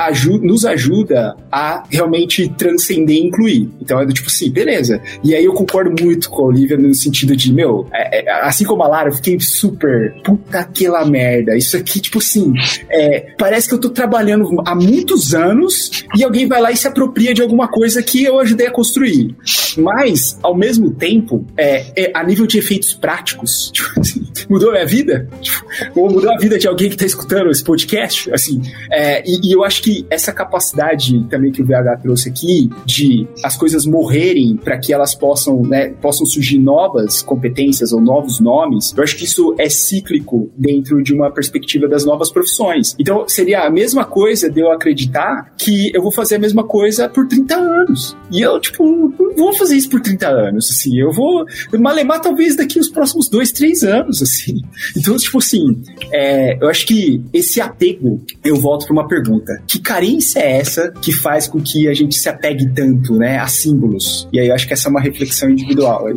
nos 0.41 0.65
ajuda 0.65 1.35
a 1.51 1.83
realmente 1.89 2.49
transcender 2.57 3.15
e 3.15 3.27
incluir. 3.27 3.69
Então 3.81 3.99
é 3.99 4.05
do 4.05 4.13
tipo 4.13 4.27
assim, 4.27 4.49
beleza. 4.49 5.01
E 5.23 5.35
aí 5.35 5.45
eu 5.45 5.53
concordo 5.53 5.93
muito 6.03 6.29
com 6.29 6.43
a 6.43 6.47
Olivia 6.47 6.77
no 6.77 6.93
sentido 6.93 7.35
de, 7.35 7.53
meu, 7.53 7.87
é, 7.93 8.25
é, 8.25 8.31
assim 8.41 8.65
como 8.65 8.83
a 8.83 8.87
Lara, 8.87 9.09
eu 9.09 9.13
fiquei 9.13 9.39
super 9.39 10.13
puta 10.23 10.59
aquela 10.59 11.05
merda. 11.05 11.55
Isso 11.55 11.77
aqui, 11.77 11.99
tipo 11.99 12.19
assim, 12.19 12.53
é, 12.89 13.33
parece 13.37 13.67
que 13.67 13.73
eu 13.73 13.79
tô 13.79 13.89
trabalhando 13.89 14.61
há 14.65 14.75
muitos 14.75 15.33
anos 15.33 16.03
e 16.15 16.23
alguém 16.23 16.47
vai 16.47 16.61
lá 16.61 16.71
e 16.71 16.77
se 16.77 16.87
apropria 16.87 17.33
de 17.33 17.41
alguma 17.41 17.67
coisa 17.67 18.01
que 18.01 18.23
eu 18.23 18.39
ajudei 18.39 18.67
a 18.67 18.71
construir. 18.71 19.35
Mas, 19.77 20.37
ao 20.41 20.55
mesmo 20.55 20.91
tempo, 20.91 21.45
é, 21.57 21.85
é 21.95 22.11
a 22.13 22.23
nível 22.23 22.47
de 22.47 22.57
efeitos 22.57 22.93
práticos, 22.93 23.71
tipo 23.73 23.99
assim, 23.99 24.25
mudou 24.49 24.69
a 24.69 24.73
minha 24.73 24.85
vida? 24.85 25.27
Tipo, 25.41 25.65
ou 25.95 26.11
mudou 26.11 26.31
a 26.31 26.37
vida 26.37 26.57
de 26.57 26.67
alguém 26.67 26.89
que 26.89 26.97
tá 26.97 27.05
escutando 27.05 27.49
esse 27.51 27.63
podcast? 27.63 28.31
Assim, 28.31 28.61
é, 28.91 29.23
e, 29.25 29.49
e, 29.49 29.53
eu 29.53 29.63
acho 29.63 29.81
que 29.81 30.05
essa 30.09 30.31
capacidade 30.31 31.23
também 31.29 31.36
que 31.51 31.61
o 31.61 31.65
VH 31.65 32.01
trouxe 32.01 32.29
aqui 32.29 32.69
de 32.85 33.27
as 33.43 33.55
coisas 33.55 33.85
morrerem 33.85 34.57
para 34.57 34.77
que 34.77 34.93
elas 34.93 35.15
possam, 35.15 35.61
né, 35.61 35.89
possam 36.01 36.25
surgir 36.25 36.59
novas 36.59 37.21
competências 37.21 37.91
ou 37.91 38.01
novos 38.01 38.39
nomes, 38.39 38.93
eu 38.95 39.03
acho 39.03 39.15
que 39.15 39.23
isso 39.23 39.55
é 39.57 39.69
cíclico 39.69 40.49
dentro 40.57 41.01
de 41.01 41.13
uma 41.13 41.31
perspectiva 41.31 41.87
das 41.87 42.05
novas 42.05 42.31
profissões. 42.31 42.95
Então, 42.99 43.27
seria 43.27 43.61
a 43.61 43.69
mesma 43.69 44.05
coisa 44.05 44.49
de 44.49 44.59
eu 44.59 44.71
acreditar 44.71 45.53
que 45.57 45.91
eu 45.93 46.01
vou 46.01 46.11
fazer 46.11 46.35
a 46.35 46.39
mesma 46.39 46.63
coisa 46.63 47.09
por 47.09 47.27
30 47.27 47.55
anos. 47.55 48.15
E 48.31 48.41
eu, 48.41 48.59
tipo, 48.59 48.83
não 48.83 49.35
vou 49.35 49.53
fazer 49.53 49.75
isso 49.75 49.89
por 49.89 50.01
30 50.01 50.27
anos, 50.27 50.69
assim. 50.71 50.97
Eu 50.97 51.11
vou 51.11 51.45
malemar 51.79 52.21
talvez 52.21 52.55
daqui 52.55 52.79
os 52.79 52.89
próximos 52.89 53.29
dois, 53.29 53.51
três 53.51 53.83
anos, 53.83 54.21
assim. 54.21 54.61
Então, 54.95 55.15
tipo 55.17 55.37
assim, 55.37 55.81
é, 56.11 56.57
eu 56.61 56.69
acho 56.69 56.85
que 56.85 57.21
esse 57.33 57.61
apego, 57.61 58.21
eu 58.43 58.55
volto 58.55 58.85
para 58.85 58.93
uma 58.93 59.07
pergunta. 59.07 59.61
Que 59.67 59.79
carência 59.79 60.39
é 60.39 60.57
essa 60.57 60.91
que 61.01 61.11
faz 61.11 61.26
com 61.47 61.61
que 61.61 61.87
a 61.87 61.93
gente 61.93 62.15
se 62.15 62.29
apegue 62.29 62.67
tanto, 62.73 63.13
né, 63.15 63.37
a 63.39 63.47
símbolos? 63.47 64.27
E 64.31 64.39
aí 64.39 64.47
eu 64.47 64.55
acho 64.55 64.67
que 64.67 64.73
essa 64.73 64.87
é 64.87 64.91
uma 64.91 65.01
reflexão 65.01 65.49
individual. 65.49 66.07
É 66.09 66.13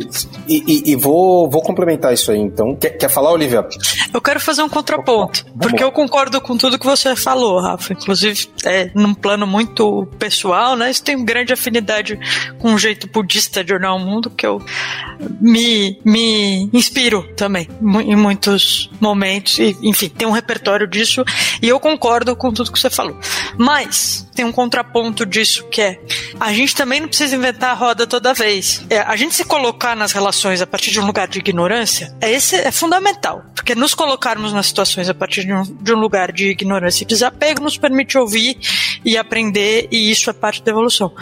e, 0.47 0.63
e, 0.67 0.91
e, 0.91 0.95
vou, 0.95 1.49
vou 1.49 1.61
complementar 1.61 2.13
isso 2.13 2.31
aí, 2.31 2.39
então. 2.39 2.75
Quer, 2.75 2.91
quer 2.91 3.09
falar, 3.09 3.31
Olivia? 3.31 3.67
Eu 4.13 4.21
quero 4.21 4.39
fazer 4.39 4.61
um 4.63 4.69
contraponto, 4.69 5.45
Vamos 5.47 5.59
porque 5.59 5.83
eu 5.83 5.91
concordo 5.91 6.39
com 6.39 6.57
tudo 6.57 6.79
que 6.79 6.85
você 6.85 7.15
falou, 7.15 7.59
Rafa. 7.59 7.93
Inclusive, 7.93 8.47
é, 8.63 8.89
num 8.95 9.13
plano 9.13 9.45
muito 9.45 10.07
pessoal, 10.17 10.75
né, 10.75 10.89
isso 10.89 11.03
tem 11.03 11.23
grande 11.25 11.51
afinidade 11.51 12.17
com 12.59 12.73
o 12.73 12.77
jeito 12.77 13.07
budista 13.07 13.63
de 13.63 13.73
olhar 13.73 13.93
o 13.93 13.99
mundo, 13.99 14.29
que 14.29 14.45
eu 14.45 14.61
me, 15.39 15.99
me 16.05 16.69
inspiro 16.73 17.27
também 17.35 17.67
em 18.05 18.15
muitos 18.15 18.89
momentos. 18.99 19.59
E, 19.59 19.77
enfim, 19.81 20.09
tem 20.09 20.27
um 20.27 20.31
repertório 20.31 20.87
disso 20.87 21.23
e 21.61 21.67
eu 21.67 21.79
concordo 21.79 22.35
com 22.35 22.51
tudo 22.51 22.71
que 22.71 22.79
você 22.79 22.89
falou. 22.89 23.17
Mas 23.57 24.27
tem 24.35 24.45
um 24.45 24.51
contraponto 24.51 25.00
disso 25.25 25.65
que 25.69 25.81
é 25.81 25.99
a 26.41 26.51
gente 26.53 26.75
também 26.75 26.99
não 26.99 27.07
precisa 27.07 27.35
inventar 27.35 27.69
a 27.69 27.73
roda 27.75 28.07
toda 28.07 28.33
vez. 28.33 28.83
É, 28.89 28.97
a 28.97 29.15
gente 29.15 29.35
se 29.35 29.45
colocar 29.45 29.95
nas 29.95 30.11
relações 30.11 30.59
a 30.59 30.65
partir 30.65 30.89
de 30.89 30.99
um 30.99 31.05
lugar 31.05 31.27
de 31.27 31.37
ignorância 31.37 32.11
é, 32.19 32.31
esse, 32.31 32.55
é 32.55 32.71
fundamental. 32.71 33.45
Porque 33.53 33.75
nos 33.75 33.93
colocarmos 33.93 34.51
nas 34.51 34.65
situações 34.65 35.07
a 35.07 35.13
partir 35.13 35.45
de 35.45 35.53
um, 35.53 35.61
de 35.61 35.93
um 35.93 35.99
lugar 35.99 36.31
de 36.31 36.47
ignorância 36.47 37.03
e 37.03 37.07
desapego 37.07 37.61
nos 37.61 37.77
permite 37.77 38.17
ouvir 38.17 38.57
e 39.05 39.15
aprender, 39.19 39.87
e 39.91 40.09
isso 40.09 40.31
é 40.31 40.33
parte 40.33 40.63
da 40.63 40.71
evolução. 40.71 41.13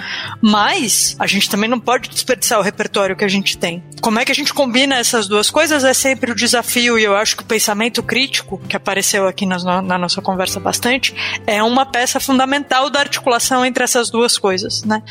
Mas 0.41 1.17
a 1.19 1.27
gente 1.27 1.49
também 1.49 1.69
não 1.69 1.81
pode 1.81 2.07
desperdiçar 2.07 2.57
o 2.57 2.61
repertório 2.61 3.15
que 3.15 3.25
a 3.25 3.27
gente 3.27 3.57
tem. 3.57 3.83
Como 4.01 4.19
é 4.19 4.25
que 4.25 4.31
a 4.31 4.35
gente 4.35 4.53
combina 4.53 4.95
essas 4.95 5.27
duas 5.27 5.49
coisas 5.49 5.83
é 5.83 5.93
sempre 5.93 6.31
o 6.31 6.35
desafio, 6.35 6.97
e 6.97 7.03
eu 7.03 7.13
acho 7.13 7.35
que 7.35 7.43
o 7.43 7.45
pensamento 7.45 8.01
crítico, 8.01 8.57
que 8.69 8.75
apareceu 8.77 9.27
aqui 9.27 9.45
na, 9.45 9.81
na 9.81 9.97
nossa 9.97 10.21
conversa 10.21 10.61
bastante, 10.61 11.13
é 11.45 11.61
uma 11.61 11.85
peça 11.85 12.21
fundamental 12.21 12.89
da 12.89 13.01
articulação 13.01 13.65
entre 13.65 13.83
essas 13.83 14.09
duas 14.09 14.37
coisas, 14.37 14.83
né? 14.83 15.03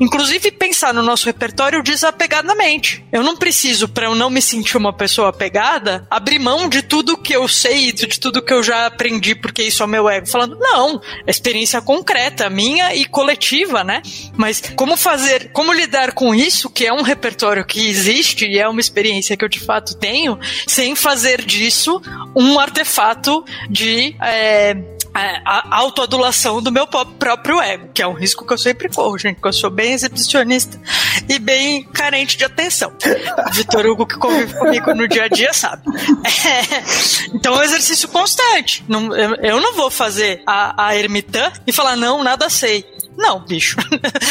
Inclusive 0.00 0.50
pensar 0.50 0.92
no 0.94 1.02
nosso 1.02 1.26
repertório 1.26 1.82
desapegadamente. 1.82 3.04
Eu 3.12 3.22
não 3.22 3.36
preciso, 3.36 3.88
para 3.88 4.06
eu 4.06 4.14
não 4.14 4.30
me 4.30 4.42
sentir 4.42 4.76
uma 4.76 4.92
pessoa 4.92 5.28
apegada, 5.28 6.06
abrir 6.10 6.38
mão 6.38 6.68
de 6.68 6.82
tudo 6.82 7.16
que 7.16 7.34
eu 7.34 7.46
sei, 7.48 7.92
de 7.92 8.06
tudo 8.18 8.42
que 8.42 8.52
eu 8.52 8.62
já 8.62 8.86
aprendi, 8.86 9.34
porque 9.34 9.62
isso 9.62 9.82
é 9.82 9.86
meu 9.86 10.08
ego. 10.08 10.26
Falando, 10.26 10.56
não, 10.58 11.00
é 11.26 11.30
experiência 11.30 11.80
concreta, 11.80 12.50
minha 12.50 12.94
e 12.94 13.04
coletiva, 13.04 13.82
né? 13.82 14.02
Mas 14.36 14.62
como 14.76 14.96
fazer, 14.96 15.50
como 15.52 15.72
lidar 15.72 16.12
com 16.12 16.34
isso, 16.34 16.70
que 16.70 16.86
é 16.86 16.92
um 16.92 17.02
repertório 17.02 17.64
que 17.64 17.88
existe 17.88 18.46
e 18.46 18.58
é 18.58 18.68
uma 18.68 18.80
experiência 18.80 19.36
que 19.36 19.44
eu 19.44 19.48
de 19.48 19.60
fato 19.60 19.96
tenho, 19.96 20.38
sem 20.66 20.94
fazer 20.94 21.44
disso 21.44 22.00
um 22.34 22.58
artefato 22.58 23.44
de. 23.68 24.16
É, 24.22 24.76
a 25.44 25.76
autoadulação 25.76 26.62
do 26.62 26.70
meu 26.70 26.86
próprio 26.86 27.60
ego, 27.60 27.88
que 27.92 28.02
é 28.02 28.06
um 28.06 28.12
risco 28.12 28.46
que 28.46 28.52
eu 28.52 28.58
sempre 28.58 28.88
corro, 28.88 29.18
gente, 29.18 29.36
porque 29.36 29.48
eu 29.48 29.52
sou 29.52 29.70
bem 29.70 29.92
exibicionista 29.92 30.80
e 31.28 31.38
bem 31.38 31.82
carente 31.84 32.36
de 32.36 32.44
atenção. 32.44 32.92
Vitor 33.52 33.86
Hugo, 33.86 34.06
que 34.06 34.16
convive 34.16 34.54
comigo 34.54 34.94
no 34.94 35.08
dia 35.08 35.24
a 35.24 35.28
dia, 35.28 35.52
sabe. 35.52 35.82
É, 36.46 37.34
então 37.34 37.54
é 37.54 37.58
um 37.58 37.62
exercício 37.62 38.08
constante. 38.08 38.84
Não, 38.88 39.14
eu, 39.14 39.34
eu, 39.36 39.60
não 39.60 39.74
vou 39.74 39.90
fazer 39.90 40.42
a, 40.46 40.88
a 40.88 40.96
ermitã 40.96 41.52
e 41.66 41.72
falar, 41.72 41.96
não, 41.96 42.22
nada 42.22 42.48
sei. 42.48 42.84
Não, 43.18 43.40
bicho. 43.40 43.76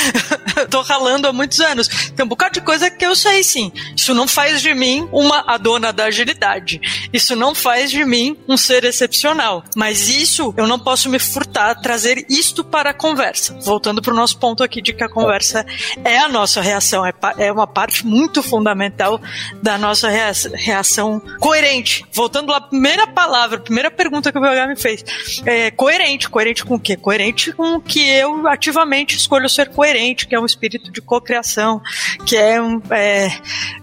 tô 0.71 0.81
ralando 0.81 1.27
há 1.27 1.33
muitos 1.33 1.59
anos. 1.59 1.89
Tem 2.15 2.25
um 2.25 2.29
bocado 2.29 2.53
de 2.53 2.61
coisa 2.61 2.89
que 2.89 3.05
eu 3.05 3.17
sei 3.17 3.43
sim. 3.43 3.69
Isso 3.93 4.13
não 4.13 4.25
faz 4.25 4.61
de 4.61 4.73
mim 4.73 5.09
uma 5.11 5.43
a 5.45 5.57
dona 5.57 5.91
da 5.91 6.05
agilidade. 6.05 6.79
Isso 7.11 7.35
não 7.35 7.53
faz 7.53 7.91
de 7.91 8.05
mim 8.05 8.37
um 8.47 8.55
ser 8.55 8.85
excepcional. 8.85 9.61
Mas 9.75 10.07
isso 10.07 10.53
eu 10.55 10.65
não 10.65 10.79
posso 10.79 11.09
me 11.09 11.19
furtar 11.19 11.75
trazer 11.75 12.25
isto 12.29 12.63
para 12.63 12.91
a 12.91 12.93
conversa. 12.93 13.59
Voltando 13.61 14.01
para 14.01 14.13
o 14.13 14.15
nosso 14.15 14.37
ponto 14.39 14.63
aqui 14.63 14.81
de 14.81 14.93
que 14.93 15.03
a 15.03 15.09
conversa 15.09 15.65
é 16.05 16.17
a 16.17 16.29
nossa 16.29 16.61
reação, 16.61 17.05
é, 17.05 17.13
é 17.37 17.51
uma 17.51 17.67
parte 17.67 18.05
muito 18.05 18.41
fundamental 18.41 19.19
da 19.61 19.77
nossa 19.77 20.07
reação 20.09 21.21
coerente. 21.41 22.05
Voltando 22.13 22.53
à 22.53 22.61
primeira 22.61 23.05
palavra, 23.05 23.59
primeira 23.59 23.91
pergunta 23.91 24.31
que 24.31 24.37
o 24.37 24.41
VH 24.41 24.67
me 24.67 24.75
fez. 24.77 25.03
É, 25.45 25.71
coerente. 25.71 26.29
Coerente 26.29 26.63
com 26.63 26.75
o 26.75 26.79
quê? 26.79 26.95
Coerente 26.95 27.51
com 27.51 27.75
o 27.75 27.81
que 27.81 27.99
eu 27.99 28.47
ativo 28.47 28.76
efetivamente 28.77 29.17
escolho 29.17 29.49
ser 29.49 29.69
coerente, 29.69 30.27
que 30.27 30.35
é 30.35 30.39
um 30.39 30.45
espírito 30.45 30.91
de 30.91 31.01
cocriação, 31.01 31.81
que 32.25 32.35
é 32.35 32.61
um, 32.61 32.81
é, 32.91 33.31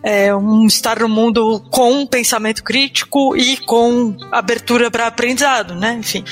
é 0.02 0.34
um 0.34 0.66
estar 0.66 1.00
no 1.00 1.08
mundo 1.08 1.60
com 1.70 2.06
pensamento 2.06 2.62
crítico 2.62 3.36
e 3.36 3.56
com 3.56 4.16
abertura 4.30 4.90
para 4.90 5.06
aprendizado, 5.06 5.74
né? 5.74 5.96
Enfim, 5.98 6.24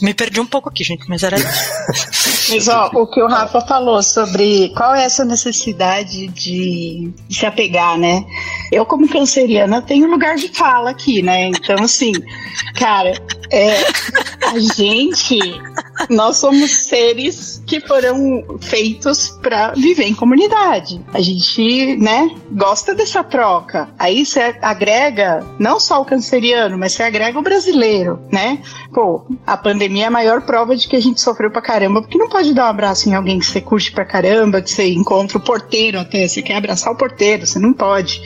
me 0.00 0.14
perdi 0.14 0.40
um 0.40 0.46
pouco 0.46 0.68
aqui, 0.68 0.84
gente, 0.84 1.08
mas 1.08 1.22
era 1.22 1.36
isso. 1.36 2.50
mas 2.50 2.68
ó, 2.68 2.90
o 2.94 3.06
que 3.06 3.20
o 3.20 3.26
Rafa 3.26 3.60
falou 3.62 4.02
sobre 4.02 4.70
qual 4.76 4.94
é 4.94 5.04
essa 5.04 5.24
necessidade 5.24 6.28
de, 6.28 7.12
de 7.28 7.34
se 7.34 7.46
apegar, 7.46 7.98
né? 7.98 8.24
Eu, 8.70 8.86
como 8.86 9.08
canceriana, 9.08 9.82
tenho 9.82 10.08
lugar 10.08 10.36
de 10.36 10.48
fala 10.48 10.90
aqui, 10.90 11.22
né? 11.22 11.48
Então, 11.48 11.76
assim, 11.82 12.12
cara, 12.74 13.12
é, 13.50 13.84
a 14.46 14.58
gente, 14.58 15.38
nós 16.10 16.38
somos 16.38 16.70
seres 16.70 17.62
que 17.66 17.80
foram 17.80 18.44
feitos 18.60 19.30
para 19.42 19.72
viver 19.72 20.04
em 20.04 20.14
comunidade. 20.14 21.00
A 21.12 21.20
gente, 21.20 21.96
né, 21.96 22.30
gosta 22.52 22.94
dessa 22.94 23.22
troca. 23.22 23.88
Aí 23.98 24.24
você 24.24 24.56
agrega 24.60 25.44
não 25.58 25.78
só 25.78 26.00
o 26.00 26.04
canceriano, 26.04 26.76
mas 26.78 26.92
você 26.92 27.02
agrega 27.02 27.38
o 27.38 27.42
brasileiro, 27.42 28.20
né? 28.30 28.58
Pô, 28.92 29.26
a 29.46 29.56
pandemia 29.56 30.04
é 30.04 30.08
a 30.08 30.10
maior 30.10 30.42
prova 30.42 30.76
de 30.76 30.88
que 30.88 30.96
a 30.96 31.00
gente 31.00 31.20
sofreu 31.20 31.50
pra 31.50 31.62
caramba, 31.62 32.02
porque 32.02 32.18
não 32.18 32.28
pode 32.28 32.52
dar 32.54 32.66
um 32.66 32.70
abraço 32.70 33.08
em 33.08 33.14
alguém 33.14 33.38
que 33.38 33.46
você 33.46 33.60
curte 33.60 33.92
pra 33.92 34.04
caramba, 34.04 34.62
que 34.62 34.70
você 34.70 34.92
encontra 34.92 35.38
o 35.38 35.40
porteiro 35.40 35.98
até, 35.98 36.26
você 36.26 36.42
quer 36.42 36.56
abraçar 36.56 36.92
o 36.92 36.96
porteiro, 36.96 37.46
você 37.46 37.58
não 37.58 37.72
pode. 37.72 38.22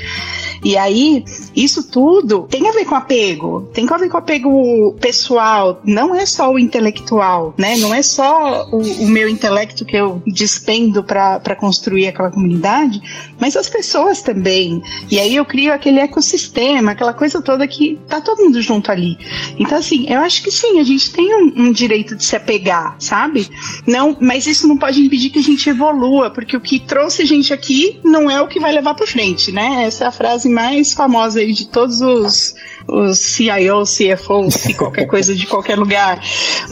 E 0.65 0.77
aí, 0.77 1.25
isso 1.55 1.89
tudo 1.91 2.47
tem 2.51 2.69
a 2.69 2.73
ver 2.73 2.85
com 2.85 2.95
apego, 2.95 3.69
tem 3.73 3.87
a 3.89 3.97
ver 3.97 4.09
com 4.09 4.17
apego 4.17 4.95
pessoal, 5.01 5.81
não 5.85 6.15
é 6.15 6.27
só 6.27 6.51
o 6.51 6.59
intelectual, 6.59 7.55
né? 7.59 7.77
Não 7.77 7.93
é 7.93 8.03
só 8.03 8.69
o, 8.71 8.79
o 8.79 9.09
meu 9.09 9.29
intelecto 9.29 9.85
que 9.85 9.97
eu 9.97 10.23
despendo 10.25 11.03
para 11.03 11.57
construir 11.57 12.07
aquela 12.07 12.31
comunidade, 12.31 13.03
mas 13.39 13.57
as 13.57 13.69
pessoas 13.69 14.23
também. 14.23 14.81
E 15.11 15.19
aí 15.19 15.35
eu 15.35 15.45
crio 15.45 15.73
aquele 15.73 15.99
ecossistema, 15.99 16.93
aquela 16.93 17.13
coisa 17.13 17.43
toda 17.43 17.67
que 17.67 17.99
tá 18.09 18.21
todo 18.21 18.45
mundo 18.45 18.63
junto 18.63 18.93
ali. 18.93 19.19
Então, 19.59 19.77
assim, 19.77 20.07
eu 20.09 20.21
acho 20.21 20.43
que 20.43 20.53
sim, 20.53 20.79
a 20.79 20.85
gente 20.85 21.11
tem 21.13 21.35
um, 21.35 21.53
um 21.65 21.73
direito 21.73 22.15
de 22.15 22.25
se 22.25 22.37
apegar, 22.37 22.95
sabe? 23.01 23.49
Não, 23.85 24.17
mas 24.21 24.47
isso 24.47 24.69
não 24.69 24.77
pode 24.77 25.01
impedir 25.01 25.31
que 25.31 25.41
a 25.41 25.43
gente 25.43 25.69
evolua, 25.69 26.31
porque 26.31 26.57
o 26.57 26.61
que 26.61 26.79
trouxe 26.79 27.23
a 27.23 27.27
gente 27.27 27.53
aqui 27.53 27.99
não 28.05 28.31
é 28.31 28.41
o 28.41 28.47
que 28.47 28.61
vai 28.61 28.73
levar 28.73 28.95
para 28.95 29.07
frente, 29.07 29.51
né? 29.51 29.85
Essa 29.85 30.05
é 30.05 30.07
a 30.07 30.13
frase 30.13 30.49
mais 30.49 30.93
famosa 30.93 31.41
aí 31.41 31.53
de 31.53 31.67
todos 31.67 32.01
os 32.01 32.55
os 32.89 33.19
CIO, 33.19 33.85
CFO, 33.85 34.51
se 34.51 34.75
qualquer 34.75 35.07
coisa 35.07 35.35
de 35.35 35.47
qualquer 35.47 35.79
lugar. 35.79 36.21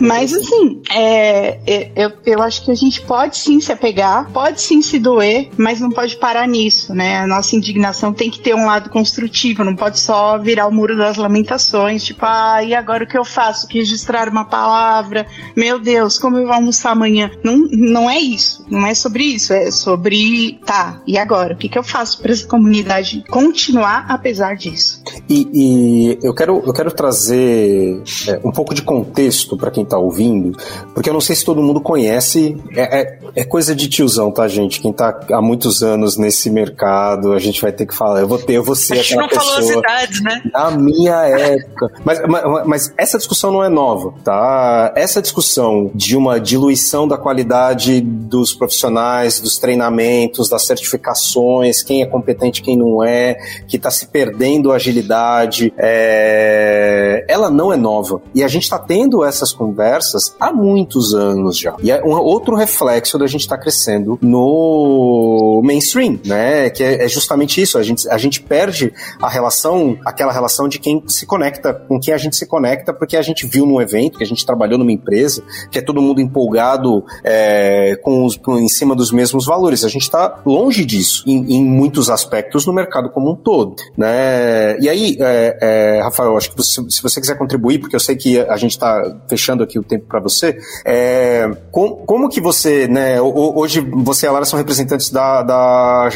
Mas 0.01 0.33
assim, 0.33 0.81
é, 0.91 1.59
é, 1.67 1.91
eu, 1.95 2.13
eu 2.25 2.43
acho 2.43 2.65
que 2.65 2.71
a 2.71 2.75
gente 2.75 3.03
pode 3.03 3.37
sim 3.37 3.61
se 3.61 3.71
apegar, 3.71 4.31
pode 4.33 4.61
sim 4.61 4.81
se 4.81 4.99
doer, 4.99 5.51
mas 5.57 5.81
não 5.81 5.91
pode 5.91 6.17
parar 6.17 6.49
nisso, 6.49 6.95
né? 6.95 7.19
A 7.19 7.27
nossa 7.27 7.55
indignação 7.55 8.13
tem 8.13 8.31
que 8.31 8.41
ter 8.41 8.55
um 8.55 8.67
lado 8.67 8.89
construtivo, 8.91 9.65
não 9.65 9.77
pode 9.77 9.99
só 9.99 10.39
virar 10.39 10.67
o 10.67 10.73
muro 10.73 10.97
das 10.97 11.17
lamentações, 11.17 12.05
tipo, 12.05 12.25
ah, 12.25 12.63
e 12.63 12.75
agora 12.75 13.05
o 13.05 13.07
que 13.07 13.19
eu 13.19 13.25
faço? 13.25 13.69
Que 13.69 13.79
registrar 13.79 14.29
uma 14.29 14.45
palavra, 14.45 15.27
meu 15.55 15.79
Deus, 15.79 16.19
como 16.19 16.39
eu 16.39 16.47
vou 16.47 16.55
almoçar 16.55 16.93
amanhã? 16.93 17.31
Não, 17.45 17.69
não 17.71 18.11
é 18.11 18.19
isso, 18.19 18.65
não 18.71 18.87
é 18.87 18.95
sobre 18.95 19.25
isso, 19.25 19.53
é 19.53 19.71
sobre, 19.71 20.59
tá, 20.65 21.03
e 21.07 21.19
agora? 21.19 21.55
O 21.55 21.57
que, 21.57 21.69
que 21.69 21.79
eu 21.79 21.85
faço 21.85 22.21
para 22.21 22.33
essa 22.33 22.47
comunidade 22.47 23.25
continuar 23.29 24.07
apesar 24.09 24.57
disso? 24.57 25.03
E, 25.29 25.49
e 25.53 26.06
eu 26.23 26.35
quero, 26.35 26.63
eu 26.67 26.73
quero 26.73 26.91
trazer 26.91 28.03
é, 28.29 28.41
um 28.45 28.53
pouco 28.53 28.75
de 28.75 28.83
contexto 28.83 29.57
para 29.57 29.71
quem 29.71 29.83
está 29.83 29.99
ouvindo, 29.99 30.57
porque 30.95 31.09
eu 31.09 31.15
não 31.15 31.21
sei 31.21 31.35
se 31.37 31.45
todo 31.45 31.63
mundo 31.63 31.81
conhece. 31.81 32.57
É, 32.75 33.01
é, 33.01 33.19
é, 33.35 33.45
coisa 33.45 33.75
de 33.75 33.89
tiozão, 33.89 34.31
tá, 34.31 34.47
gente? 34.49 34.81
Quem 34.81 34.91
está 34.91 35.21
há 35.31 35.41
muitos 35.41 35.83
anos 35.83 36.17
nesse 36.17 36.51
mercado, 36.51 37.33
a 37.33 37.39
gente 37.39 37.61
vai 37.61 37.73
ter 37.73 37.87
que 37.87 37.95
falar. 37.95 38.21
Eu 38.21 38.29
vou 38.29 38.39
ter, 38.39 38.55
eu 38.55 38.63
vou 38.63 38.75
ser 38.75 38.95
a 38.95 38.97
gente 38.97 39.17
não 39.17 39.29
pessoa. 39.29 39.45
Falou 39.45 39.71
as 39.71 39.77
idades, 39.77 40.23
né? 40.23 40.43
Na 40.53 40.71
minha 40.71 41.23
época. 41.27 41.93
Mas, 42.05 42.21
mas, 42.27 42.67
mas 42.67 42.95
essa 42.97 43.19
discussão 43.19 43.51
não 43.51 43.65
é 43.65 43.69
nova, 43.69 44.15
tá? 44.25 44.93
Essa 44.97 45.21
discussão 45.23 45.91
de 45.95 46.17
uma 46.17 46.39
diluição 46.39 47.07
da 47.09 47.17
qualidade 47.17 48.01
dos 48.01 48.53
profissionais, 48.53 49.41
dos 49.41 49.59
treinamentos, 49.59 50.49
das 50.49 50.67
certificações, 50.67 51.83
quem 51.83 52.03
é 52.03 52.07
competente, 52.07 52.63
quem 52.63 52.77
não 52.77 53.03
é, 53.03 53.35
que 53.67 53.77
está 53.77 53.91
se 53.91 54.07
perdendo 54.07 54.73
agilidade. 54.73 55.73
É, 55.77 55.96
é, 55.97 57.25
ela 57.29 57.51
não 57.51 57.73
é 57.73 57.77
nova. 57.77 58.21
E 58.35 58.45
a 58.45 58.49
gente 58.49 58.65
está 58.65 58.79
tendo 58.79 59.25
essas 59.25 59.53
conversas 59.53 60.35
há 60.39 60.53
muitos 60.53 61.15
anos 61.15 61.59
já. 61.59 61.75
E 61.83 61.91
é 61.91 62.03
um 62.05 62.11
outro 62.11 62.55
reflexo 62.55 63.19
da 63.19 63.27
gente 63.27 63.43
estar 63.43 63.57
tá 63.57 63.63
crescendo 63.63 64.19
no 64.21 65.26
mainstream, 65.67 66.19
né? 66.25 66.71
Que 66.71 66.83
é, 66.83 67.05
é, 67.05 67.09
justamente 67.09 67.61
isso. 67.61 67.79
A 67.79 67.83
gente, 67.83 68.09
a 68.09 68.19
gente 68.19 68.41
perde 68.41 68.93
a 69.21 69.29
relação, 69.29 69.99
aquela 70.05 70.33
relação 70.33 70.69
de 70.69 70.79
quem 70.79 71.03
se 71.07 71.27
conecta, 71.27 71.75
com 71.75 71.99
quem 72.01 72.15
a 72.15 72.19
gente 72.19 72.37
se 72.37 72.47
conecta, 72.47 72.93
porque 72.93 73.17
a 73.17 73.23
gente 73.23 73.47
viu 73.47 73.67
num 73.67 73.81
evento, 73.81 74.19
que 74.19 74.25
a 74.25 74.27
gente 74.27 74.45
trabalhou 74.47 74.79
numa 74.79 74.93
empresa, 74.93 75.43
que 75.71 75.79
é 75.79 75.83
todo 75.83 76.01
mundo 76.01 76.21
empolgado 76.21 77.05
é, 77.25 77.97
com 78.03 78.25
os, 78.25 78.37
com, 78.37 78.59
em 78.59 78.69
cima 78.69 78.95
dos 78.95 79.11
mesmos 79.11 79.45
valores. 79.45 79.85
A 79.85 79.89
gente 79.89 80.03
está 80.03 80.41
longe 80.47 80.85
disso 80.85 81.25
em, 81.27 81.57
em, 81.57 81.65
muitos 81.65 82.09
aspectos 82.09 82.67
no 82.67 82.73
mercado 82.73 83.11
como 83.11 83.33
um 83.33 83.35
todo, 83.35 83.75
né? 83.97 84.79
E 84.79 84.89
aí, 84.89 85.17
é, 85.21 85.59
é 85.61 86.03
Rafael, 86.03 86.37
acho 86.37 86.51
que 86.51 86.57
você, 86.57 86.83
se 86.89 87.03
você 87.03 87.21
quiser 87.21 87.37
contribuir, 87.37 87.79
porque 87.79 87.97
eu 87.97 88.01
sei 88.01 88.17
que 88.17 88.39
a 88.39 88.57
gente 88.57 88.73
está 88.73 89.17
fechando 89.29 89.63
aqui 89.63 89.79
o 89.79 89.83
tempo 89.83 90.07
para 90.07 90.21
você, 90.21 90.59
é, 90.85 91.51
com, 91.71 91.91
como 92.07 92.29
que 92.29 92.41
você, 92.41 92.87
né, 92.87 93.21
hoje 93.21 93.81
você 93.81 94.27
e 94.27 94.29
a 94.29 94.33
Lara 94.33 94.45
são 94.45 94.59
representantes 94.59 95.11
da, 95.11 95.43
da 95.43 95.56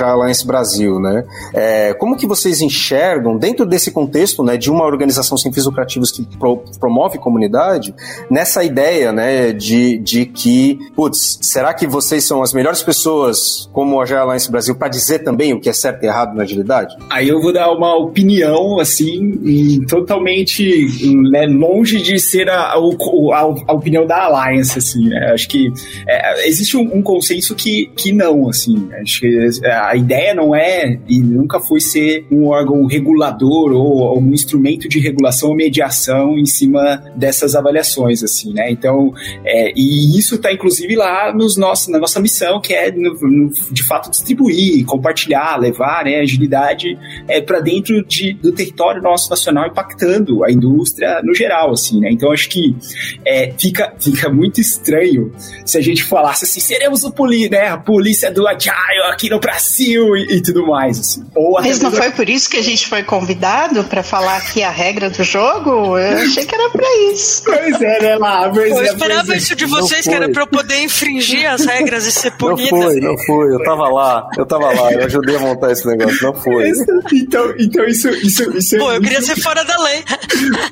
Alliance 0.00 0.46
Brasil, 0.46 0.98
né, 1.00 1.24
é, 1.54 1.94
como 1.94 2.16
que 2.16 2.26
vocês 2.26 2.60
enxergam, 2.60 3.36
dentro 3.36 3.66
desse 3.66 3.90
contexto, 3.90 4.42
né, 4.42 4.56
de 4.56 4.70
uma 4.70 4.84
organização 4.84 5.36
sem 5.36 5.52
fins 5.52 5.66
lucrativos 5.66 6.10
que 6.10 6.26
pro, 6.38 6.62
promove 6.78 7.18
comunidade, 7.18 7.94
nessa 8.30 8.64
ideia, 8.64 9.12
né, 9.12 9.52
de, 9.52 9.98
de 9.98 10.26
que, 10.26 10.78
putz, 10.94 11.38
será 11.42 11.74
que 11.74 11.86
vocês 11.86 12.24
são 12.24 12.42
as 12.42 12.52
melhores 12.52 12.82
pessoas, 12.82 13.68
como 13.72 14.00
a 14.00 14.20
Alliance 14.20 14.50
Brasil, 14.50 14.74
para 14.74 14.88
dizer 14.88 15.20
também 15.20 15.52
o 15.52 15.60
que 15.60 15.68
é 15.68 15.72
certo 15.72 16.04
e 16.04 16.06
errado 16.06 16.34
na 16.34 16.42
agilidade? 16.42 16.96
Aí 17.10 17.28
eu 17.28 17.40
vou 17.40 17.52
dar 17.52 17.70
uma 17.72 17.96
opinião, 17.96 18.78
assim, 18.78 19.84
totalmente 19.86 20.86
né, 21.30 21.46
longe 21.46 22.00
de 22.00 22.18
ser 22.18 22.48
a, 22.48 22.72
a, 22.72 22.76
a, 22.76 23.72
opinião 23.72 24.06
da 24.06 24.24
Alliance, 24.24 24.78
assim, 24.78 25.08
né? 25.08 25.32
Acho 25.32 25.48
que 25.48 25.70
é, 26.06 26.48
existe 26.48 26.76
um, 26.76 26.96
um, 26.96 27.02
consenso 27.02 27.54
que, 27.54 27.90
que 27.96 28.12
não, 28.12 28.48
assim. 28.48 28.88
Acho 29.00 29.20
que 29.20 29.29
a 29.64 29.96
ideia 29.96 30.34
não 30.34 30.54
é 30.54 30.98
e 31.08 31.20
nunca 31.20 31.60
foi 31.60 31.80
ser 31.80 32.26
um 32.30 32.46
órgão 32.46 32.86
regulador 32.86 33.72
ou 33.72 34.04
algum 34.04 34.32
instrumento 34.32 34.88
de 34.88 34.98
regulação 34.98 35.50
ou 35.50 35.56
mediação 35.56 36.38
em 36.38 36.46
cima 36.46 37.02
dessas 37.16 37.54
avaliações, 37.54 38.22
assim, 38.22 38.52
né? 38.52 38.70
Então, 38.70 39.12
é, 39.44 39.72
e 39.76 40.18
isso 40.18 40.36
está 40.36 40.52
inclusive 40.52 40.94
lá 40.96 41.32
nos 41.34 41.56
nossos, 41.56 41.88
na 41.88 41.98
nossa 41.98 42.20
missão, 42.20 42.60
que 42.60 42.72
é 42.72 42.90
no, 42.90 43.14
no, 43.14 43.50
de 43.70 43.86
fato 43.86 44.10
distribuir, 44.10 44.84
compartilhar, 44.84 45.56
levar 45.56 46.04
né, 46.04 46.20
agilidade 46.20 46.98
é, 47.28 47.40
para 47.40 47.60
dentro 47.60 48.04
de, 48.04 48.34
do 48.34 48.52
território 48.52 49.02
nosso 49.02 49.30
nacional 49.30 49.66
impactando 49.66 50.44
a 50.44 50.50
indústria 50.50 51.20
no 51.22 51.34
geral, 51.34 51.72
assim, 51.72 52.00
né? 52.00 52.10
Então 52.10 52.32
acho 52.32 52.48
que 52.48 52.76
é, 53.24 53.52
fica, 53.58 53.94
fica 53.98 54.28
muito 54.28 54.60
estranho 54.60 55.32
se 55.64 55.78
a 55.78 55.80
gente 55.80 56.02
falasse 56.04 56.44
assim, 56.44 56.60
seremos 56.60 57.04
o 57.04 57.12
poli, 57.12 57.48
né? 57.48 57.68
A 57.68 57.78
polícia 57.78 58.30
do 58.30 58.46
Agile 58.46 58.72
aqui 59.20 59.28
no 59.28 59.38
Brasil 59.38 60.16
e, 60.16 60.36
e 60.36 60.42
tudo 60.42 60.66
mais, 60.66 60.98
assim. 60.98 61.24
Ou 61.34 61.60
Mas 61.60 61.80
não 61.80 61.92
foi 61.92 62.10
por 62.10 62.28
isso 62.28 62.48
que 62.48 62.56
a 62.56 62.62
gente 62.62 62.88
foi 62.88 63.02
convidado 63.02 63.84
para 63.84 64.02
falar 64.02 64.38
aqui 64.38 64.62
a 64.62 64.70
regra 64.70 65.10
do 65.10 65.22
jogo? 65.22 65.98
Eu 65.98 66.18
achei 66.18 66.46
que 66.46 66.54
era 66.54 66.70
para 66.70 67.12
isso. 67.12 67.42
Pois 67.44 67.82
é, 67.82 68.02
né, 68.02 68.16
lá? 68.16 68.48
Pois 68.48 68.70
eu 68.70 68.82
é, 68.82 68.86
esperava 68.86 69.34
é. 69.34 69.36
isso 69.36 69.54
de 69.54 69.66
vocês, 69.66 70.04
que 70.04 70.14
era 70.14 70.30
para 70.30 70.42
eu 70.42 70.46
poder 70.46 70.82
infringir 70.82 71.50
as 71.50 71.66
regras 71.66 72.06
e 72.06 72.12
ser 72.12 72.30
punido. 72.38 72.70
Não 72.74 72.82
foi, 72.82 73.00
não 73.00 73.18
foi. 73.18 73.54
Eu 73.54 73.62
tava 73.62 73.88
lá, 73.88 74.28
eu 74.38 74.46
tava 74.46 74.72
lá, 74.72 74.92
eu 74.92 75.04
ajudei 75.04 75.36
a 75.36 75.40
montar 75.40 75.70
esse 75.72 75.86
negócio, 75.86 76.22
não 76.22 76.34
foi. 76.34 76.70
Então, 77.12 77.54
então 77.58 77.84
isso, 77.84 78.08
isso, 78.08 78.56
isso 78.56 78.78
Pô, 78.78 78.92
eu 78.92 79.00
queria 79.00 79.20
ser 79.20 79.36
fora 79.36 79.64
da 79.64 79.76
lei. 79.82 80.02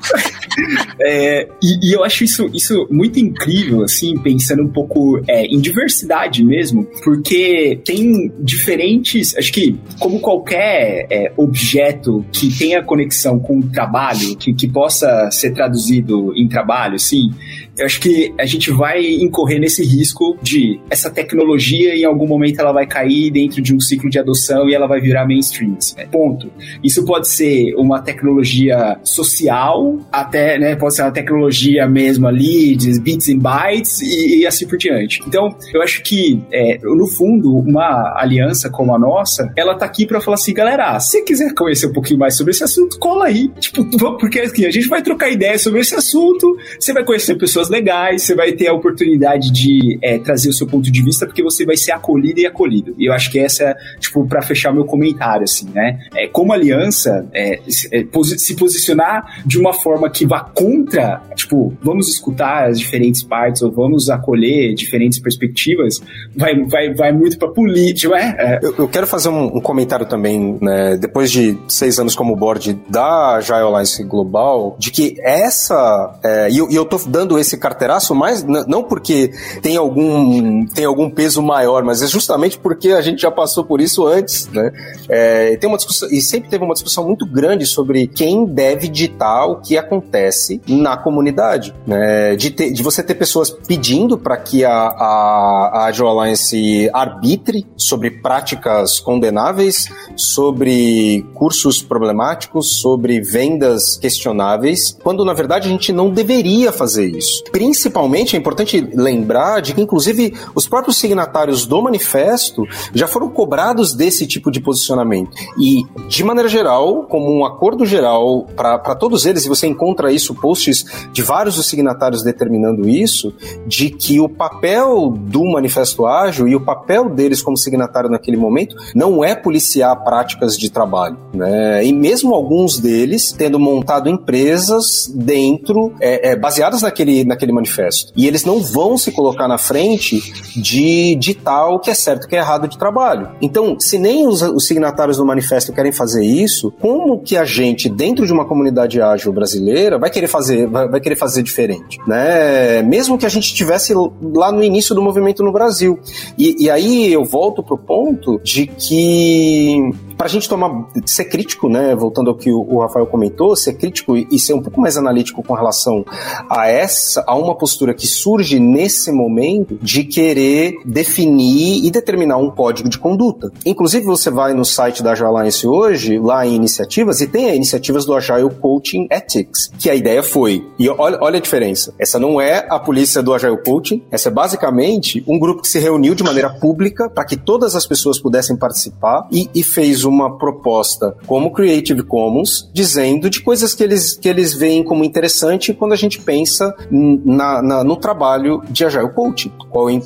é, 1.00 1.48
e, 1.62 1.90
e, 1.90 1.92
eu 1.92 2.02
acho 2.02 2.24
isso, 2.24 2.48
isso 2.54 2.86
muito 2.90 3.18
incrível, 3.18 3.82
assim, 3.82 4.16
pensando 4.18 4.62
um 4.62 4.68
pouco 4.68 5.20
é, 5.28 5.44
em 5.44 5.60
diversidade 5.60 6.42
mesmo, 6.42 6.86
porque 7.04 7.80
tem 7.84 8.32
diferentes. 8.38 9.36
Acho 9.36 9.52
que, 9.52 9.76
como 9.98 10.20
qualquer 10.20 11.06
é, 11.10 11.32
objeto 11.36 12.24
que 12.32 12.56
tenha 12.56 12.82
conexão 12.82 13.38
com 13.38 13.58
o 13.58 13.68
trabalho, 13.70 14.36
que, 14.36 14.52
que 14.52 14.68
possa 14.68 15.30
ser 15.30 15.52
traduzido 15.52 16.32
em 16.36 16.48
trabalho, 16.48 16.96
assim, 16.96 17.30
eu 17.78 17.86
acho 17.86 18.00
que 18.00 18.34
a 18.38 18.44
gente 18.44 18.70
vai 18.70 19.04
incorrer 19.04 19.60
nesse 19.60 19.84
risco 19.84 20.36
de 20.42 20.80
essa 20.90 21.10
tecnologia 21.10 21.94
em 21.94 22.04
algum 22.04 22.26
momento 22.26 22.60
ela 22.60 22.72
vai 22.72 22.86
cair 22.86 23.30
dentro 23.30 23.62
de 23.62 23.74
um 23.74 23.80
ciclo 23.80 24.10
de 24.10 24.18
adoção 24.18 24.68
e 24.68 24.74
ela 24.74 24.86
vai 24.86 25.00
virar 25.00 25.26
mainstream. 25.26 25.76
Assim, 25.78 25.96
né? 25.96 26.06
Ponto. 26.10 26.50
Isso 26.82 27.04
pode 27.04 27.28
ser 27.28 27.74
uma 27.76 28.00
tecnologia 28.00 28.98
social, 29.04 29.98
até, 30.10 30.58
né, 30.58 30.76
pode 30.76 30.94
ser 30.94 31.02
uma 31.02 31.12
tecnologia 31.12 31.86
mesmo 31.86 32.26
ali, 32.26 32.74
de 32.76 32.98
bits 33.00 33.28
and 33.28 33.38
bytes 33.38 34.00
e, 34.00 34.40
e 34.40 34.46
assim 34.46 34.66
por 34.66 34.76
diante. 34.76 35.22
Então, 35.26 35.54
eu 35.72 35.82
acho 35.82 36.02
que, 36.02 36.42
é, 36.52 36.78
no 36.82 37.06
fundo, 37.06 37.56
uma 37.56 38.14
aliança 38.16 38.68
como 38.70 38.94
a 38.94 38.98
nossa, 38.98 39.52
ela 39.56 39.74
tá 39.74 39.86
aqui 39.86 40.06
para 40.06 40.20
falar 40.20 40.34
assim, 40.34 40.52
galera, 40.52 40.98
se 41.00 41.22
quiser 41.22 41.54
conhecer 41.54 41.86
um 41.86 41.92
pouquinho 41.92 42.18
mais 42.18 42.36
sobre 42.36 42.52
esse 42.52 42.64
assunto, 42.64 42.98
cola 42.98 43.26
aí. 43.26 43.48
Tipo, 43.60 43.84
porque 44.18 44.40
aqui, 44.40 44.66
a 44.66 44.70
gente 44.70 44.88
vai 44.88 45.02
trocar 45.02 45.30
ideias 45.30 45.62
sobre 45.62 45.80
esse 45.80 45.94
assunto, 45.94 46.56
você 46.78 46.92
vai 46.92 47.04
conhecer 47.04 47.36
pessoas 47.36 47.67
legais, 47.68 48.22
você 48.22 48.34
vai 48.34 48.52
ter 48.52 48.68
a 48.68 48.72
oportunidade 48.72 49.50
de 49.50 49.98
é, 50.02 50.18
trazer 50.18 50.48
o 50.48 50.52
seu 50.52 50.66
ponto 50.66 50.90
de 50.90 51.02
vista, 51.02 51.26
porque 51.26 51.42
você 51.42 51.64
vai 51.64 51.76
ser 51.76 51.92
acolhido 51.92 52.40
e 52.40 52.46
acolhido. 52.46 52.94
E 52.98 53.06
eu 53.06 53.12
acho 53.12 53.30
que 53.30 53.38
essa 53.38 53.64
é, 53.64 53.76
tipo, 53.98 54.26
para 54.26 54.42
fechar 54.42 54.72
meu 54.72 54.84
comentário, 54.84 55.44
assim, 55.44 55.68
né? 55.74 56.00
É, 56.14 56.26
como 56.26 56.52
aliança, 56.52 57.26
é, 57.32 57.60
é 57.92 58.06
se 58.36 58.56
posicionar 58.56 59.42
de 59.46 59.58
uma 59.58 59.72
forma 59.72 60.10
que 60.10 60.26
vá 60.26 60.40
contra, 60.40 61.22
tipo, 61.34 61.72
vamos 61.82 62.08
escutar 62.08 62.68
as 62.68 62.78
diferentes 62.78 63.22
partes 63.22 63.62
ou 63.62 63.70
vamos 63.70 64.08
acolher 64.10 64.74
diferentes 64.74 65.20
perspectivas, 65.20 66.00
vai, 66.36 66.54
vai, 66.64 66.94
vai 66.94 67.12
muito 67.12 67.38
pra 67.38 67.48
política, 67.48 68.16
é? 68.16 68.36
é. 68.38 68.58
Eu, 68.62 68.74
eu, 68.78 68.88
quero 68.88 69.06
fazer 69.06 69.28
um, 69.28 69.56
um 69.56 69.60
comentário 69.60 70.06
também, 70.06 70.58
né, 70.60 70.96
depois 70.96 71.30
de 71.30 71.56
seis 71.68 71.98
anos 71.98 72.14
como 72.14 72.34
board 72.36 72.78
da 72.88 73.36
Agile 73.36 73.60
Alliance 73.60 74.02
Global, 74.04 74.76
de 74.78 74.90
que 74.90 75.16
essa 75.22 76.18
É, 76.22 76.50
e, 76.50 76.58
eu, 76.58 76.70
eu 76.70 76.84
tô 76.84 76.98
dando 77.06 77.38
esse 77.38 77.57
carteiraço 77.58 78.14
mais, 78.14 78.44
não 78.44 78.82
porque 78.82 79.30
tem 79.62 79.76
algum, 79.76 80.66
tem 80.66 80.84
algum 80.84 81.10
peso 81.10 81.42
maior, 81.42 81.82
mas 81.82 82.02
é 82.02 82.06
justamente 82.06 82.58
porque 82.58 82.90
a 82.90 83.00
gente 83.00 83.22
já 83.22 83.30
passou 83.30 83.64
por 83.64 83.80
isso 83.80 84.06
antes, 84.06 84.48
né? 84.48 84.72
É, 85.08 85.56
tem 85.56 85.68
uma 85.68 85.76
discussão, 85.76 86.08
e 86.10 86.20
sempre 86.20 86.48
teve 86.48 86.64
uma 86.64 86.74
discussão 86.74 87.04
muito 87.04 87.26
grande 87.26 87.66
sobre 87.66 88.06
quem 88.06 88.44
deve 88.44 88.88
ditar 88.88 89.46
o 89.46 89.60
que 89.60 89.76
acontece 89.76 90.60
na 90.66 90.96
comunidade, 90.96 91.74
né? 91.86 92.36
De, 92.36 92.50
ter, 92.50 92.72
de 92.72 92.82
você 92.82 93.02
ter 93.02 93.14
pessoas 93.14 93.50
pedindo 93.50 94.18
para 94.18 94.36
que 94.36 94.64
a, 94.64 94.72
a, 94.72 95.70
a 95.72 95.84
Agile 95.86 96.08
Alliance 96.08 96.90
arbitre 96.92 97.66
sobre 97.76 98.10
práticas 98.10 99.00
condenáveis, 99.00 99.88
sobre 100.16 101.26
cursos 101.34 101.82
problemáticos, 101.82 102.80
sobre 102.80 103.20
vendas 103.20 103.96
questionáveis, 103.96 104.96
quando 105.02 105.24
na 105.24 105.32
verdade 105.32 105.68
a 105.68 105.70
gente 105.70 105.92
não 105.92 106.10
deveria 106.10 106.72
fazer 106.72 107.06
isso. 107.06 107.37
Principalmente 107.50 108.36
é 108.36 108.38
importante 108.38 108.80
lembrar 108.94 109.60
de 109.60 109.74
que, 109.74 109.80
inclusive, 109.80 110.34
os 110.54 110.68
próprios 110.68 110.98
signatários 110.98 111.66
do 111.66 111.82
manifesto 111.82 112.64
já 112.92 113.06
foram 113.06 113.28
cobrados 113.28 113.94
desse 113.94 114.26
tipo 114.26 114.50
de 114.50 114.60
posicionamento. 114.60 115.30
E, 115.58 115.82
de 116.08 116.24
maneira 116.24 116.48
geral, 116.48 117.04
como 117.04 117.30
um 117.32 117.44
acordo 117.44 117.84
geral 117.84 118.46
para 118.56 118.94
todos 118.94 119.26
eles, 119.26 119.44
e 119.44 119.48
você 119.48 119.66
encontra 119.66 120.12
isso, 120.12 120.34
posts 120.34 120.84
de 121.12 121.22
vários 121.22 121.56
dos 121.56 121.66
signatários 121.66 122.22
determinando 122.22 122.88
isso, 122.88 123.34
de 123.66 123.90
que 123.90 124.20
o 124.20 124.28
papel 124.28 125.10
do 125.16 125.44
manifesto 125.44 126.06
ágil 126.06 126.48
e 126.48 126.54
o 126.54 126.60
papel 126.60 127.08
deles 127.10 127.42
como 127.42 127.56
signatário 127.56 128.10
naquele 128.10 128.36
momento 128.36 128.76
não 128.94 129.24
é 129.24 129.34
policiar 129.34 130.02
práticas 130.04 130.56
de 130.56 130.70
trabalho. 130.70 131.16
Né? 131.32 131.84
E 131.84 131.92
mesmo 131.92 132.34
alguns 132.34 132.78
deles 132.78 133.32
tendo 133.32 133.58
montado 133.58 134.08
empresas 134.08 135.10
dentro, 135.14 135.92
é, 136.00 136.30
é, 136.30 136.36
baseadas 136.36 136.82
naquele, 136.82 137.24
naquele 137.28 137.52
manifesto. 137.52 138.12
E 138.16 138.26
eles 138.26 138.44
não 138.44 138.60
vão 138.60 138.96
se 138.96 139.12
colocar 139.12 139.46
na 139.46 139.58
frente 139.58 140.20
de 140.56 141.14
ditar 141.16 141.68
o 141.68 141.78
que 141.78 141.90
é 141.90 141.94
certo 141.94 142.24
e 142.24 142.26
o 142.26 142.28
que 142.28 142.36
é 142.36 142.38
errado 142.38 142.66
de 142.66 142.78
trabalho. 142.78 143.30
Então, 143.40 143.78
se 143.78 143.98
nem 143.98 144.26
os, 144.26 144.42
os 144.42 144.66
signatários 144.66 145.16
do 145.16 145.26
manifesto 145.26 145.72
querem 145.72 145.92
fazer 145.92 146.24
isso, 146.24 146.72
como 146.80 147.20
que 147.20 147.36
a 147.36 147.44
gente, 147.44 147.88
dentro 147.88 148.26
de 148.26 148.32
uma 148.32 148.44
comunidade 148.44 149.00
ágil 149.00 149.32
brasileira, 149.32 149.98
vai 149.98 150.10
querer 150.10 150.28
fazer, 150.28 150.66
vai, 150.66 150.88
vai 150.88 151.00
querer 151.00 151.16
fazer 151.16 151.42
diferente? 151.42 151.98
Né? 152.06 152.82
Mesmo 152.82 153.18
que 153.18 153.26
a 153.26 153.28
gente 153.28 153.44
estivesse 153.44 153.92
lá 154.34 154.50
no 154.50 154.62
início 154.62 154.94
do 154.94 155.02
movimento 155.02 155.42
no 155.42 155.52
Brasil. 155.52 155.98
E, 156.36 156.64
e 156.64 156.70
aí 156.70 157.12
eu 157.12 157.24
volto 157.24 157.62
pro 157.62 157.78
ponto 157.78 158.40
de 158.42 158.66
que 158.66 159.92
para 160.18 160.26
a 160.26 160.30
gente 160.30 160.48
tomar, 160.48 160.88
ser 161.06 161.26
crítico, 161.26 161.68
né, 161.68 161.94
voltando 161.94 162.30
ao 162.30 162.36
que 162.36 162.50
o, 162.50 162.80
Rafael 162.80 163.06
comentou, 163.06 163.54
ser 163.54 163.74
crítico 163.74 164.16
e, 164.16 164.38
ser 164.38 164.52
um 164.52 164.60
pouco 164.60 164.80
mais 164.80 164.96
analítico 164.96 165.42
com 165.44 165.54
relação 165.54 166.04
a 166.50 166.66
essa, 166.66 167.22
a 167.26 167.36
uma 167.36 167.54
postura 167.54 167.94
que 167.94 168.06
surge 168.06 168.58
nesse 168.58 169.12
momento 169.12 169.78
de 169.80 170.02
querer 170.02 170.74
definir 170.84 171.84
e 171.84 171.90
determinar 171.90 172.36
um 172.38 172.50
código 172.50 172.88
de 172.88 172.98
conduta. 172.98 173.52
Inclusive, 173.64 174.04
você 174.04 174.28
vai 174.28 174.54
no 174.54 174.64
site 174.64 175.02
da 175.02 175.12
Agile 175.12 175.28
Alliance 175.28 175.66
hoje, 175.66 176.18
lá 176.18 176.44
em 176.44 176.54
iniciativas, 176.54 177.20
e 177.20 177.28
tem 177.28 177.50
a 177.50 177.54
iniciativas 177.54 178.04
do 178.04 178.14
Agile 178.14 178.50
Coaching 178.60 179.06
Ethics, 179.10 179.70
que 179.78 179.88
a 179.88 179.94
ideia 179.94 180.22
foi, 180.22 180.66
e 180.78 180.88
olha, 180.88 181.18
olha 181.20 181.38
a 181.38 181.42
diferença, 181.42 181.94
essa 181.96 182.18
não 182.18 182.40
é 182.40 182.66
a 182.68 182.80
polícia 182.80 183.22
do 183.22 183.32
Agile 183.32 183.62
Coaching, 183.62 184.02
essa 184.10 184.28
é 184.28 184.32
basicamente 184.32 185.22
um 185.28 185.38
grupo 185.38 185.62
que 185.62 185.68
se 185.68 185.78
reuniu 185.78 186.14
de 186.16 186.24
maneira 186.24 186.50
pública 186.50 187.08
para 187.08 187.24
que 187.24 187.36
todas 187.36 187.76
as 187.76 187.86
pessoas 187.86 188.18
pudessem 188.18 188.56
participar 188.56 189.28
e, 189.30 189.48
e 189.54 189.62
fez 189.62 190.07
uma 190.08 190.38
proposta 190.38 191.16
como 191.26 191.52
Creative 191.52 192.02
Commons, 192.02 192.70
dizendo 192.72 193.30
de 193.30 193.40
coisas 193.40 193.74
que 193.74 193.82
eles, 193.82 194.16
que 194.16 194.28
eles 194.28 194.54
veem 194.54 194.82
como 194.82 195.04
interessante 195.04 195.72
quando 195.72 195.92
a 195.92 195.96
gente 195.96 196.20
pensa 196.20 196.74
na, 196.90 197.62
na 197.62 197.84
no 197.84 197.96
trabalho 197.96 198.62
de 198.70 198.84
Agile 198.84 199.10
Coaching. 199.12 199.52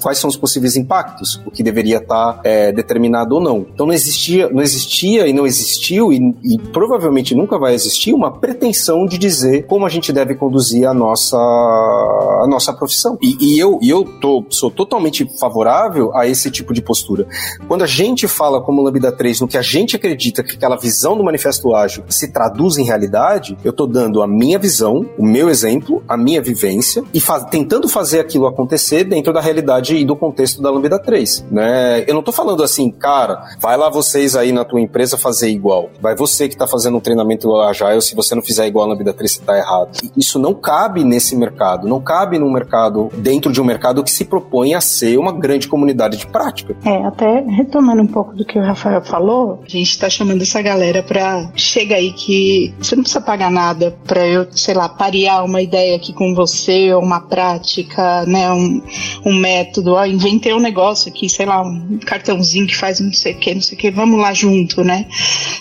Quais 0.01 0.19
são 0.19 0.29
os 0.29 0.37
possíveis 0.37 0.77
impactos, 0.77 1.41
o 1.47 1.51
que 1.51 1.63
deveria 1.63 1.99
estar 1.99 2.41
é, 2.45 2.73
determinado 2.73 3.37
ou 3.37 3.41
não. 3.41 3.67
Então 3.73 3.87
não 3.87 3.95
existia, 3.95 4.49
não 4.49 4.63
existia 4.63 5.27
e 5.27 5.33
não 5.33 5.47
existiu 5.47 6.13
e, 6.13 6.19
e, 6.43 6.59
provavelmente 6.73 7.35
nunca 7.35 7.59
vai 7.59 7.75
existir 7.75 8.13
uma 8.13 8.31
pretensão 8.31 9.07
de 9.07 9.19
dizer 9.19 9.67
como 9.67 9.87
a 9.87 9.89
gente 9.89 10.13
deve 10.13 10.35
conduzir 10.35 10.87
a 10.87 10.95
nossa, 10.95 11.37
a 11.37 12.47
nossa 12.49 12.73
profissão. 12.73 13.17
E, 13.23 13.37
e 13.41 13.59
eu, 13.59 13.79
e 13.81 13.89
eu 13.89 14.05
tô, 14.05 14.45
sou 14.51 14.71
totalmente 14.71 15.29
favorável 15.39 16.15
a 16.15 16.27
esse 16.27 16.51
tipo 16.51 16.73
de 16.73 16.83
postura. 16.83 17.27
Quando 17.69 17.83
a 17.83 17.87
gente 17.87 18.27
fala 18.27 18.61
como 18.61 18.83
Lambda 18.83 19.13
3 19.13 19.41
no 19.41 19.49
que 19.49 19.57
a 19.57 19.63
gente 19.63 19.92
acredita 19.97 20.43
que 20.43 20.57
aquela 20.57 20.77
visão 20.77 21.17
do 21.17 21.25
manifesto 21.25 21.75
ágil 21.75 22.05
se 22.09 22.33
traduz 22.33 22.79
em 22.79 22.85
realidade, 22.85 23.57
eu 23.65 23.71
estou 23.71 23.87
dando 23.87 24.23
a 24.23 24.27
minha 24.27 24.59
visão, 24.59 25.07
o 25.19 25.25
meu 25.25 25.49
exemplo, 25.49 26.03
a 26.09 26.17
minha 26.17 26.43
vivência 26.43 27.03
e 27.13 27.21
tentando 27.51 27.89
fazer 27.89 28.21
aquilo 28.21 28.47
acontecer 28.47 29.05
dentro 29.05 29.33
da 29.33 29.41
realidade 29.41 29.97
e 29.97 30.05
do 30.05 30.17
contexto 30.17 30.63
da 30.63 30.71
Lambda 30.71 30.99
3, 30.99 31.47
né? 31.51 32.05
Eu 32.07 32.15
não 32.15 32.21
estou 32.21 32.33
falando 32.33 32.63
assim, 32.63 32.91
cara, 32.91 33.57
vai 33.61 33.77
lá 33.77 33.89
vocês 33.89 34.37
aí 34.37 34.53
na 34.53 34.65
tua 34.65 34.81
empresa 34.81 35.17
fazer 35.17 35.49
igual. 35.49 35.91
Vai 36.01 36.15
você 36.15 36.49
que 36.49 36.55
está 36.55 36.67
fazendo 36.67 36.97
um 36.97 37.01
treinamento 37.01 37.55
agile, 37.61 38.01
se 38.01 38.15
você 38.15 38.35
não 38.35 38.43
fizer 38.43 38.67
igual 38.67 38.87
a 38.87 38.93
Lambda 38.93 39.13
3, 39.13 39.31
você 39.31 39.41
está 39.41 39.57
errado. 39.57 39.91
Isso 40.17 40.39
não 40.39 40.55
cabe 40.55 41.05
nesse 41.05 41.37
mercado, 41.37 41.89
não 41.89 42.01
cabe 42.01 42.39
num 42.39 42.51
mercado, 42.51 43.11
dentro 43.17 43.53
de 43.53 43.61
um 43.61 43.65
mercado 43.65 44.03
que 44.03 44.11
se 44.11 44.25
propõe 44.25 44.75
a 44.75 44.81
ser 44.81 45.19
uma 45.19 45.33
grande 45.33 45.69
comunidade 45.69 46.17
de 46.17 46.27
prática. 46.27 46.77
É, 46.85 47.05
até 47.05 47.41
retomando 47.41 48.03
um 48.03 48.07
pouco 48.07 48.35
do 48.35 48.45
que 48.45 48.59
o 48.59 48.63
Rafael 48.63 49.03
falou, 49.03 49.63
gente 49.67 49.82
está 49.91 50.09
chamando 50.09 50.43
essa 50.43 50.61
galera 50.63 51.03
para 51.03 51.51
chega 51.57 51.97
aí 51.97 52.13
que 52.13 52.75
você 52.79 52.97
não 52.97 53.03
precisa 53.03 53.21
pagar 53.21 53.51
nada 53.51 53.97
para 54.07 54.27
eu, 54.27 54.47
sei 54.53 54.75
lá, 54.75 54.89
parear 54.89 55.45
uma 55.45 55.61
ideia 55.61 55.97
aqui 55.97 56.13
com 56.13 56.35
você, 56.35 56.93
ou 56.93 57.03
uma 57.03 57.21
prática, 57.21 58.25
né, 58.27 58.51
um, 58.53 58.83
um 59.25 59.35
método, 59.35 59.95
ó, 59.95 60.05
inventei 60.05 60.53
um 60.53 60.61
negócio 60.61 61.11
aqui, 61.11 61.29
sei 61.29 61.47
lá, 61.47 61.63
um 61.63 61.99
cartãozinho 61.99 62.67
que 62.67 62.77
faz 62.77 63.01
não 63.01 63.13
sei 63.13 63.33
o 63.33 63.39
que, 63.39 63.55
não 63.55 63.63
sei 63.63 63.77
o 63.77 63.81
que, 63.81 63.91
vamos 63.91 64.21
lá 64.21 64.33
junto, 64.33 64.83
né? 64.85 65.07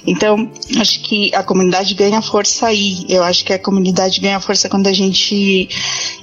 Então, 0.05 0.49
acho 0.79 1.01
que 1.01 1.33
a 1.35 1.43
comunidade 1.43 1.93
ganha 1.93 2.21
força 2.21 2.67
aí. 2.67 3.05
Eu 3.07 3.23
acho 3.23 3.45
que 3.45 3.53
a 3.53 3.59
comunidade 3.59 4.19
ganha 4.19 4.39
força 4.39 4.67
quando 4.67 4.87
a 4.87 4.93
gente 4.93 5.69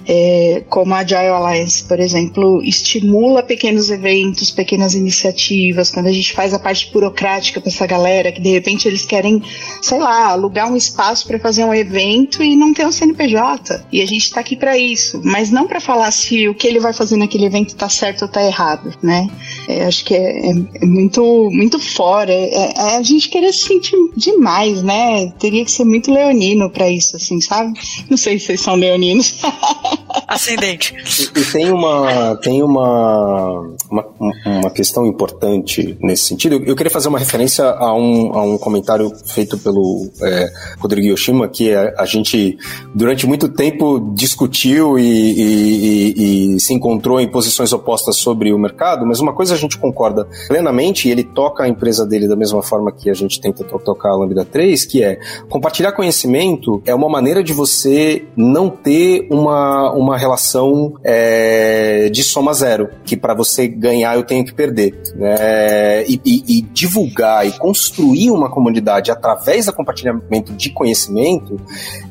é, 0.07 0.65
como 0.69 0.95
a 0.95 0.99
Agile 0.99 1.27
Alliance, 1.27 1.85
por 1.85 2.01
exemplo, 2.01 2.63
estimula 2.63 3.43
pequenos 3.43 3.91
eventos, 3.91 4.51
pequenas 4.51 4.95
iniciativas, 4.95 5.91
quando 5.91 6.07
a 6.07 6.13
gente 6.13 6.33
faz 6.33 6.55
a 6.55 6.59
parte 6.59 6.91
burocrática 6.91 7.61
para 7.61 7.71
essa 7.71 7.87
galera, 7.89 8.31
que 8.31 8.41
de 8.41 8.51
repente 8.51 8.87
eles 8.87 9.05
querem, 9.05 9.43
sei 9.83 9.99
lá, 9.99 10.27
alugar 10.27 10.71
um 10.71 10.77
espaço 10.77 11.27
para 11.27 11.39
fazer 11.39 11.65
um 11.65 11.75
evento 11.75 12.43
e 12.43 12.55
não 12.55 12.73
ter 12.73 12.87
um 12.87 12.93
CNPJ. 12.93 13.85
E 13.91 14.03
a 14.03 14.07
gente 14.07 14.25
está 14.25 14.41
aqui 14.41 14.55
para 14.55 14.79
isso, 14.79 15.21
mas 15.25 15.51
não 15.51 15.67
para 15.67 15.81
falar 15.81 16.11
se 16.11 16.49
o 16.49 16.55
que 16.55 16.67
ele 16.67 16.79
vai 16.79 16.93
fazer 16.93 17.17
naquele 17.17 17.47
evento 17.47 17.71
está 17.71 17.89
certo 17.89 18.23
ou 18.23 18.29
está 18.29 18.45
errado, 18.45 18.95
né? 19.03 19.29
É, 19.67 19.85
acho 19.85 20.05
que 20.05 20.15
é, 20.15 20.51
é, 20.51 20.55
é, 20.83 20.87
muito, 20.87 21.51
muito 21.51 21.79
fora. 21.79 22.33
É, 22.33 22.73
é, 22.77 22.97
a 22.97 23.03
gente 23.03 23.29
querer 23.29 23.53
se 23.53 23.67
sentir 23.67 23.97
demais, 24.17 24.83
né? 24.83 25.33
Teria 25.39 25.65
que 25.65 25.71
ser 25.71 25.85
muito 25.85 26.13
leonino 26.13 26.71
para 26.71 26.89
isso, 26.91 27.17
assim, 27.17 27.41
sabe? 27.41 27.73
Não 28.09 28.17
sei 28.17 28.39
se 28.39 28.47
vocês 28.47 28.61
são 28.61 28.75
leoninos. 28.75 29.37
Ascendente. 30.27 30.95
E, 30.95 31.41
e, 31.41 31.45
tem 31.45 31.71
uma 31.71 32.37
tem 32.37 32.63
uma, 32.63 33.61
uma, 33.91 34.05
uma 34.47 34.71
questão 34.71 35.07
importante 35.07 35.97
nesse 36.01 36.25
sentido. 36.25 36.63
Eu 36.65 36.75
queria 36.75 36.91
fazer 36.91 37.09
uma 37.09 37.19
referência 37.19 37.65
a 37.65 37.95
um, 37.95 38.33
a 38.33 38.43
um 38.43 38.59
comentário 38.59 39.13
feito 39.27 39.59
pelo 39.59 40.09
é, 40.23 40.51
Rodrigo 40.79 41.07
Yoshima, 41.07 41.49
que 41.49 41.73
a, 41.73 41.95
a, 41.99 42.07
gente 42.07 42.57
durante 42.95 43.27
muito 43.27 43.49
tempo 43.49 44.13
discutiu 44.15 44.99
e, 44.99 45.03
e, 45.03 46.55
e, 46.57 46.61
se 46.61 46.75
encontrou 46.75 47.21
em 47.21 47.29
posições 47.29 47.73
opostas 47.73 48.17
sobre 48.17 48.53
o 48.53 48.59
mercado, 48.59 49.07
mas 49.07 49.21
uma 49.21 49.33
coisa 49.33 49.55
a 49.55 49.59
gente 49.59 49.79
concorda 49.79 50.27
plenamente, 50.47 51.09
e 51.09 51.11
ele 51.11 51.25
toca 51.25 51.65
a 51.65 51.69
empresa 51.69 52.07
dele 52.07 52.27
da 52.27 52.37
mesma 52.37 52.63
forma 52.63 52.93
que 52.93 53.11
a 53.11 53.15
gente 53.15 53.41
tenta 53.41 53.65
tocar 53.65 54.11
a 54.11 54.17
Lambda 54.17 54.45
3, 54.45 54.85
que 54.87 55.03
é 55.03 55.19
compartilhar 55.49 55.93
conhecimento 55.93 56.83
é 56.87 56.95
uma 56.95 57.09
maneira 57.09 57.43
de 57.43 57.53
você 57.53 58.25
não 58.37 58.69
ter 58.71 59.27
uma 59.31 59.93
uma 59.93 60.08
relação 60.17 60.95
é, 61.05 62.09
de 62.11 62.23
soma 62.23 62.53
zero, 62.55 62.89
que 63.05 63.17
para 63.17 63.35
você 63.35 63.69
ganhar 63.69 64.17
eu 64.17 64.23
tenho 64.23 64.45
que 64.45 64.53
perder. 64.53 64.95
Né? 65.15 66.05
E, 66.07 66.21
e, 66.25 66.59
e, 66.59 66.63
divulgar 66.63 67.47
e 67.47 67.53
construir 67.53 68.31
uma 68.31 68.51
comunidade 68.51 69.11
através 69.11 69.67
do 69.67 69.73
compartilhamento 69.73 70.53
de 70.53 70.71
conhecimento, 70.71 71.57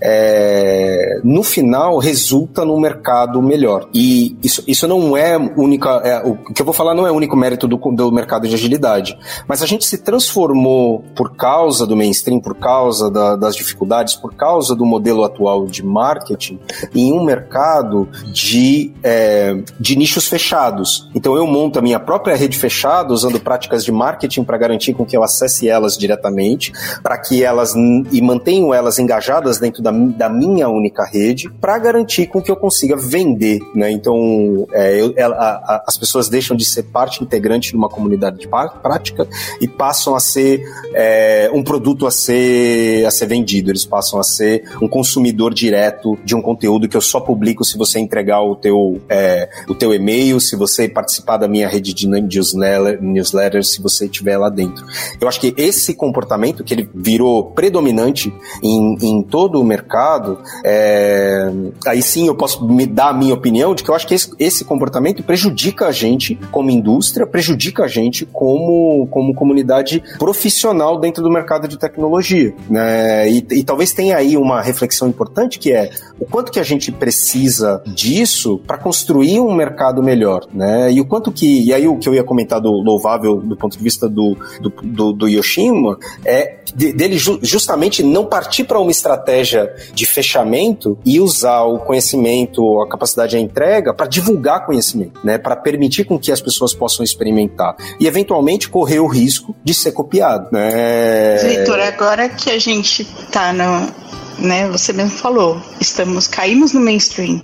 é, 0.01 1.19
no 1.23 1.43
final 1.43 1.97
resulta 1.97 2.65
num 2.65 2.79
mercado 2.79 3.41
melhor. 3.41 3.87
E 3.93 4.37
isso, 4.43 4.63
isso 4.67 4.87
não 4.87 5.15
é 5.15 5.37
única. 5.37 5.89
É, 6.03 6.21
o 6.25 6.35
que 6.35 6.61
eu 6.61 6.65
vou 6.65 6.73
falar 6.73 6.93
não 6.93 7.07
é 7.07 7.11
único 7.11 7.35
mérito 7.35 7.67
do, 7.67 7.77
do 7.77 8.11
mercado 8.11 8.47
de 8.47 8.53
agilidade, 8.53 9.17
mas 9.47 9.61
a 9.61 9.65
gente 9.65 9.85
se 9.85 9.97
transformou 9.97 11.03
por 11.15 11.35
causa 11.35 11.85
do 11.85 11.95
mainstream, 11.95 12.39
por 12.39 12.55
causa 12.55 13.09
da, 13.09 13.35
das 13.35 13.55
dificuldades, 13.55 14.15
por 14.15 14.33
causa 14.33 14.75
do 14.75 14.85
modelo 14.85 15.23
atual 15.23 15.65
de 15.65 15.83
marketing, 15.83 16.59
em 16.93 17.11
um 17.11 17.23
mercado 17.23 17.76
mercado 17.77 18.09
de, 18.31 18.91
é, 19.03 19.57
de 19.79 19.95
nichos 19.95 20.27
fechados. 20.27 21.09
Então 21.13 21.35
eu 21.35 21.45
monto 21.45 21.79
a 21.79 21.81
minha 21.81 21.99
própria 21.99 22.35
rede 22.35 22.57
fechada 22.57 23.13
usando 23.13 23.39
práticas 23.39 23.83
de 23.83 23.91
marketing 23.91 24.43
para 24.43 24.57
garantir 24.57 24.93
com 24.93 25.05
que 25.05 25.15
eu 25.15 25.23
acesse 25.23 25.69
elas 25.69 25.97
diretamente, 25.97 26.71
para 27.01 27.17
que 27.17 27.43
elas 27.43 27.73
e 28.11 28.21
mantenham 28.21 28.73
elas 28.73 28.99
engajadas 28.99 29.59
dentro 29.59 29.81
da, 29.81 29.91
da 29.91 30.29
minha 30.29 30.67
única 30.67 31.05
rede, 31.05 31.49
para 31.61 31.77
garantir 31.77 32.27
com 32.27 32.41
que 32.41 32.51
eu 32.51 32.55
consiga 32.55 32.95
vender. 32.95 33.59
Né? 33.75 33.91
Então 33.91 34.67
é, 34.71 34.99
eu, 34.99 35.13
a, 35.17 35.27
a, 35.27 35.83
as 35.87 35.97
pessoas 35.97 36.29
deixam 36.29 36.55
de 36.55 36.65
ser 36.65 36.83
parte 36.83 37.23
integrante 37.23 37.71
de 37.71 37.77
uma 37.77 37.89
comunidade 37.89 38.39
de 38.39 38.47
prática 38.47 39.27
e 39.61 39.67
passam 39.67 40.15
a 40.15 40.19
ser 40.19 40.61
é, 40.93 41.49
um 41.53 41.63
produto 41.63 42.07
a 42.07 42.11
ser, 42.11 43.05
a 43.05 43.11
ser 43.11 43.27
vendido. 43.27 43.71
Eles 43.71 43.85
passam 43.85 44.19
a 44.19 44.23
ser 44.23 44.63
um 44.81 44.87
consumidor 44.87 45.53
direto 45.53 46.17
de 46.23 46.35
um 46.35 46.41
conteúdo 46.41 46.87
que 46.87 46.95
eu 46.95 47.01
só 47.01 47.19
publico 47.19 47.63
se 47.67 47.77
você 47.77 47.99
entregar 47.99 48.41
o 48.41 48.55
teu, 48.55 49.01
é, 49.09 49.49
o 49.67 49.75
teu 49.75 49.93
e-mail, 49.93 50.39
se 50.39 50.55
você 50.55 50.87
participar 50.87 51.37
da 51.37 51.47
minha 51.47 51.67
rede 51.67 51.93
de 51.93 52.07
newsletter, 52.07 53.01
newsletter, 53.01 53.63
se 53.63 53.81
você 53.81 54.05
estiver 54.05 54.37
lá 54.37 54.49
dentro. 54.49 54.85
Eu 55.19 55.27
acho 55.27 55.39
que 55.39 55.53
esse 55.57 55.93
comportamento, 55.93 56.63
que 56.63 56.73
ele 56.73 56.89
virou 56.93 57.51
predominante 57.51 58.33
em, 58.63 58.97
em 59.01 59.23
todo 59.23 59.59
o 59.59 59.63
mercado, 59.63 60.39
é, 60.63 61.51
aí 61.85 62.01
sim 62.01 62.27
eu 62.27 62.35
posso 62.35 62.65
me 62.67 62.85
dar 62.85 63.09
a 63.09 63.13
minha 63.13 63.33
opinião 63.33 63.75
de 63.75 63.83
que 63.83 63.89
eu 63.89 63.95
acho 63.95 64.07
que 64.07 64.13
esse, 64.13 64.31
esse 64.39 64.63
comportamento 64.63 65.23
prejudica 65.23 65.87
a 65.87 65.91
gente 65.91 66.35
como 66.51 66.69
indústria, 66.71 67.25
prejudica 67.25 67.83
a 67.83 67.87
gente 67.87 68.25
como, 68.25 69.07
como 69.07 69.33
comunidade 69.33 70.03
profissional 70.17 70.99
dentro 70.99 71.23
do 71.23 71.29
mercado 71.29 71.67
de 71.67 71.77
tecnologia. 71.77 72.53
Né? 72.69 73.29
E, 73.29 73.45
e 73.51 73.63
talvez 73.63 73.93
tenha 73.93 74.17
aí 74.17 74.37
uma 74.37 74.61
reflexão 74.61 75.07
importante 75.07 75.59
que 75.59 75.71
é 75.71 75.89
o 76.19 76.25
quanto 76.25 76.51
que 76.51 76.59
a 76.59 76.63
gente 76.63 76.91
precisa 76.91 77.56
disso 77.85 78.59
para 78.65 78.77
construir 78.77 79.39
um 79.39 79.53
mercado 79.53 80.01
melhor, 80.01 80.45
né? 80.53 80.91
E 80.91 81.01
o 81.01 81.05
quanto 81.05 81.31
que, 81.31 81.63
e 81.65 81.73
aí 81.73 81.87
o 81.87 81.97
que 81.97 82.07
eu 82.07 82.13
ia 82.13 82.23
comentar 82.23 82.59
do 82.59 82.71
louvável 82.71 83.37
do 83.37 83.55
ponto 83.55 83.77
de 83.77 83.83
vista 83.83 84.07
do, 84.07 84.37
do, 84.61 84.69
do, 84.69 85.13
do 85.13 85.27
Yoshima 85.27 85.97
é 86.25 86.57
dele 86.75 87.17
justamente 87.17 88.03
não 88.03 88.25
partir 88.25 88.63
para 88.63 88.79
uma 88.79 88.91
estratégia 88.91 89.73
de 89.93 90.05
fechamento 90.05 90.97
e 91.05 91.19
usar 91.19 91.63
o 91.63 91.79
conhecimento, 91.79 92.81
a 92.81 92.89
capacidade 92.89 93.31
de 93.31 93.39
entrega 93.39 93.93
para 93.93 94.05
divulgar 94.07 94.65
conhecimento, 94.65 95.19
né? 95.23 95.37
Para 95.37 95.55
permitir 95.55 96.05
com 96.05 96.19
que 96.19 96.31
as 96.31 96.41
pessoas 96.41 96.73
possam 96.73 97.03
experimentar 97.03 97.75
e 97.99 98.07
eventualmente 98.07 98.69
correr 98.69 98.99
o 98.99 99.07
risco 99.07 99.55
de 99.63 99.73
ser 99.73 99.91
copiado, 99.91 100.49
né? 100.51 101.37
Vitor, 101.37 101.79
agora 101.79 102.29
que 102.29 102.49
a 102.49 102.59
gente 102.59 103.01
está 103.01 103.53
no, 103.53 103.91
né? 104.37 104.67
Você 104.69 104.93
mesmo 104.93 105.17
falou, 105.17 105.61
estamos 105.79 106.27
caímos 106.27 106.73
no 106.73 106.79
mainstream. 106.79 107.41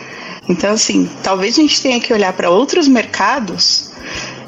Então, 0.47 0.71
assim, 0.71 1.09
talvez 1.21 1.57
a 1.57 1.61
gente 1.61 1.81
tenha 1.81 1.99
que 1.99 2.13
olhar 2.13 2.33
para 2.33 2.49
outros 2.49 2.87
mercados 2.87 3.91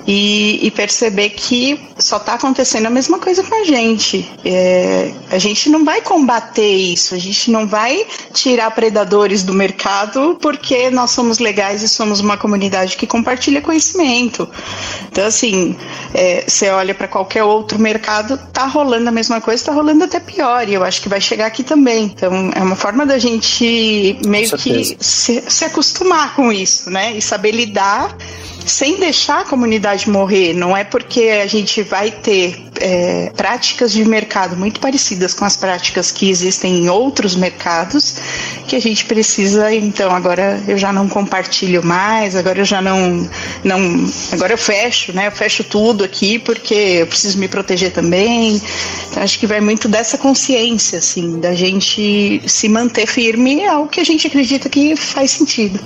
e, 0.07 0.59
e 0.65 0.71
perceber 0.71 1.29
que 1.29 1.79
só 1.97 2.17
está 2.17 2.33
acontecendo 2.33 2.85
a 2.85 2.89
mesma 2.89 3.19
coisa 3.19 3.43
com 3.43 3.55
a 3.55 3.63
gente. 3.63 4.29
É, 4.43 5.11
a 5.31 5.37
gente 5.37 5.69
não 5.69 5.83
vai 5.83 6.01
combater 6.01 6.75
isso, 6.75 7.15
a 7.15 7.17
gente 7.17 7.49
não 7.49 7.67
vai 7.67 8.05
tirar 8.33 8.69
predadores 8.71 9.43
do 9.43 9.53
mercado 9.53 10.37
porque 10.41 10.89
nós 10.89 11.11
somos 11.11 11.39
legais 11.39 11.81
e 11.81 11.89
somos 11.89 12.19
uma 12.19 12.37
comunidade 12.37 12.97
que 12.97 13.07
compartilha 13.07 13.61
conhecimento. 13.61 14.47
Então, 15.09 15.25
assim, 15.25 15.75
é, 16.13 16.43
você 16.47 16.69
olha 16.69 16.93
para 16.93 17.07
qualquer 17.07 17.43
outro 17.43 17.79
mercado, 17.79 18.37
tá 18.53 18.65
rolando 18.65 19.09
a 19.09 19.11
mesma 19.11 19.41
coisa, 19.41 19.65
tá 19.65 19.71
rolando 19.71 20.03
até 20.03 20.19
pior, 20.19 20.67
e 20.67 20.73
eu 20.73 20.83
acho 20.83 21.01
que 21.01 21.09
vai 21.09 21.21
chegar 21.21 21.47
aqui 21.47 21.63
também. 21.63 22.05
Então, 22.05 22.51
é 22.53 22.61
uma 22.61 22.75
forma 22.75 23.05
da 23.05 23.17
gente 23.17 24.19
meio 24.25 24.55
que 24.57 24.97
se, 24.99 25.43
se 25.47 25.65
acostumar 25.65 26.35
com 26.35 26.51
isso, 26.51 26.89
né? 26.89 27.17
E 27.17 27.21
saber 27.21 27.51
lidar 27.51 28.15
sem 28.65 28.99
deixar 28.99 29.41
a 29.41 29.45
comunidade 29.45 30.09
morrer. 30.09 30.53
Não 30.53 30.75
é 30.75 30.83
porque 30.83 31.23
a 31.41 31.47
gente 31.47 31.81
vai 31.83 32.11
ter 32.11 32.65
é, 32.79 33.31
práticas 33.35 33.91
de 33.91 34.03
mercado 34.05 34.55
muito 34.55 34.79
parecidas 34.79 35.33
com 35.33 35.45
as 35.45 35.55
práticas 35.55 36.11
que 36.11 36.29
existem 36.29 36.83
em 36.83 36.89
outros 36.89 37.35
mercados 37.35 38.15
que 38.67 38.75
a 38.75 38.79
gente 38.79 39.05
precisa. 39.05 39.73
Então, 39.73 40.11
agora 40.11 40.61
eu 40.67 40.77
já 40.77 40.91
não 40.91 41.07
compartilho 41.07 41.83
mais, 41.83 42.35
agora 42.35 42.59
eu 42.59 42.65
já 42.65 42.81
não. 42.81 43.29
não 43.63 44.05
agora 44.31 44.53
eu 44.53 44.57
fecho, 44.57 45.13
né? 45.13 45.27
Eu 45.27 45.31
fecho 45.31 45.63
tudo 45.63 46.03
aqui 46.03 46.39
porque 46.39 46.73
eu 46.73 47.07
preciso 47.07 47.37
me 47.37 47.47
proteger 47.47 47.91
também. 47.91 48.61
Então, 49.09 49.23
acho 49.23 49.39
que 49.39 49.47
vai 49.47 49.61
muito 49.61 49.87
dessa 49.87 50.17
consciência, 50.17 50.99
assim, 50.99 51.39
da 51.39 51.53
gente 51.53 52.41
se 52.47 52.67
manter 52.67 53.07
firme 53.07 53.65
ao 53.65 53.87
que 53.87 53.99
a 53.99 54.03
gente 54.03 54.27
acredita 54.27 54.69
que 54.69 54.95
faz 54.95 55.31
sentido. 55.31 55.79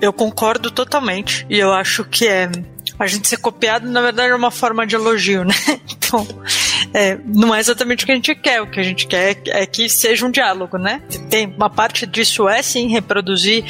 Eu 0.00 0.12
concordo 0.12 0.70
totalmente. 0.70 1.46
E 1.48 1.58
eu 1.58 1.72
acho 1.72 2.04
que 2.04 2.26
é. 2.26 2.50
A 2.98 3.06
gente 3.06 3.28
ser 3.28 3.38
copiado, 3.38 3.88
na 3.88 4.02
verdade, 4.02 4.30
é 4.30 4.34
uma 4.34 4.50
forma 4.50 4.86
de 4.86 4.94
elogio, 4.94 5.44
né? 5.44 5.54
Então, 6.10 6.26
é, 6.92 7.18
não 7.24 7.54
é 7.54 7.60
exatamente 7.60 8.04
o 8.04 8.06
que 8.06 8.12
a 8.12 8.14
gente 8.14 8.34
quer. 8.34 8.62
O 8.62 8.70
que 8.70 8.80
a 8.80 8.82
gente 8.82 9.06
quer 9.06 9.36
é 9.48 9.66
que 9.66 9.88
seja 9.88 10.26
um 10.26 10.30
diálogo, 10.30 10.76
né? 10.76 11.02
Tem 11.28 11.46
uma 11.46 11.70
parte 11.70 12.06
disso 12.06 12.48
é 12.48 12.62
sim 12.62 12.88
reproduzir 12.88 13.64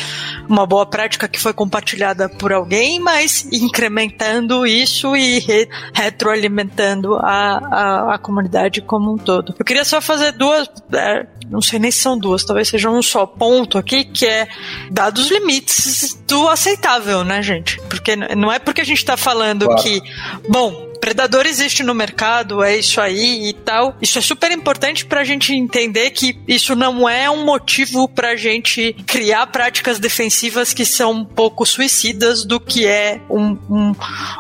uma 0.49 0.67
boa 0.67 0.87
prática 0.87 1.29
que 1.29 1.39
foi 1.39 1.53
compartilhada 1.53 2.29
por 2.29 2.53
alguém, 2.53 2.99
mas 2.99 3.47
incrementando 3.53 4.67
isso 4.67 5.15
e 5.15 5.39
re 5.41 5.69
retroalimentando 5.95 7.17
a, 7.17 7.59
a, 7.71 8.15
a, 8.15 8.19
comunidade 8.19 8.81
como 8.81 9.13
um 9.13 9.19
todo. 9.19 9.55
Eu 9.59 9.65
queria 9.65 9.85
só 9.85 10.01
fazer 10.01 10.33
duas, 10.33 10.69
é, 10.93 11.27
não 11.49 11.61
sei 11.61 11.79
nem 11.79 11.91
se 11.91 12.01
são 12.01 12.19
duas, 12.19 12.45
talvez 12.45 12.69
seja 12.69 12.91
um 12.91 13.03
só 13.03 13.27
ponto 13.27 13.77
aqui, 13.77 14.05
que 14.05 14.27
é 14.27 14.49
dados 14.91 15.27
os 15.27 15.31
limites 15.31 16.19
do 16.27 16.49
aceitável, 16.49 17.25
né, 17.25 17.43
gente? 17.43 17.81
Porque 17.89 18.17
não 18.17 18.51
é 18.51 18.59
porque 18.59 18.81
a 18.81 18.85
gente 18.85 18.99
está 18.99 19.17
falando 19.17 19.67
claro. 19.67 19.83
que, 19.83 20.03
bom, 20.49 20.91
predador 21.01 21.47
existe 21.47 21.83
no 21.83 21.95
mercado, 21.95 22.63
é 22.63 22.77
isso 22.77 23.01
aí 23.01 23.10
e 23.11 23.53
tal. 23.53 23.97
Isso 24.01 24.19
é 24.19 24.23
super 24.23 24.51
importante 24.53 25.05
para 25.05 25.21
a 25.21 25.25
gente 25.25 25.53
entender 25.55 26.11
que 26.11 26.39
isso 26.47 26.75
não 26.75 27.09
é 27.09 27.31
um 27.31 27.45
motivo 27.45 28.09
para 28.09 28.31
a 28.31 28.37
gente 28.37 28.93
criar 29.07 29.47
práticas 29.49 29.99
defensivas 29.99 30.73
que 30.73 30.85
são 30.85 31.13
um 31.13 31.25
pouco 31.25 31.65
suicidas 31.67 32.45
do 32.45 32.61
que 32.61 32.87
é 32.87 33.21
um, 33.29 33.59
um, 33.69 33.95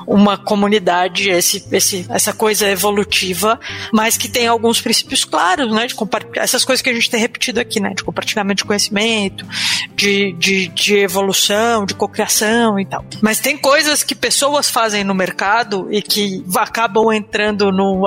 uma 0.06 0.36
comunidade, 0.36 1.30
esse, 1.30 1.64
esse, 1.72 2.06
essa 2.08 2.32
coisa 2.32 2.68
evolutiva, 2.68 3.58
mas 3.92 4.16
que 4.16 4.28
tem 4.28 4.46
alguns 4.46 4.80
princípios 4.80 5.24
claros, 5.24 5.72
né? 5.72 5.86
De 5.86 5.94
essas 6.36 6.64
coisas 6.64 6.82
que 6.82 6.90
a 6.90 6.94
gente 6.94 7.10
tem 7.10 7.20
repetido 7.20 7.60
aqui, 7.60 7.80
né? 7.80 7.94
De 7.94 8.04
compartilhamento 8.04 8.62
de 8.62 8.64
conhecimento, 8.64 9.46
de, 9.94 10.32
de, 10.32 10.68
de 10.68 10.96
evolução, 10.96 11.84
de 11.84 11.94
cocriação 11.94 12.78
e 12.78 12.84
tal. 12.84 13.04
Mas 13.20 13.40
tem 13.40 13.56
coisas 13.56 14.02
que 14.02 14.14
pessoas 14.14 14.70
fazem 14.70 15.04
no 15.04 15.14
mercado 15.14 15.88
e 15.90 16.02
que 16.02 16.44
acabam 16.56 17.12
entrando 17.12 17.70
no 17.70 18.06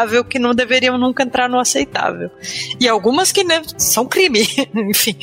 aceitável 0.00 0.24
que 0.24 0.38
não 0.38 0.54
deveriam 0.54 0.96
nunca 0.98 1.22
entrar 1.22 1.48
no 1.48 1.58
aceitável. 1.58 2.30
E 2.78 2.88
algumas 2.88 3.32
que 3.32 3.44
né, 3.44 3.62
são 3.76 4.06
crime, 4.06 4.46
enfim. 4.74 5.16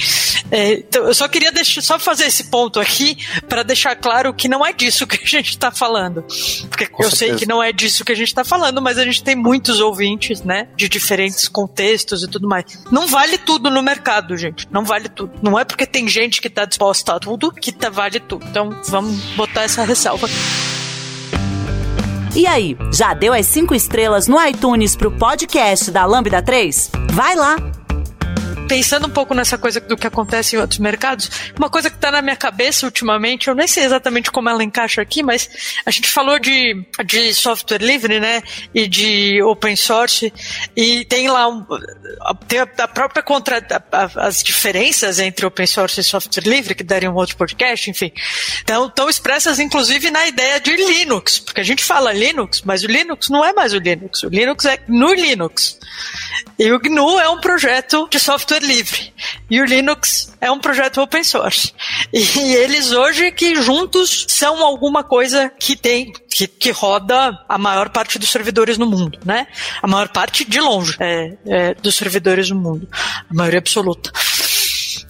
É, 0.52 0.74
então, 0.74 1.06
eu 1.06 1.14
só 1.14 1.28
queria 1.28 1.52
deixar, 1.52 1.82
só 1.82 2.00
fazer 2.00 2.26
esse 2.26 2.46
ponto 2.46 2.80
aqui 2.80 3.18
para 3.48 3.64
deixar 3.64 3.96
claro 3.96 4.34
que 4.34 4.48
não 4.48 4.66
é 4.66 4.72
disso 4.72 5.08
que 5.08 5.16
a 5.16 5.28
gente 5.28 5.50
está 5.50 5.72
falando. 5.72 6.24
Porque 6.70 6.88
Com 6.88 7.04
eu 7.04 7.10
certeza. 7.10 7.32
sei 7.32 7.36
que 7.36 7.46
não 7.46 7.62
é 7.62 7.72
disso 7.72 8.06
que 8.06 8.12
a 8.12 8.16
gente 8.16 8.28
está 8.28 8.44
falando, 8.44 8.82
mas 8.82 8.98
a 8.98 9.04
gente 9.04 9.24
tem 9.24 9.36
muitos 9.36 9.80
ouvintes, 9.80 10.42
né, 10.44 10.68
de 10.76 10.88
diferentes 10.88 11.48
contextos 11.48 12.24
e 12.24 12.28
tudo 12.28 12.48
mais. 12.48 12.66
Não 12.92 13.08
vale 13.08 13.38
tudo 13.38 13.70
no 13.70 13.82
mercado, 13.82 14.38
gente. 14.38 14.68
Não 14.72 14.84
vale 14.84 15.10
tudo. 15.10 15.34
Não 15.42 15.58
é 15.58 15.66
porque 15.66 15.86
tem 15.86 16.08
gente 16.08 16.42
que 16.42 16.48
está 16.48 16.66
disposta 16.66 17.16
a 17.16 17.20
tudo 17.20 17.52
que 17.52 17.72
tá, 17.72 17.90
vale 17.90 18.20
tudo. 18.20 18.46
Então, 18.48 18.70
vamos 18.88 19.18
botar 19.36 19.64
essa 19.64 19.84
ressalva. 19.84 20.28
E 22.38 22.46
aí, 22.46 22.78
já 22.94 23.16
deu 23.16 23.34
as 23.34 23.48
cinco 23.48 23.74
estrelas 23.74 24.28
no 24.28 24.40
iTunes 24.40 24.96
pro 24.96 25.10
podcast 25.10 25.90
da 25.90 26.06
Lambda 26.06 26.40
3? 26.40 26.92
Vai 27.12 27.36
lá! 27.36 27.56
Pensando 28.68 29.08
um 29.08 29.10
pouco 29.10 29.34
nessa 29.34 29.58
coisa 29.58 29.80
do 29.80 29.98
que 29.98 30.08
acontece 30.08 30.56
em 30.56 30.60
outros 30.60 30.80
mercados, 30.80 31.30
uma 31.58 31.70
coisa 31.70 31.90
que 31.90 31.96
está 31.96 32.12
na 32.12 32.22
minha 32.22 32.36
cabeça 32.36 32.86
ultimamente, 32.86 33.48
eu 33.48 33.56
nem 33.56 33.68
sei 33.68 33.84
exatamente 33.84 34.32
como 34.32 34.50
ela 34.50 34.64
encaixa 34.64 35.02
aqui, 35.02 35.24
mas 35.24 35.50
a 35.86 35.92
gente 35.92 36.10
falou 36.10 36.40
de, 36.40 36.86
de 37.06 37.34
software 37.34 37.82
livre, 37.82 38.20
né? 38.20 38.42
E 38.74 38.88
de 38.88 39.42
open 39.44 39.76
source, 39.76 40.34
e 40.76 41.06
tem 41.06 41.30
lá 41.30 41.48
um, 41.48 41.66
tem 42.48 42.60
a, 42.60 42.88
própria 42.88 43.24
contra 43.24 43.64
as 44.16 44.44
diferenças 44.44 45.20
entre 45.20 45.46
open 45.46 45.66
source 45.66 46.00
e 46.00 46.04
software 46.04 46.44
livre, 46.44 46.76
que 46.76 46.84
daria 46.84 47.10
um 47.10 47.16
outro 47.16 47.38
podcast, 47.38 47.90
enfim. 47.90 48.12
Então, 48.62 48.88
estão 48.88 49.10
expressas 49.10 49.60
inclusive 49.60 50.12
na 50.12 50.28
ideia 50.28 50.60
de 50.60 50.76
Linux, 50.76 51.40
porque 51.40 51.62
a 51.62 51.64
gente 51.64 51.84
fala 51.84 52.14
Linux, 52.14 52.62
mas 52.64 52.84
o 52.84 52.88
Linux 52.88 53.30
não 53.30 53.44
é 53.44 53.54
mais 53.54 53.74
o 53.74 53.80
Linux. 53.80 54.24
O 54.24 54.30
Linux 54.30 54.66
é 54.66 54.80
no 54.88 55.14
Linux. 55.14 55.80
E 56.60 56.72
o 56.72 56.80
GNU 56.80 57.20
é 57.20 57.30
um 57.30 57.40
projeto 57.40 58.08
de 58.10 58.20
software 58.20 58.57
livre. 58.66 59.14
E 59.50 59.62
o 59.62 59.66
Linux 59.66 60.34
é 60.42 60.52
um 60.52 60.60
projeto 60.60 61.02
open 61.02 61.24
source. 61.24 61.74
E 62.14 62.54
eles 62.56 62.92
hoje 62.92 63.32
que 63.32 63.62
juntos 63.62 64.26
são 64.28 64.64
alguma 64.64 65.04
coisa 65.04 65.50
que 65.60 65.76
tem 65.76 66.12
que, 66.38 66.48
que 66.48 66.72
roda 66.72 67.40
a 67.50 67.58
maior 67.58 67.90
parte 67.90 68.20
dos 68.20 68.30
servidores 68.30 68.78
no 68.78 68.86
mundo, 68.86 69.18
né? 69.26 69.48
A 69.82 69.88
maior 69.88 70.08
parte 70.10 70.46
de 70.46 70.60
longe 70.60 70.96
é, 71.00 71.34
é, 71.48 71.74
dos 71.74 71.96
servidores 71.96 72.50
no 72.52 72.56
mundo, 72.56 72.88
a 73.30 73.34
maioria 73.34 73.58
absoluta. 73.58 74.12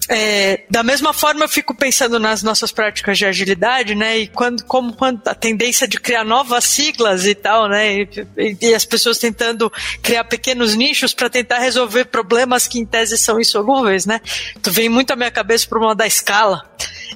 É, 0.08 0.62
da 0.70 0.82
mesma 0.82 1.12
forma 1.12 1.44
eu 1.44 1.48
fico 1.48 1.74
pensando 1.74 2.18
nas 2.18 2.42
nossas 2.42 2.72
práticas 2.72 3.18
de 3.18 3.26
agilidade, 3.26 3.94
né? 3.94 4.18
E 4.18 4.26
quando, 4.26 4.64
como 4.64 4.94
quando 4.94 5.20
a 5.26 5.34
tendência 5.34 5.86
de 5.86 6.00
criar 6.00 6.24
novas 6.24 6.64
siglas 6.64 7.26
e 7.26 7.34
tal, 7.34 7.68
né? 7.68 7.94
E, 7.94 8.26
e, 8.36 8.56
e 8.68 8.74
as 8.74 8.86
pessoas 8.86 9.18
tentando 9.18 9.70
criar 10.02 10.24
pequenos 10.24 10.74
nichos 10.74 11.12
para 11.12 11.28
tentar 11.28 11.58
resolver 11.58 12.06
problemas 12.06 12.66
que 12.66 12.78
em 12.78 12.86
tese 12.86 13.18
são 13.18 13.38
insolúveis, 13.38 14.06
né? 14.06 14.20
Tu 14.62 14.70
vem 14.70 14.88
muito 14.88 15.12
à 15.12 15.16
minha 15.16 15.30
cabeça 15.30 15.66
o 15.66 15.68
problema 15.68 15.94
da 15.94 16.06
escala. 16.06 16.64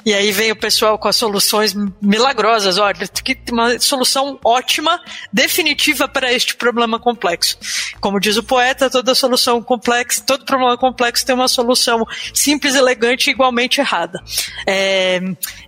E 0.05 0.12
aí 0.12 0.32
vem 0.32 0.50
o 0.50 0.57
pessoal 0.57 0.98
com 0.98 1.09
as 1.09 1.16
soluções 1.16 1.74
milagrosas. 2.00 2.78
Olha, 2.78 3.07
que 3.07 3.38
uma 3.50 3.78
solução 3.78 4.38
ótima, 4.44 5.00
definitiva 5.32 6.09
para 6.09 6.32
este 6.32 6.57
problema 6.57 6.98
complexo. 6.98 7.59
Como 8.00 8.18
diz 8.18 8.36
o 8.36 8.42
poeta, 8.42 8.90
toda 8.90 9.14
solução 9.14 9.62
complexa, 9.62 10.22
todo 10.26 10.44
problema 10.44 10.76
complexo 10.76 11.24
tem 11.24 11.34
uma 11.34 11.48
solução 11.48 12.07
simples, 12.34 12.74
elegante 12.74 13.28
e 13.28 13.32
igualmente 13.32 13.80
errada. 13.80 14.22
É, 14.66 15.20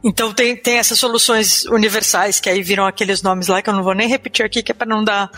então 0.03 0.33
tem, 0.33 0.57
tem 0.57 0.79
essas 0.79 0.99
soluções 0.99 1.65
universais 1.67 2.41
que 2.41 2.49
aí 2.49 2.63
viram 2.63 2.87
aqueles 2.87 3.23
nomes 3.23 3.49
lá 3.49 3.63
que 3.63 3.71
eu 3.71 3.75
não 3.75 3.83
vou 3.83 3.95
nem 3.95 4.09
repetir 4.09 4.45
aqui, 4.45 4.63
que 4.63 4.73
é 4.73 4.75
para 4.75 4.87
não 4.87 5.05
dar, 5.05 5.31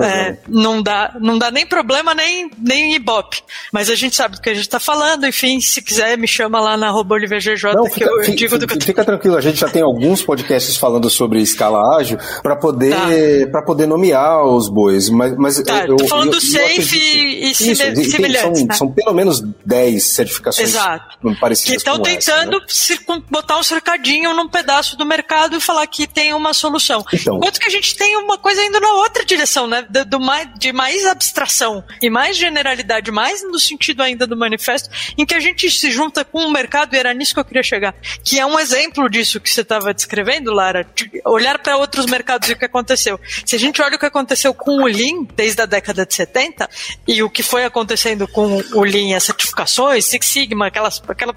é, 0.00 0.36
não 0.48 0.82
dar, 0.82 1.18
não 1.20 1.38
dá 1.38 1.50
nem 1.50 1.66
problema 1.66 2.14
nem 2.14 2.50
nem 2.58 2.94
ibope. 2.94 3.42
Mas 3.72 3.90
a 3.90 3.94
gente 3.94 4.16
sabe 4.16 4.36
do 4.36 4.42
que 4.42 4.50
a 4.50 4.54
gente 4.54 4.64
está 4.64 4.80
falando. 4.80 5.26
Enfim, 5.26 5.60
se 5.60 5.82
quiser 5.82 6.16
me 6.18 6.26
chama 6.26 6.60
lá 6.60 6.76
na 6.76 6.92
@olivergj 6.94 7.74
não, 7.74 7.84
que 7.84 7.94
fica, 7.94 8.06
eu 8.06 8.23
fica, 8.24 8.66
que 8.66 8.84
fica 8.84 9.04
tranquilo. 9.04 9.36
A 9.36 9.40
gente 9.40 9.58
já 9.58 9.68
tem 9.68 9.82
alguns 9.82 10.22
podcasts 10.22 10.76
falando 10.76 11.08
sobre 11.10 11.40
escala 11.40 11.96
ágil 11.96 12.18
para 12.42 12.56
poder 12.56 12.94
tá. 12.94 13.50
para 13.50 13.62
poder 13.62 13.86
nomear 13.86 14.44
os 14.44 14.68
bois. 14.68 15.08
Mas, 15.08 15.36
mas 15.36 15.62
tá, 15.62 15.86
eu, 15.86 15.96
tô 15.96 16.06
falando 16.06 16.28
eu, 16.28 16.32
do 16.32 16.40
safe 16.40 16.98
e, 16.98 17.50
e 17.50 17.54
semelhantes. 17.54 18.40
São, 18.40 18.66
né? 18.66 18.74
são 18.74 18.92
pelo 18.92 19.12
menos 19.12 19.40
10 19.64 20.02
certificações 20.02 20.70
Exato. 20.70 21.18
parecidas. 21.40 21.70
Que 21.70 21.76
estão 21.76 22.00
tentando 22.00 22.62
essa, 22.68 22.94
né? 22.94 23.22
botar 23.30 23.58
um 23.58 23.62
cercadinho 23.62 24.34
num 24.34 24.48
pedaço 24.48 24.96
do 24.96 25.04
mercado 25.04 25.56
e 25.56 25.60
falar 25.60 25.86
que 25.86 26.06
tem 26.06 26.34
uma 26.34 26.52
solução. 26.52 27.04
Então, 27.12 27.36
Enquanto 27.36 27.60
que 27.60 27.66
a 27.66 27.70
gente 27.70 27.96
tem 27.96 28.16
uma 28.16 28.38
coisa 28.38 28.64
indo 28.64 28.80
na 28.80 28.92
outra 28.94 29.24
direção, 29.24 29.66
né? 29.66 29.86
Do, 29.88 30.04
do 30.04 30.20
mais, 30.20 30.48
de 30.58 30.72
mais 30.72 31.04
abstração 31.06 31.84
e 32.00 32.10
mais 32.10 32.36
generalidade, 32.36 33.10
mais 33.10 33.42
no 33.42 33.58
sentido 33.58 34.02
ainda 34.02 34.26
do 34.26 34.36
manifesto, 34.36 34.88
em 35.16 35.24
que 35.24 35.34
a 35.34 35.40
gente 35.40 35.70
se 35.70 35.90
junta 35.90 36.24
com 36.24 36.38
o 36.38 36.52
mercado, 36.52 36.94
e 36.94 36.98
era 36.98 37.12
nisso 37.12 37.34
que 37.34 37.40
eu 37.40 37.44
queria 37.44 37.62
chegar, 37.62 37.94
que 38.22 38.38
é 38.38 38.46
um 38.46 38.58
exemplo 38.58 39.08
disso 39.08 39.40
que 39.40 39.50
você 39.50 39.62
estava 39.62 39.92
descrevendo, 39.92 40.52
Lara, 40.52 40.86
de 40.94 41.10
olhar 41.24 41.58
para 41.58 41.76
outros 41.76 42.06
mercados 42.06 42.48
e 42.48 42.52
o 42.52 42.56
que 42.56 42.64
aconteceu. 42.64 43.18
Se 43.44 43.56
a 43.56 43.58
gente 43.58 43.80
olha 43.82 43.96
o 43.96 43.98
que 43.98 44.06
aconteceu 44.06 44.54
com 44.54 44.82
o 44.82 44.86
Lean 44.86 45.26
desde 45.34 45.62
a 45.62 45.66
década 45.66 46.06
de 46.06 46.14
70 46.14 46.68
e 47.06 47.22
o 47.22 47.30
que 47.30 47.42
foi 47.42 47.64
acontecendo 47.64 48.26
com 48.28 48.62
o 48.74 48.84
Lean, 48.84 49.16
as 49.16 49.24
certificações, 49.24 50.04
Six 50.04 50.26
Sigma, 50.26 50.66
aquelas, 50.66 51.02
aquela, 51.08 51.34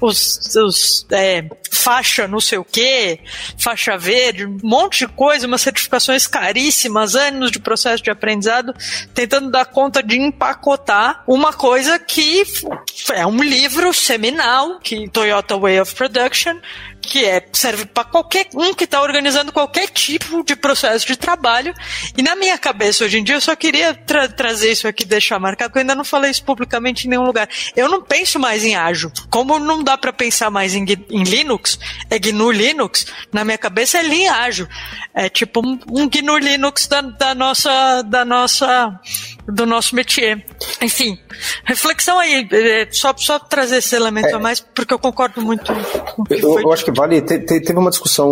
os, 0.00 0.54
os 0.56 1.06
é, 1.10 1.44
faixa 1.70 2.28
não 2.28 2.40
sei 2.40 2.58
o 2.58 2.64
que, 2.64 3.18
faixa 3.56 3.96
verde, 3.96 4.46
um 4.46 4.58
monte 4.62 5.06
de 5.06 5.08
coisa, 5.08 5.46
umas 5.46 5.60
certificações 5.60 6.26
caríssimas, 6.26 7.14
anos 7.14 7.50
de 7.50 7.58
processo 7.58 8.02
de 8.02 8.10
aprendizado, 8.10 8.74
tentando 9.14 9.50
dar 9.50 9.66
conta 9.66 10.02
de 10.02 10.18
empacotar 10.18 11.22
uma 11.26 11.52
coisa 11.52 11.98
que 11.98 12.42
é 13.12 13.26
um 13.26 13.42
livro 13.42 13.92
seminal, 13.92 14.78
que 14.80 15.08
Toyota 15.08 15.56
Way 15.56 15.80
of 15.80 15.94
Production, 15.94 16.17
que 17.00 17.24
é 17.24 17.46
serve 17.52 17.86
para 17.86 18.04
qualquer 18.04 18.48
um 18.54 18.74
que 18.74 18.84
está 18.84 19.00
organizando 19.00 19.52
qualquer 19.52 19.88
tipo 19.88 20.44
de 20.44 20.54
processo 20.54 21.06
de 21.06 21.16
trabalho. 21.16 21.74
E 22.16 22.22
na 22.22 22.36
minha 22.36 22.58
cabeça 22.58 23.04
hoje 23.04 23.18
em 23.18 23.24
dia 23.24 23.36
eu 23.36 23.40
só 23.40 23.56
queria 23.56 23.94
tra 23.94 24.28
trazer 24.28 24.72
isso 24.72 24.86
aqui, 24.86 25.04
deixar 25.04 25.38
marcado, 25.38 25.70
porque 25.70 25.78
eu 25.78 25.82
ainda 25.82 25.94
não 25.94 26.04
falei 26.04 26.30
isso 26.30 26.44
publicamente 26.44 27.06
em 27.06 27.10
nenhum 27.10 27.24
lugar. 27.24 27.48
Eu 27.76 27.88
não 27.88 28.02
penso 28.02 28.38
mais 28.38 28.64
em 28.64 28.76
ágil. 28.76 29.10
Como 29.30 29.58
não 29.58 29.82
dá 29.82 29.96
para 29.96 30.12
pensar 30.12 30.50
mais 30.50 30.74
em, 30.74 30.84
em, 31.10 31.22
Linux, 31.22 31.78
é 32.10 32.18
GNU 32.18 32.50
Linux, 32.50 33.06
na 33.32 33.44
minha 33.44 33.58
cabeça 33.58 33.98
é 33.98 34.02
Lean 34.02 34.32
ágil. 34.32 34.68
É 35.14 35.28
tipo 35.28 35.60
um, 35.66 35.78
um 35.90 36.08
GNU 36.08 36.36
Linux 36.38 36.86
da, 36.86 37.00
da 37.00 37.34
nossa 37.34 38.02
da 38.02 38.24
nossa 38.24 39.00
do 39.48 39.64
nosso 39.64 39.94
métier. 39.94 40.44
Enfim, 40.82 41.18
reflexão 41.64 42.18
aí, 42.18 42.46
é, 42.52 42.88
só, 42.90 43.14
só 43.16 43.38
trazer 43.38 43.78
esse 43.78 43.96
elemento 43.96 44.28
é, 44.28 44.34
a 44.34 44.38
mais, 44.38 44.60
porque 44.60 44.92
eu 44.92 44.98
concordo 44.98 45.40
muito 45.40 45.72
com 46.14 46.22
o 46.22 46.24
que 46.24 46.34
eu, 46.34 46.52
foi 46.52 46.64
eu 46.64 46.72
acho 46.72 46.84
que 46.84 46.92
vale. 46.92 47.22
Te, 47.22 47.38
te, 47.38 47.60
teve 47.60 47.78
uma 47.78 47.90
discussão. 47.90 48.30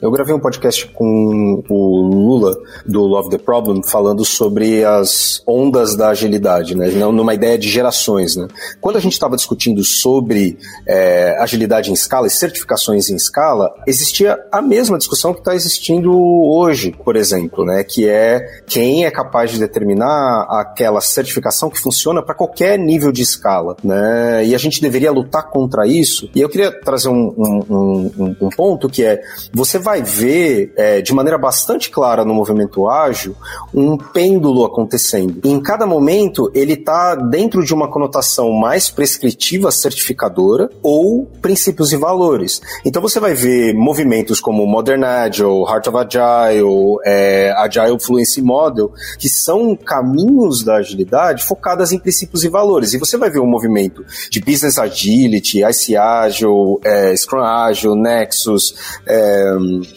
Eu 0.00 0.10
gravei 0.10 0.34
um 0.34 0.40
podcast 0.40 0.86
com 0.86 1.62
o 1.68 2.02
Lula, 2.08 2.56
do 2.86 3.02
Love 3.02 3.28
the 3.30 3.38
Problem, 3.38 3.82
falando 3.82 4.24
sobre 4.24 4.84
as 4.84 5.42
ondas 5.46 5.94
da 5.94 6.08
agilidade, 6.08 6.74
né? 6.74 6.88
Numa 6.88 7.34
ideia 7.34 7.58
de 7.58 7.68
gerações, 7.68 8.34
né? 8.34 8.48
Quando 8.80 8.96
a 8.96 9.00
gente 9.00 9.12
estava 9.12 9.36
discutindo 9.36 9.84
sobre 9.84 10.58
é, 10.86 11.36
agilidade 11.38 11.90
em 11.90 11.94
escala 11.94 12.26
e 12.26 12.30
certificações 12.30 13.10
em 13.10 13.16
escala, 13.16 13.74
existia 13.86 14.38
a 14.50 14.62
mesma 14.62 14.96
discussão 14.96 15.34
que 15.34 15.40
está 15.40 15.54
existindo 15.54 16.10
hoje, 16.16 16.94
por 17.04 17.14
exemplo, 17.14 17.64
né? 17.64 17.84
Que 17.84 18.08
é 18.08 18.62
quem 18.66 19.04
é 19.04 19.10
capaz 19.10 19.50
de 19.50 19.58
determinar 19.58 19.97
aquela 20.06 21.00
certificação 21.00 21.70
que 21.70 21.80
funciona 21.80 22.22
para 22.22 22.34
qualquer 22.34 22.78
nível 22.78 23.12
de 23.12 23.22
escala, 23.22 23.76
né? 23.82 24.44
E 24.44 24.54
a 24.54 24.58
gente 24.58 24.80
deveria 24.80 25.10
lutar 25.10 25.50
contra 25.50 25.86
isso. 25.86 26.28
E 26.34 26.40
eu 26.40 26.48
queria 26.48 26.70
trazer 26.80 27.08
um, 27.08 27.34
um, 27.36 28.10
um, 28.18 28.36
um 28.42 28.48
ponto 28.50 28.88
que 28.88 29.04
é 29.04 29.20
você 29.52 29.78
vai 29.78 30.02
ver 30.02 30.72
é, 30.76 31.00
de 31.00 31.12
maneira 31.12 31.38
bastante 31.38 31.90
clara 31.90 32.24
no 32.24 32.34
movimento 32.34 32.88
ágil 32.88 33.34
um 33.74 33.96
pêndulo 33.96 34.64
acontecendo. 34.64 35.40
E 35.44 35.50
em 35.50 35.60
cada 35.60 35.86
momento 35.86 36.50
ele 36.54 36.74
está 36.74 37.14
dentro 37.14 37.64
de 37.64 37.74
uma 37.74 37.90
conotação 37.90 38.52
mais 38.52 38.90
prescritiva, 38.90 39.70
certificadora 39.70 40.68
ou 40.82 41.26
princípios 41.40 41.92
e 41.92 41.96
valores. 41.96 42.60
Então 42.84 43.00
você 43.00 43.20
vai 43.20 43.34
ver 43.34 43.74
movimentos 43.74 44.40
como 44.40 44.66
Modern 44.66 45.04
Agile, 45.04 45.62
Heart 45.62 45.88
of 45.88 45.96
Agile, 45.98 46.96
é, 47.04 47.52
Agile 47.56 47.98
Fluency 48.00 48.42
Model, 48.42 48.92
que 49.18 49.28
são 49.28 49.76
caminhos 49.88 50.62
da 50.62 50.76
agilidade 50.76 51.42
focadas 51.44 51.92
em 51.92 51.98
princípios 51.98 52.44
e 52.44 52.48
valores. 52.48 52.92
E 52.92 52.98
você 52.98 53.16
vai 53.16 53.30
ver 53.30 53.40
um 53.40 53.46
movimento 53.46 54.04
de 54.30 54.38
Business 54.38 54.78
Agility, 54.78 55.64
IC 55.64 55.96
Agile, 55.96 56.78
é, 56.84 57.16
Scrum 57.16 57.40
Ágil, 57.40 57.96
Nexus, 57.96 58.74
é, 59.06 59.44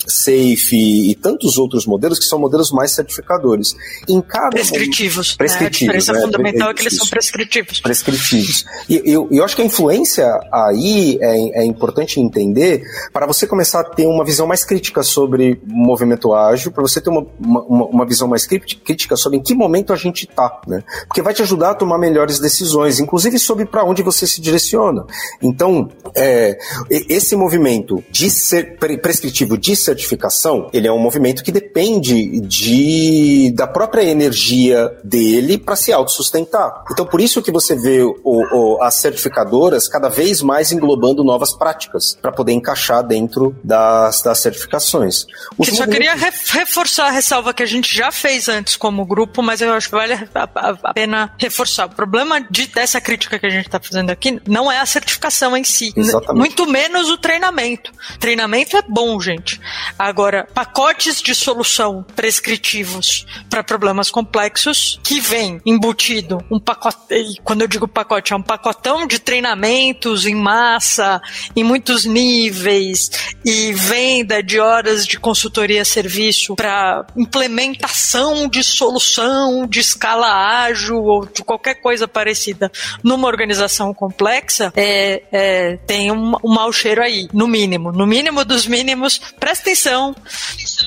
Safe 0.07 1.09
e 1.11 1.15
tantos 1.15 1.57
outros 1.57 1.85
modelos 1.85 2.17
que 2.17 2.25
são 2.25 2.39
modelos 2.39 2.71
mais 2.71 2.91
certificadores. 2.91 3.75
Em 4.07 4.21
cada 4.21 4.49
prescritivos. 4.49 5.35
Prescritivos. 5.35 5.93
Né? 5.93 5.97
A 5.97 6.01
diferença 6.01 6.13
né? 6.13 6.21
fundamental 6.21 6.67
é, 6.69 6.71
é 6.71 6.73
que 6.73 6.81
eles 6.83 6.95
são 6.95 7.07
prescritivos. 7.07 7.81
Prescritivos. 7.81 8.65
E 8.87 9.01
eu, 9.05 9.27
eu 9.29 9.43
acho 9.43 9.55
que 9.55 9.61
a 9.61 9.65
influência 9.65 10.25
aí 10.51 11.17
é, 11.21 11.61
é 11.61 11.65
importante 11.65 12.19
entender 12.19 12.83
para 13.11 13.25
você 13.25 13.45
começar 13.45 13.81
a 13.81 13.83
ter 13.83 14.07
uma 14.07 14.23
visão 14.23 14.47
mais 14.47 14.63
crítica 14.63 15.03
sobre 15.03 15.59
o 15.67 15.73
movimento 15.73 16.33
ágil, 16.33 16.71
para 16.71 16.81
você 16.81 17.01
ter 17.01 17.09
uma, 17.09 17.25
uma, 17.39 17.85
uma, 17.85 18.05
visão 18.05 18.27
mais 18.27 18.45
crítica 18.45 19.15
sobre 19.15 19.39
em 19.39 19.41
que 19.41 19.53
momento 19.53 19.80
a 19.89 19.95
gente 19.95 20.25
está, 20.25 20.61
né? 20.67 20.83
Porque 21.07 21.21
vai 21.21 21.33
te 21.33 21.41
ajudar 21.41 21.71
a 21.71 21.75
tomar 21.75 21.97
melhores 21.97 22.39
decisões, 22.39 22.99
inclusive 22.99 23.39
sobre 23.39 23.65
para 23.65 23.83
onde 23.83 24.03
você 24.03 24.27
se 24.27 24.41
direciona. 24.41 25.05
Então, 25.41 25.89
é, 26.15 26.57
esse 26.89 27.35
movimento 27.35 28.03
de 28.09 28.29
ser 28.29 28.77
prescritivo 28.77 29.57
de 29.57 29.75
certificação, 29.75 30.69
ele 30.73 30.87
é 30.87 30.91
um 30.91 30.99
movimento 30.99 31.43
que 31.43 31.51
depende 31.51 32.39
de, 32.41 33.51
da 33.55 33.67
própria 33.67 34.03
energia 34.03 34.91
dele 35.03 35.57
para 35.57 35.75
se 35.75 35.91
autossustentar. 35.91 36.83
Então, 36.91 37.05
por 37.05 37.21
isso 37.21 37.41
que 37.41 37.51
você 37.51 37.75
vê 37.75 38.01
o, 38.01 38.15
o, 38.23 38.81
as 38.81 38.95
certificadoras 38.95 39.87
cada 39.87 40.09
vez 40.09 40.41
mais 40.41 40.71
englobando 40.71 41.23
novas 41.23 41.53
práticas 41.53 42.17
para 42.21 42.31
poder 42.31 42.53
encaixar 42.53 43.05
dentro 43.05 43.55
das, 43.63 44.21
das 44.21 44.39
certificações. 44.39 45.25
Os 45.57 45.67
eu 45.67 45.75
só 45.75 45.87
queria 45.87 46.15
reforçar 46.15 47.07
a 47.07 47.11
ressalva 47.11 47.53
que 47.53 47.63
a 47.63 47.65
gente 47.65 47.95
já 47.95 48.11
fez 48.11 48.47
antes 48.49 48.75
como 48.75 49.05
grupo, 49.05 49.41
mas 49.41 49.60
eu 49.69 49.73
acho 49.73 49.89
que 49.89 49.95
vale 49.95 50.13
a, 50.13 50.27
a, 50.55 50.77
a 50.83 50.93
pena 50.93 51.33
reforçar. 51.39 51.85
O 51.85 51.95
problema 51.95 52.41
de, 52.41 52.67
dessa 52.67 52.99
crítica 52.99 53.39
que 53.39 53.45
a 53.45 53.49
gente 53.49 53.65
está 53.65 53.79
fazendo 53.79 54.09
aqui 54.09 54.41
não 54.47 54.71
é 54.71 54.79
a 54.79 54.85
certificação 54.85 55.55
em 55.55 55.63
si. 55.63 55.93
Muito 56.33 56.65
menos 56.67 57.09
o 57.09 57.17
treinamento. 57.17 57.91
Treinamento 58.19 58.77
é 58.77 58.81
bom, 58.81 59.19
gente. 59.19 59.59
Agora, 59.97 60.47
pacotes 60.53 61.21
de 61.21 61.33
solução 61.33 62.05
prescritivos 62.15 63.25
para 63.49 63.63
problemas 63.63 64.09
complexos 64.09 64.99
que 65.03 65.19
vem 65.19 65.61
embutido 65.65 66.43
um 66.49 66.59
pacote, 66.59 66.97
quando 67.43 67.61
eu 67.61 67.67
digo 67.67 67.87
pacote, 67.87 68.33
é 68.33 68.35
um 68.35 68.41
pacotão 68.41 69.05
de 69.07 69.19
treinamentos 69.19 70.25
em 70.25 70.35
massa, 70.35 71.21
em 71.55 71.63
muitos 71.63 72.05
níveis 72.05 73.09
e 73.45 73.73
venda 73.73 74.41
de 74.41 74.59
horas 74.59 75.05
de 75.05 75.19
consultoria 75.19 75.83
serviço 75.85 76.55
para 76.55 77.05
implementação 77.15 78.47
de 78.47 78.63
solução 78.63 79.50
de 79.67 79.79
escala 79.79 80.27
ágil 80.63 81.03
ou 81.03 81.25
de 81.25 81.43
qualquer 81.43 81.75
coisa 81.75 82.07
parecida 82.07 82.71
numa 83.03 83.27
organização 83.27 83.93
complexa, 83.93 84.71
é, 84.75 85.23
é, 85.31 85.77
tem 85.85 86.11
um, 86.11 86.33
um 86.43 86.53
mau 86.53 86.71
cheiro 86.71 87.01
aí, 87.01 87.27
no 87.33 87.47
mínimo. 87.47 87.91
No 87.91 88.05
mínimo 88.05 88.43
dos 88.45 88.65
mínimos, 88.65 89.19
presta 89.39 89.63
atenção. 89.63 90.15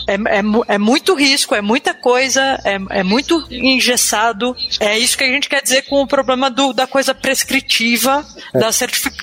É, 0.08 0.14
é, 0.14 0.74
é 0.74 0.78
muito 0.78 1.14
risco, 1.14 1.54
é 1.54 1.60
muita 1.60 1.94
coisa, 1.94 2.60
é, 2.64 2.78
é 2.90 3.02
muito 3.02 3.46
engessado. 3.50 4.54
É 4.80 4.98
isso 4.98 5.16
que 5.16 5.24
a 5.24 5.28
gente 5.28 5.48
quer 5.48 5.62
dizer 5.62 5.82
com 5.82 6.02
o 6.02 6.06
problema 6.06 6.50
do, 6.50 6.72
da 6.72 6.86
coisa 6.86 7.14
prescritiva, 7.14 8.24
é. 8.52 8.58
da 8.58 8.72
certific, 8.72 9.16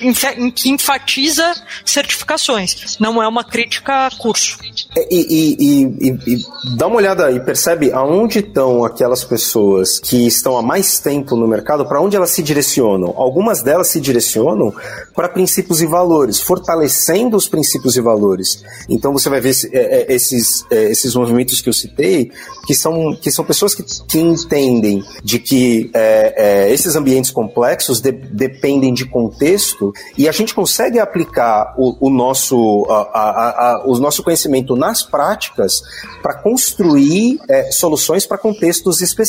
que 0.54 0.70
enfatiza 0.70 1.52
certificações. 1.84 2.98
Não 2.98 3.22
é 3.22 3.28
uma 3.28 3.44
crítica 3.44 4.06
a 4.06 4.10
curso. 4.10 4.58
É, 4.96 5.08
e, 5.10 5.56
e, 5.58 6.08
e, 6.08 6.34
e, 6.34 6.76
dá 6.76 6.86
uma 6.86 6.96
olhada 6.96 7.30
e 7.30 7.40
percebe 7.40 7.92
aonde 7.92 8.40
estão 8.40 8.84
aquelas 8.84 9.24
pessoas 9.32 9.98
que 9.98 10.26
estão 10.26 10.58
há 10.58 10.62
mais 10.62 10.98
tempo 10.98 11.34
no 11.34 11.48
mercado, 11.48 11.86
para 11.86 12.02
onde 12.02 12.14
elas 12.14 12.28
se 12.28 12.42
direcionam. 12.42 13.14
Algumas 13.16 13.62
delas 13.62 13.88
se 13.88 13.98
direcionam 13.98 14.74
para 15.14 15.26
princípios 15.26 15.80
e 15.80 15.86
valores, 15.86 16.38
fortalecendo 16.38 17.34
os 17.34 17.48
princípios 17.48 17.96
e 17.96 18.02
valores. 18.02 18.62
Então 18.90 19.10
você 19.10 19.30
vai 19.30 19.40
ver 19.40 19.54
é, 19.72 20.12
esses, 20.12 20.66
esses 20.70 21.14
movimentos 21.14 21.62
que 21.62 21.68
eu 21.70 21.72
citei, 21.72 22.30
que 22.66 22.74
são, 22.74 23.16
que 23.16 23.30
são 23.30 23.42
pessoas 23.42 23.74
que, 23.74 23.82
que 23.82 24.18
entendem 24.18 25.02
de 25.24 25.38
que 25.38 25.90
é, 25.94 26.66
é, 26.66 26.72
esses 26.74 26.94
ambientes 26.94 27.30
complexos 27.30 28.02
de, 28.02 28.12
dependem 28.12 28.92
de 28.92 29.06
contexto 29.06 29.94
e 30.18 30.28
a 30.28 30.32
gente 30.32 30.54
consegue 30.54 30.98
aplicar 30.98 31.74
o, 31.78 32.06
o 32.06 32.10
nosso, 32.10 32.86
a, 32.90 33.00
a, 33.00 33.72
a, 33.72 33.84
o 33.86 33.96
nosso 33.96 34.22
conhecimento 34.22 34.76
nas 34.76 35.02
práticas 35.02 35.80
para 36.22 36.34
construir 36.34 37.40
é, 37.48 37.72
soluções 37.72 38.26
para 38.26 38.36
contextos 38.36 39.00
específicos. 39.00 39.21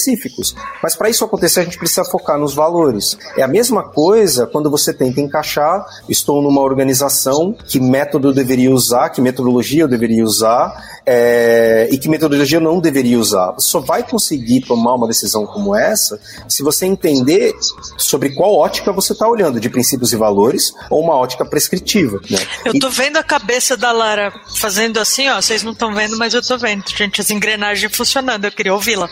Mas 0.81 0.95
para 0.95 1.09
isso 1.09 1.23
acontecer, 1.23 1.61
a 1.61 1.63
gente 1.63 1.77
precisa 1.77 2.03
focar 2.05 2.37
nos 2.37 2.53
valores. 2.53 3.17
É 3.37 3.41
a 3.41 3.47
mesma 3.47 3.83
coisa 3.83 4.47
quando 4.47 4.69
você 4.69 4.93
tenta 4.93 5.21
encaixar, 5.21 5.85
estou 6.07 6.41
numa 6.41 6.61
organização, 6.61 7.55
que 7.65 7.79
método 7.79 8.29
eu 8.29 8.33
deveria 8.33 8.71
usar, 8.71 9.09
que 9.09 9.21
metodologia 9.21 9.83
eu 9.83 9.87
deveria 9.87 10.23
usar, 10.23 11.01
é, 11.05 11.89
e 11.91 11.97
que 11.97 12.07
metodologia 12.07 12.59
não 12.59 12.79
deveria 12.79 13.19
usar. 13.19 13.51
Você 13.51 13.69
só 13.69 13.79
vai 13.79 14.03
conseguir 14.03 14.61
tomar 14.61 14.95
uma 14.95 15.07
decisão 15.07 15.45
como 15.45 15.75
essa 15.75 16.19
se 16.47 16.63
você 16.63 16.85
entender 16.85 17.53
sobre 17.97 18.29
qual 18.29 18.55
ótica 18.55 18.91
você 18.91 19.13
está 19.13 19.27
olhando, 19.27 19.59
de 19.59 19.69
princípios 19.69 20.13
e 20.13 20.15
valores 20.15 20.73
ou 20.89 21.01
uma 21.01 21.15
ótica 21.15 21.45
prescritiva. 21.45 22.19
Né? 22.29 22.39
Eu 22.65 22.79
tô 22.79 22.89
vendo 22.89 23.17
a 23.17 23.23
cabeça 23.23 23.75
da 23.75 23.91
Lara 23.91 24.33
fazendo 24.57 24.99
assim, 24.99 25.27
ó. 25.29 25.41
Vocês 25.41 25.63
não 25.63 25.73
estão 25.73 25.93
vendo, 25.93 26.17
mas 26.17 26.33
eu 26.33 26.41
tô 26.41 26.57
vendo, 26.57 26.83
gente, 26.89 27.19
as 27.19 27.29
engrenagens 27.29 27.95
funcionando. 27.95 28.45
Eu 28.45 28.51
queria 28.51 28.73
ouvi-la. 28.73 29.09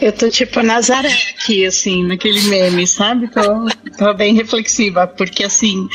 Eu 0.00 0.12
tô 0.12 0.28
tipo 0.28 0.62
Nazaré 0.62 1.12
aqui, 1.34 1.66
assim, 1.66 2.04
naquele 2.04 2.40
meme, 2.42 2.86
sabe? 2.86 3.28
Tô, 3.28 3.42
tô 3.96 4.14
bem 4.14 4.34
reflexiva, 4.34 5.06
porque 5.06 5.44
assim, 5.44 5.88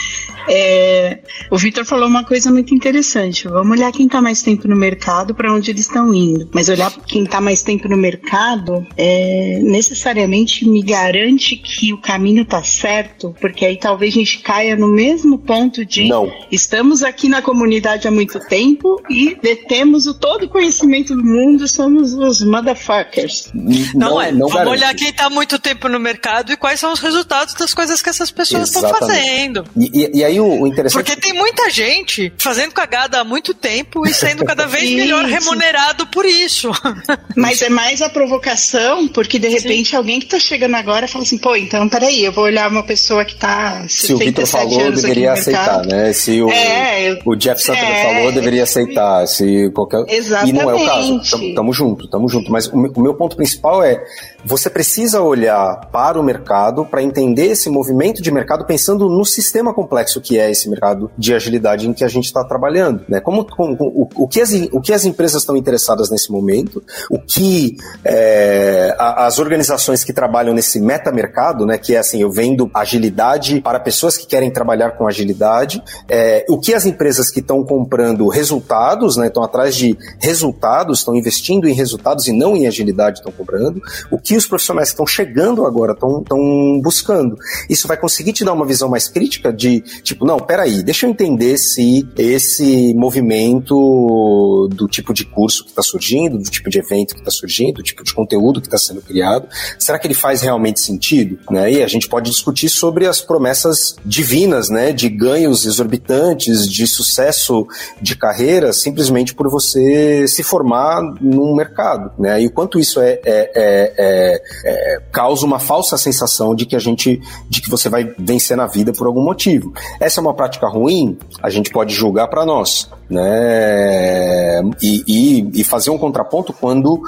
é, 0.50 1.20
o 1.50 1.58
Vitor 1.58 1.86
falou 1.86 2.08
uma 2.08 2.26
coisa 2.26 2.52
muito 2.52 2.76
interessante. 2.76 3.48
Vamos 3.48 3.78
olhar 3.78 3.92
quem 3.92 4.06
está 4.06 4.22
mais 4.22 4.42
tempo 4.42 4.68
no 4.68 4.76
mercado 4.76 4.93
para 5.34 5.54
onde 5.54 5.72
eles 5.72 5.82
estão 5.82 6.14
indo. 6.14 6.50
Mas 6.54 6.70
olhar 6.70 6.92
quem 7.08 7.24
está 7.24 7.40
mais 7.40 7.64
tempo 7.64 7.88
no 7.88 7.98
mercado 7.98 8.86
é, 8.98 9.60
necessariamente 9.64 10.68
me 10.68 10.82
garante 10.82 11.56
que 11.56 11.94
o 11.94 11.98
caminho 11.98 12.44
está 12.44 12.64
certo, 12.64 13.36
porque 13.40 13.66
aí 13.66 13.78
talvez 13.78 14.14
a 14.14 14.20
gente 14.20 14.40
caia 14.40 14.76
no 14.76 14.88
mesmo 14.88 15.38
ponto 15.38 15.86
de 15.86 16.08
não. 16.08 16.32
estamos 16.52 17.04
aqui 17.04 17.30
na 17.30 17.42
comunidade 17.42 18.08
há 18.08 18.12
muito 18.12 18.40
tempo 18.48 19.02
e 19.10 19.38
detemos 19.42 20.06
o 20.06 20.14
todo 20.14 20.50
conhecimento 20.50 21.16
do 21.16 21.24
mundo, 21.24 21.68
somos 21.68 22.14
os 22.14 22.44
motherfuckers. 22.44 23.50
Não, 23.54 24.10
não 24.10 24.22
é. 24.22 24.32
Não 24.32 24.48
Vamos 24.48 24.54
garante. 24.54 24.78
olhar 24.78 24.96
quem 24.96 25.10
está 25.10 25.30
muito 25.30 25.58
tempo 25.58 25.88
no 25.88 26.00
mercado 26.00 26.52
e 26.52 26.58
quais 26.58 26.80
são 26.80 26.92
os 26.92 27.00
resultados 27.00 27.54
das 27.54 27.74
coisas 27.74 28.02
que 28.02 28.10
essas 28.10 28.30
pessoas 28.30 28.70
estão 28.70 28.90
fazendo. 28.90 29.64
E, 29.78 29.90
e, 29.94 30.20
e 30.20 30.24
aí 30.24 30.34
aí 30.34 30.40
o, 30.40 30.62
o 30.62 30.68
interessante. 30.68 31.04
Porque 31.04 31.20
tem 31.20 31.34
muita 31.34 31.70
gente 31.70 32.34
fazendo 32.38 32.72
cagada 32.74 33.20
há 33.20 33.24
muito 33.24 33.54
tempo 33.54 34.06
e 34.08 34.14
sendo 34.14 34.44
cada 34.44 34.66
vez 34.66 34.83
melhor 34.90 35.26
remunerado 35.26 36.08
por 36.08 36.26
isso. 36.26 36.72
Mas 37.36 37.62
é 37.62 37.70
mais 37.70 38.02
a 38.02 38.10
provocação, 38.10 39.08
porque 39.08 39.40
de 39.40 39.48
repente 39.48 39.90
Sim. 39.92 39.96
alguém 39.96 40.20
que 40.20 40.28
tá 40.28 40.40
chegando 40.40 40.76
agora 40.76 41.08
fala 41.08 41.24
assim, 41.24 41.38
pô, 41.38 41.56
então 41.56 41.88
peraí, 41.90 42.24
eu 42.24 42.32
vou 42.32 42.46
olhar 42.46 42.70
uma 42.70 42.84
pessoa 42.84 43.26
que 43.26 43.36
tá. 43.36 43.86
Se 43.88 44.14
o 44.14 44.18
Vitor 44.18 44.46
falou, 44.46 44.92
deveria 44.92 45.34
aceitar, 45.34 45.86
né? 45.86 46.14
Se 46.14 46.42
o, 46.42 46.50
é, 46.50 47.20
o 47.26 47.36
Jeff 47.36 47.62
Santana 47.62 47.88
é, 47.88 48.16
falou, 48.16 48.32
deveria 48.32 48.64
aceitar. 48.64 49.28
Se 49.28 49.70
qualquer... 49.72 50.04
Exatamente. 50.08 50.56
E 50.56 50.64
não 50.64 50.70
é 50.70 50.76
o 50.76 50.86
caso. 50.86 51.54
Tamo 51.56 51.74
junto, 51.74 52.08
tamo 52.08 52.30
junto. 52.30 52.52
Mas 52.52 52.68
o, 52.68 52.76
o 52.76 53.02
meu 53.02 53.14
ponto 53.14 53.36
principal 53.36 53.84
é 53.84 54.04
você 54.46 54.70
precisa 54.70 55.22
olhar 55.22 55.88
para 55.92 56.20
o 56.20 56.24
mercado 56.24 56.86
para 56.86 57.02
entender 57.02 57.48
esse 57.48 57.70
movimento 57.70 58.22
de 58.22 58.32
mercado 58.32 58.66
pensando 58.66 59.08
no 59.08 59.24
sistema 59.24 59.74
complexo 59.74 60.20
que 60.20 60.38
é 60.38 60.52
esse 60.52 60.70
mercado 60.70 61.10
de 61.18 61.34
agilidade 61.34 61.88
em 61.88 61.94
que 61.94 62.04
a 62.04 62.08
gente 62.08 62.26
está 62.26 62.44
trabalhando. 62.44 63.04
Né? 63.08 63.20
Como, 63.20 63.46
como 63.46 63.76
o, 63.80 64.10
o, 64.16 64.28
que 64.28 64.42
as, 64.42 64.52
o 64.74 64.82
que 64.82 64.92
as 64.92 65.06
empresas 65.06 65.44
estão 65.44 65.56
interessadas 65.56 66.10
nesse 66.10 66.32
momento, 66.32 66.84
o 67.10 67.20
que 67.20 67.78
é, 68.04 68.96
as 68.98 69.40
organizações 69.40 70.04
que 70.04 70.12
trabalham 70.12 70.54
nesse 70.54 70.82
metamercado, 70.82 71.66
né, 71.66 71.78
que 71.78 71.96
é 71.96 72.00
assim, 72.00 72.22
eu 72.22 72.32
vendo 72.32 72.70
agilidade 72.74 73.62
para 73.62 73.80
pessoas 73.80 74.18
que 74.18 74.26
querem 74.26 74.52
trabalhar 74.52 74.92
com 74.92 75.08
agilidade, 75.08 75.82
é, 76.10 76.46
o 76.50 76.60
que 76.60 76.74
as 76.74 76.86
empresas 76.86 77.30
que 77.30 77.40
estão 77.40 77.64
comprando 77.64 78.28
resultados, 78.28 79.16
né, 79.16 79.28
estão 79.28 79.44
atrás 79.44 79.76
de 79.76 79.98
resultados, 80.20 81.00
estão 81.00 81.16
investindo 81.16 81.68
em 81.68 81.74
resultados 81.74 82.28
e 82.28 82.32
não 82.32 82.56
em 82.56 82.68
agilidade 82.68 83.20
estão 83.20 83.32
cobrando, 83.32 83.82
o 84.12 84.18
que 84.18 84.36
os 84.36 84.48
profissionais 84.48 84.90
que 84.90 84.94
estão 84.94 85.08
chegando 85.08 85.66
agora 85.66 85.94
estão 85.94 86.82
buscando. 86.82 87.38
Isso 87.70 87.88
vai 87.88 87.98
conseguir 87.98 88.34
te 88.34 88.44
dar 88.44 88.54
uma 88.54 88.66
visão 88.66 88.90
mais 88.90 89.08
crítica 89.08 89.54
de, 89.54 89.82
tipo, 90.02 90.26
não, 90.26 90.40
peraí, 90.40 90.82
deixa 90.82 91.06
eu 91.06 91.12
entender 91.12 91.58
se 91.58 92.08
esse 92.18 92.94
movimento 92.96 94.63
do 94.68 94.88
tipo 94.88 95.14
de 95.14 95.26
curso 95.26 95.64
que 95.64 95.70
está 95.70 95.82
surgindo, 95.82 96.38
do 96.38 96.50
tipo 96.50 96.70
de 96.70 96.80
evento 96.80 97.14
que 97.14 97.22
está 97.22 97.32
surgindo, 97.32 97.76
do 97.76 97.84
tipo 97.84 98.04
de 98.04 98.14
conteúdo 98.14 98.62
que 98.62 98.68
está 98.68 98.78
sendo 98.78 99.02
criado, 99.02 99.48
será 99.78 100.00
que 100.00 100.08
ele 100.08 100.14
faz 100.14 100.42
realmente 100.42 100.80
sentido? 100.80 101.40
Né? 101.50 101.74
E 101.74 101.84
a 101.84 101.88
gente 101.88 102.08
pode 102.08 102.30
discutir 102.30 102.70
sobre 102.70 103.08
as 103.08 103.22
promessas 103.22 103.96
divinas, 104.06 104.70
né, 104.70 104.92
de 104.92 105.10
ganhos 105.10 105.66
exorbitantes, 105.66 106.68
de 106.70 106.88
sucesso 106.88 107.66
de 108.02 108.16
carreira, 108.16 108.74
simplesmente 108.74 109.34
por 109.34 109.50
você 109.50 110.28
se 110.28 110.44
formar 110.44 111.02
num 111.22 111.56
mercado, 111.56 112.12
né? 112.18 112.42
E 112.42 112.48
o 112.48 112.52
quanto 112.52 112.80
isso 112.80 113.00
é, 113.00 113.20
é, 113.26 113.52
é, 113.56 113.94
é 113.98 114.74
é, 114.84 115.02
causa 115.12 115.46
uma 115.46 115.60
falsa 115.60 115.98
sensação 115.98 116.56
de 116.56 116.66
que 116.66 116.76
a 116.76 116.80
gente, 116.80 117.22
de 117.50 117.62
que 117.62 117.70
você 117.70 117.90
vai 117.90 118.14
vencer 118.18 118.58
na 118.58 118.68
vida 118.68 118.92
por 118.92 119.08
algum 119.08 119.24
motivo. 119.24 119.74
Essa 120.00 120.20
é 120.20 120.22
uma 120.22 120.34
prática 120.34 120.68
ruim, 120.68 121.18
a 121.42 121.50
gente 121.50 121.72
pode 121.72 121.94
julgar 121.94 122.28
para 122.28 122.46
nós 122.46 122.90
né? 123.14 124.53
E, 124.82 125.04
e, 125.08 125.62
e, 125.62 125.64
fazer 125.64 125.90
um 125.90 125.98
contraponto 125.98 126.54
quando, 126.54 127.02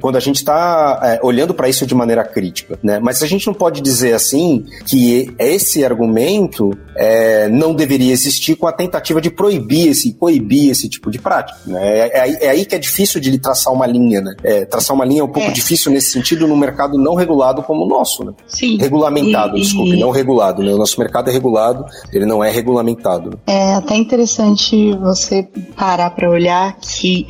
quando 0.00 0.16
a 0.16 0.20
gente 0.20 0.36
está 0.36 1.00
é, 1.02 1.20
olhando 1.22 1.54
para 1.54 1.68
isso 1.68 1.86
de 1.86 1.94
maneira 1.94 2.24
crítica, 2.24 2.78
né? 2.82 2.98
Mas 3.00 3.22
a 3.22 3.26
gente 3.26 3.46
não 3.46 3.54
pode 3.54 3.80
dizer 3.80 4.14
assim 4.14 4.64
que 4.86 5.32
esse 5.38 5.84
argumento 5.84 6.70
é, 6.96 7.48
não 7.48 7.74
deveria 7.74 8.12
existir 8.12 8.56
com 8.56 8.66
a 8.66 8.72
tentativa 8.72 9.20
de 9.20 9.30
proibir 9.30 9.88
esse, 9.88 10.12
coibir 10.12 10.70
esse 10.70 10.88
tipo 10.88 11.10
de 11.10 11.18
prática, 11.18 11.58
né? 11.66 11.98
É, 11.98 12.28
é, 12.28 12.44
é 12.46 12.50
aí 12.50 12.64
que 12.64 12.74
é 12.74 12.78
difícil 12.78 13.20
de 13.20 13.36
traçar 13.38 13.72
uma 13.72 13.86
linha, 13.86 14.20
né? 14.20 14.34
É, 14.42 14.64
traçar 14.64 14.94
uma 14.94 15.04
linha 15.04 15.20
é 15.20 15.24
um 15.24 15.28
pouco 15.28 15.48
é. 15.48 15.52
difícil 15.52 15.90
nesse 15.92 16.10
sentido 16.10 16.46
no 16.46 16.56
mercado 16.56 16.98
não 16.98 17.14
regulado 17.14 17.62
como 17.62 17.84
o 17.84 17.88
nosso, 17.88 18.24
né? 18.24 18.32
Sim. 18.46 18.76
Regulamentado, 18.78 19.56
e, 19.56 19.60
desculpe, 19.60 19.96
não 19.96 20.10
regulado, 20.10 20.62
né? 20.62 20.72
O 20.72 20.78
nosso 20.78 20.98
mercado 20.98 21.30
é 21.30 21.32
regulado, 21.32 21.84
ele 22.12 22.26
não 22.26 22.42
é 22.42 22.50
regulamentado. 22.50 23.30
Né? 23.30 23.36
É 23.46 23.74
até 23.74 23.96
interessante 23.96 24.92
você 24.96 25.48
parar 25.76 26.10
para 26.10 26.21
olhar 26.30 26.76
que 26.80 27.26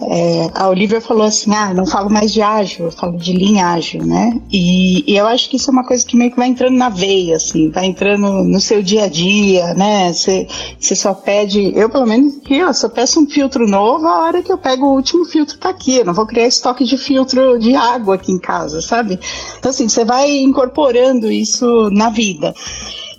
é, 0.00 0.50
a 0.54 0.68
Olivia 0.68 1.00
falou 1.00 1.24
assim: 1.24 1.52
ah, 1.54 1.74
não 1.74 1.86
falo 1.86 2.08
mais 2.10 2.32
de 2.32 2.40
ágil, 2.40 2.86
eu 2.86 2.92
falo 2.92 3.16
de 3.16 3.32
linha 3.32 3.66
ágil, 3.66 4.04
né? 4.04 4.40
E, 4.50 5.04
e, 5.10 5.16
eu 5.16 5.26
acho 5.26 5.48
que 5.48 5.56
isso 5.56 5.70
é 5.70 5.72
uma 5.72 5.86
coisa 5.86 6.06
que 6.06 6.16
meio 6.16 6.30
que 6.30 6.36
vai 6.36 6.48
entrando 6.48 6.76
na 6.76 6.88
veia, 6.88 7.36
assim, 7.36 7.70
vai 7.70 7.86
entrando 7.86 8.44
no 8.44 8.60
seu 8.60 8.82
dia 8.82 9.04
a 9.04 9.08
dia, 9.08 9.74
né? 9.74 10.12
Você 10.12 10.46
só 10.94 11.14
pede, 11.14 11.72
eu 11.74 11.90
pelo 11.90 12.06
menos 12.06 12.38
ó, 12.66 12.72
só 12.72 12.88
peço 12.88 13.20
um 13.20 13.28
filtro 13.28 13.66
novo 13.66 14.06
a 14.06 14.20
hora 14.20 14.42
que 14.42 14.52
eu 14.52 14.58
pego 14.58 14.86
o 14.86 14.94
último 14.94 15.24
filtro 15.24 15.58
tá 15.58 15.70
aqui, 15.70 15.96
eu 15.96 16.04
não 16.04 16.14
vou 16.14 16.26
criar 16.26 16.46
estoque 16.46 16.84
de 16.84 16.96
filtro 16.96 17.58
de 17.58 17.74
água 17.74 18.14
aqui 18.14 18.32
em 18.32 18.38
casa, 18.38 18.80
sabe? 18.80 19.18
Então, 19.58 19.70
assim, 19.70 19.88
você 19.88 20.04
vai 20.04 20.30
incorporando 20.38 21.30
isso 21.30 21.90
na 21.90 22.10
vida. 22.10 22.54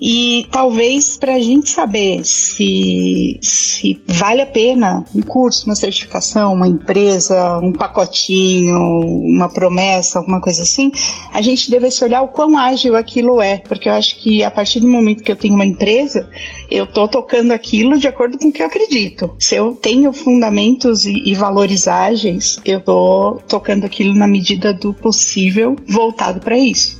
E 0.02 0.47
talvez 0.52 1.18
para 1.18 1.36
a 1.36 1.39
gente 1.39 1.70
saber 1.70 2.24
se, 2.24 3.38
se 3.41 4.02
vale 4.08 4.41
a 4.41 4.45
pena 4.45 5.04
um 5.14 5.22
curso, 5.22 5.66
uma 5.66 5.76
certificação, 5.76 6.54
uma 6.54 6.68
empresa, 6.68 7.60
um 7.60 7.74
pacotinho, 7.74 8.80
uma 8.80 9.50
promessa, 9.50 10.20
alguma 10.20 10.39
coisa 10.39 10.64
assim, 10.64 10.91
a 11.34 11.41
gente 11.41 11.70
deve 11.70 11.91
se 11.91 12.04
olhar 12.04 12.22
o 12.22 12.30
quão 12.30 12.58
ágil 12.58 12.95
aquilo 12.95 13.41
é. 13.41 13.58
Porque 13.58 13.89
eu 13.89 13.93
acho 13.93 14.16
que 14.18 14.43
a 14.43 14.52
partir 14.52 14.80
do 14.80 14.88
momento 14.88 15.24
que 15.24 15.32
eu 15.32 15.36
tenho 15.36 15.56
uma 15.56 15.66
empresa, 15.66 16.30
eu 16.72 16.86
estou 16.86 17.08
tocando 17.08 17.52
aquilo 17.52 17.97
de 17.97 18.08
acordo 18.08 18.38
com 18.38 18.47
o 18.47 18.52
que 18.52 18.62
eu 18.62 18.68
acredito. 18.68 19.36
Se 19.38 19.56
eu 19.56 19.74
tenho 19.74 20.14
fundamentos 20.14 21.06
e, 21.06 21.30
e 21.30 21.36
valores 21.36 21.88
ágeis, 21.88 22.60
eu 22.64 22.80
estou 22.80 23.41
tocando 23.47 23.86
aquilo 23.86 24.14
na 24.14 24.28
medida 24.28 24.74
do 24.74 24.93
possível 24.93 25.76
voltado 25.88 26.39
para 26.39 26.58
isso. 26.58 26.97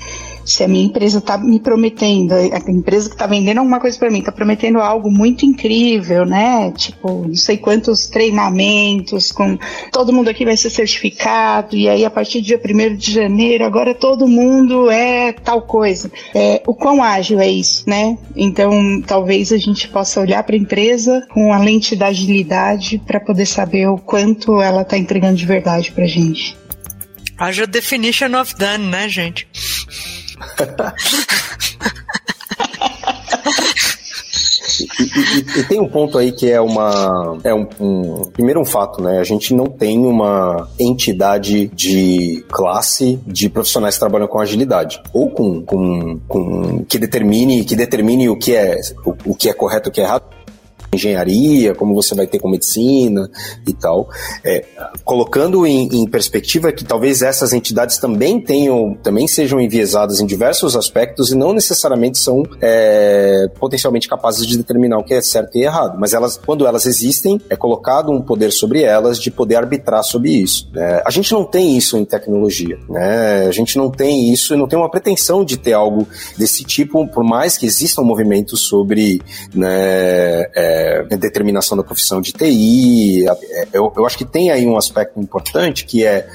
Se 0.50 0.64
a 0.64 0.68
minha 0.68 0.86
empresa 0.86 1.20
está 1.20 1.38
me 1.38 1.60
prometendo, 1.60 2.34
a 2.34 2.72
empresa 2.72 3.08
que 3.08 3.14
está 3.14 3.28
vendendo 3.28 3.60
alguma 3.60 3.80
coisa 3.80 3.98
para 4.00 4.10
mim 4.10 4.18
está 4.18 4.32
prometendo 4.32 4.80
algo 4.80 5.12
muito 5.12 5.46
incrível, 5.46 6.26
né? 6.26 6.72
Tipo, 6.76 7.28
não 7.28 7.36
sei 7.36 7.58
quantos 7.58 8.08
treinamentos, 8.08 9.32
com 9.32 9.60
todo 9.92 10.12
mundo 10.12 10.28
aqui 10.28 10.44
vai 10.44 10.58
ser 10.58 10.72
certificado, 10.72 11.76
e 11.76 11.88
aí 11.88 12.04
a 12.04 12.10
partir 12.10 12.42
do 12.42 12.48
dia 12.48 12.60
1 12.60 12.96
de 12.96 13.12
janeiro, 13.12 13.64
agora 13.64 13.94
todo 13.94 14.28
mundo 14.28 14.90
é 14.90 15.34
tal 15.34 15.62
coisa. 15.62 16.12
É, 16.34 16.64
o 16.66 16.74
quão 16.74 17.04
ágil 17.04 17.40
é 17.40 17.48
isso, 17.48 17.88
né? 17.88 18.18
Então, 18.36 19.02
talvez 19.06 19.52
a 19.52 19.58
gente 19.58 19.88
possa 19.88 20.20
olhar 20.20 20.42
para 20.44 20.56
a 20.56 20.60
empresa 20.60 21.28
com 21.32 21.54
a 21.54 21.60
lente 21.60 21.96
da 21.96 22.08
agilidade 22.08 23.00
para 23.06 23.20
poder 23.20 23.46
saber 23.46 23.88
o 23.88 24.00
quanto 24.00 24.60
ela 24.60 24.82
está 24.82 24.98
entregando 24.98 25.36
de 25.36 25.46
verdade 25.46 25.92
para 25.92 26.08
gente. 26.08 26.58
Haja 27.38 27.68
definition 27.68 28.36
of 28.36 28.56
done, 28.58 28.88
né, 28.88 29.08
gente? 29.08 29.48
E, 34.80 35.04
e, 35.04 35.60
e, 35.60 35.64
tem 35.64 35.80
um 35.80 35.90
ponto 35.90 36.18
aí 36.18 36.32
que 36.32 36.50
é 36.50 36.60
uma. 36.60 37.38
É 37.44 37.54
um, 37.54 37.68
um, 37.80 38.26
Primeiro, 38.32 38.62
um 38.62 38.66
fato, 38.66 39.02
né? 39.02 39.20
A 39.20 39.24
gente 39.24 39.54
não 39.54 39.66
tem 39.66 40.00
uma 40.00 40.70
entidade 40.80 41.68
de 41.68 42.46
classe 42.50 43.20
de 43.28 43.50
profissionais 43.50 43.96
que 43.96 44.00
trabalham 44.00 44.28
com 44.28 44.40
agilidade. 44.40 45.02
Ou 45.14 45.30
com. 45.30 45.62
com, 45.64 46.20
com 46.28 46.86
que 46.86 46.98
determine 46.98 47.64
que 47.64 47.76
determine 47.76 48.30
o 48.30 48.38
que 48.38 48.56
é, 48.56 48.80
o, 49.06 49.32
o 49.32 49.36
que 49.36 49.50
é 49.50 49.54
correto 49.54 49.90
e 49.90 49.92
o 49.92 49.94
que 49.94 50.02
é 50.02 50.04
errado 50.04 50.39
engenharia, 50.94 51.74
como 51.76 51.94
você 51.94 52.16
vai 52.16 52.28
ter 52.28 52.40
com 52.40 52.50
medicina 52.50 53.30
e 53.68 53.74
tal. 53.74 54.10
É, 54.44 54.66
colocando 55.04 55.66
em, 55.66 55.88
em, 55.88 56.08
perspectiva 56.08 56.72
que 56.72 56.84
talvez 56.84 57.22
essas 57.22 57.54
entidades 57.54 57.98
também 57.98 58.40
tenham, 58.42 58.96
também 58.96 59.28
sejam 59.28 59.60
enviesadas 59.60 60.20
em 60.20 60.26
diversos 60.26 60.76
aspectos 60.76 61.32
e 61.32 61.36
não 61.36 61.54
necessariamente 61.54 62.18
são 62.18 62.44
é, 62.62 63.48
potencialmente 63.60 64.08
capazes 64.08 64.46
de 64.46 64.58
determinar 64.58 64.98
o 64.98 65.04
que 65.04 65.14
é 65.14 65.22
certo 65.22 65.58
e 65.58 65.64
errado. 65.64 65.98
Mas 66.00 66.14
elas, 66.14 66.38
quando 66.38 66.66
elas 66.66 66.86
existem, 66.86 67.40
é 67.50 67.56
colocado 67.56 68.12
um 68.12 68.22
poder 68.22 68.52
sobre 68.52 68.84
elas 68.84 69.20
de 69.20 69.30
poder 69.32 69.56
arbitrar 69.56 70.04
sobre 70.04 70.32
isso. 70.32 70.70
Né? 70.74 71.02
A 71.06 71.12
gente 71.12 71.32
não 71.32 71.44
tem 71.44 71.78
isso 71.78 71.98
em 71.98 72.06
tecnologia. 72.06 72.78
Né? 72.90 73.46
A 73.48 73.52
gente 73.52 73.78
não 73.78 73.90
tem 73.92 74.32
isso 74.32 74.54
e 74.54 74.58
não 74.58 74.68
tem 74.68 74.78
uma 74.78 74.90
pretensão 74.90 75.44
de 75.46 75.58
ter 75.58 75.74
algo 75.74 76.08
desse 76.38 76.64
tipo, 76.64 77.08
por 77.08 77.24
mais 77.24 77.58
que 77.58 77.66
existam 77.66 78.02
movimentos 78.02 78.62
sobre 78.62 79.22
né, 79.54 80.46
é, 80.56 80.79
é, 80.80 81.18
determinação 81.18 81.78
da 81.78 81.84
profissão 81.84 82.22
de 82.22 82.32
TI. 82.32 83.28
É, 83.28 83.68
eu, 83.74 83.92
eu 83.96 84.06
acho 84.06 84.18
que 84.18 84.26
tem 84.26 84.52
aí 84.52 84.66
um 84.66 84.78
aspecto 84.78 85.20
importante 85.20 85.86
que 85.86 86.06
é 86.06 86.28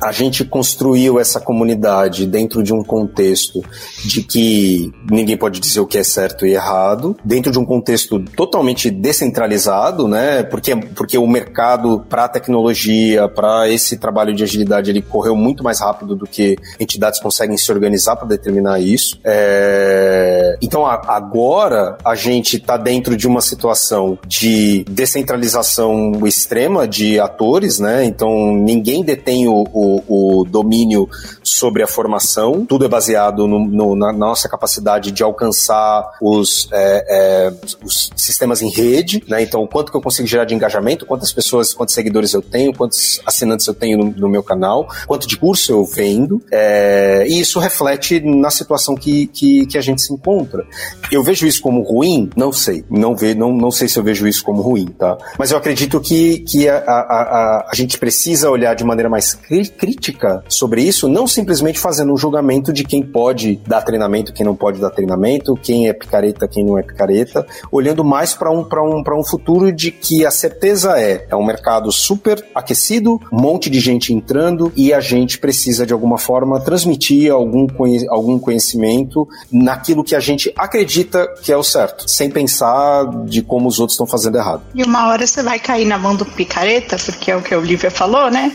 a 0.00 0.12
gente 0.12 0.44
construiu 0.44 1.18
essa 1.18 1.40
comunidade 1.40 2.26
dentro 2.26 2.62
de 2.62 2.72
um 2.72 2.82
contexto 2.82 3.62
de 4.04 4.22
que 4.22 4.92
ninguém 5.10 5.36
pode 5.36 5.60
dizer 5.60 5.80
o 5.80 5.86
que 5.86 5.98
é 5.98 6.04
certo 6.04 6.46
e 6.46 6.52
errado, 6.52 7.16
dentro 7.24 7.50
de 7.50 7.58
um 7.58 7.64
contexto 7.64 8.18
totalmente 8.18 8.90
descentralizado, 8.90 10.08
né? 10.08 10.42
Porque, 10.42 10.76
porque 10.76 11.18
o 11.18 11.26
mercado 11.26 12.04
para 12.08 12.28
tecnologia, 12.28 13.28
para 13.28 13.68
esse 13.68 13.96
trabalho 13.96 14.34
de 14.34 14.42
agilidade, 14.42 14.90
ele 14.90 15.02
correu 15.02 15.36
muito 15.36 15.62
mais 15.62 15.80
rápido 15.80 16.14
do 16.14 16.26
que 16.26 16.56
entidades 16.78 17.20
conseguem 17.20 17.56
se 17.56 17.70
organizar 17.70 18.16
para 18.16 18.28
determinar 18.28 18.80
isso. 18.80 19.18
É... 19.24 20.56
Então 20.60 20.86
a, 20.86 21.00
agora 21.08 21.96
a 22.04 22.14
gente 22.14 22.56
está 22.56 22.76
dentro 22.76 23.16
de 23.16 23.26
uma 23.26 23.40
situação 23.40 24.18
de 24.26 24.84
descentralização 24.88 26.12
extrema 26.26 26.86
de 26.86 27.18
atores, 27.20 27.78
né? 27.78 28.04
Então 28.04 28.54
ninguém 28.54 29.04
detém 29.04 29.46
o, 29.46 29.64
o 29.72 29.83
o, 30.08 30.44
domínio 30.44 31.08
sobre 31.42 31.82
a 31.82 31.86
formação, 31.86 32.64
tudo 32.66 32.84
é 32.84 32.88
baseado 32.88 33.46
no, 33.46 33.58
no, 33.58 33.96
na 33.96 34.12
nossa 34.12 34.48
capacidade 34.48 35.10
de 35.10 35.22
alcançar 35.22 36.12
os, 36.20 36.68
é, 36.72 37.04
é, 37.08 37.52
os 37.82 38.10
sistemas 38.16 38.62
em 38.62 38.70
rede, 38.70 39.22
né? 39.28 39.42
Então, 39.42 39.66
quanto 39.66 39.90
que 39.90 39.96
eu 39.96 40.02
consigo 40.02 40.28
gerar 40.28 40.44
de 40.44 40.54
engajamento, 40.54 41.06
quantas 41.06 41.32
pessoas, 41.32 41.72
quantos 41.74 41.94
seguidores 41.94 42.32
eu 42.32 42.42
tenho, 42.42 42.74
quantos 42.74 43.20
assinantes 43.26 43.66
eu 43.66 43.74
tenho 43.74 43.98
no, 43.98 44.10
no 44.10 44.28
meu 44.28 44.42
canal, 44.42 44.88
quanto 45.06 45.26
de 45.26 45.36
curso 45.36 45.72
eu 45.72 45.84
vendo, 45.84 46.42
é, 46.50 47.24
e 47.28 47.40
isso 47.40 47.58
reflete 47.58 48.20
na 48.20 48.50
situação 48.50 48.94
que, 48.94 49.26
que, 49.28 49.66
que, 49.66 49.78
a 49.78 49.80
gente 49.80 50.02
se 50.02 50.12
encontra. 50.12 50.64
Eu 51.10 51.22
vejo 51.22 51.46
isso 51.46 51.60
como 51.60 51.82
ruim? 51.82 52.30
Não 52.36 52.52
sei. 52.52 52.84
Não, 52.90 53.14
ve, 53.14 53.34
não, 53.34 53.52
não 53.52 53.70
sei 53.70 53.88
se 53.88 53.98
eu 53.98 54.02
vejo 54.02 54.26
isso 54.26 54.44
como 54.44 54.62
ruim, 54.62 54.86
tá? 54.86 55.16
Mas 55.38 55.50
eu 55.50 55.58
acredito 55.58 56.00
que, 56.00 56.40
que 56.40 56.68
a, 56.68 56.78
a, 56.78 57.00
a, 57.00 57.68
a 57.70 57.74
gente 57.74 57.98
precisa 57.98 58.50
olhar 58.50 58.74
de 58.74 58.84
maneira 58.84 59.08
mais 59.08 59.34
crítica 59.34 59.73
crítica 59.76 60.42
sobre 60.48 60.82
isso, 60.82 61.08
não 61.08 61.26
simplesmente 61.26 61.78
fazendo 61.78 62.12
um 62.12 62.16
julgamento 62.16 62.72
de 62.72 62.84
quem 62.84 63.02
pode 63.02 63.56
dar 63.66 63.82
treinamento, 63.82 64.32
quem 64.32 64.46
não 64.46 64.54
pode 64.54 64.80
dar 64.80 64.90
treinamento, 64.90 65.54
quem 65.56 65.88
é 65.88 65.92
picareta, 65.92 66.48
quem 66.48 66.64
não 66.64 66.78
é 66.78 66.82
picareta, 66.82 67.46
olhando 67.70 68.04
mais 68.04 68.34
para 68.34 68.50
um, 68.50 68.60
um, 68.60 69.02
um 69.18 69.24
futuro 69.24 69.72
de 69.72 69.90
que 69.90 70.24
a 70.24 70.30
certeza 70.30 70.98
é, 70.98 71.26
é 71.28 71.36
um 71.36 71.44
mercado 71.44 71.90
super 71.92 72.44
aquecido, 72.54 73.20
um 73.32 73.40
monte 73.40 73.68
de 73.68 73.80
gente 73.80 74.12
entrando 74.12 74.72
e 74.76 74.92
a 74.92 75.00
gente 75.00 75.38
precisa 75.38 75.86
de 75.86 75.92
alguma 75.92 76.18
forma 76.18 76.60
transmitir 76.60 77.32
algum, 77.32 77.66
algum 78.08 78.38
conhecimento 78.38 79.26
naquilo 79.50 80.04
que 80.04 80.14
a 80.14 80.20
gente 80.20 80.52
acredita 80.56 81.26
que 81.42 81.52
é 81.52 81.56
o 81.56 81.62
certo, 81.62 82.08
sem 82.08 82.30
pensar 82.30 83.04
de 83.24 83.42
como 83.42 83.68
os 83.68 83.78
outros 83.78 83.94
estão 83.94 84.06
fazendo 84.06 84.36
errado. 84.36 84.62
E 84.74 84.82
uma 84.82 85.08
hora 85.08 85.26
você 85.26 85.42
vai 85.42 85.58
cair 85.58 85.84
na 85.84 85.98
mão 85.98 86.14
do 86.14 86.24
picareta, 86.24 86.96
porque 86.96 87.30
é 87.30 87.36
o 87.36 87.42
que 87.42 87.54
a 87.54 87.58
Olivia 87.58 87.90
falou, 87.90 88.30
né? 88.30 88.52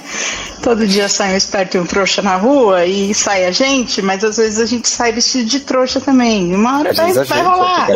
Todo 0.62 0.88
dia 0.88 1.09
sai 1.10 1.34
um 1.34 1.38
esperto 1.38 1.78
e 1.78 1.80
um 1.80 1.86
trouxa 1.86 2.22
na 2.22 2.36
rua 2.36 2.86
e 2.86 3.14
sai 3.14 3.46
a 3.46 3.52
gente, 3.52 4.02
mas 4.02 4.24
às 4.24 4.38
vezes 4.38 4.60
a 4.60 4.66
gente 4.66 4.88
sai 4.88 5.12
vestido 5.12 5.50
de 5.50 5.60
trouxa 5.60 6.00
também. 6.00 6.54
Uma 6.56 6.80
hora 6.80 6.94
vai, 6.94 7.14
vai 7.14 7.42
rolar. 7.42 7.88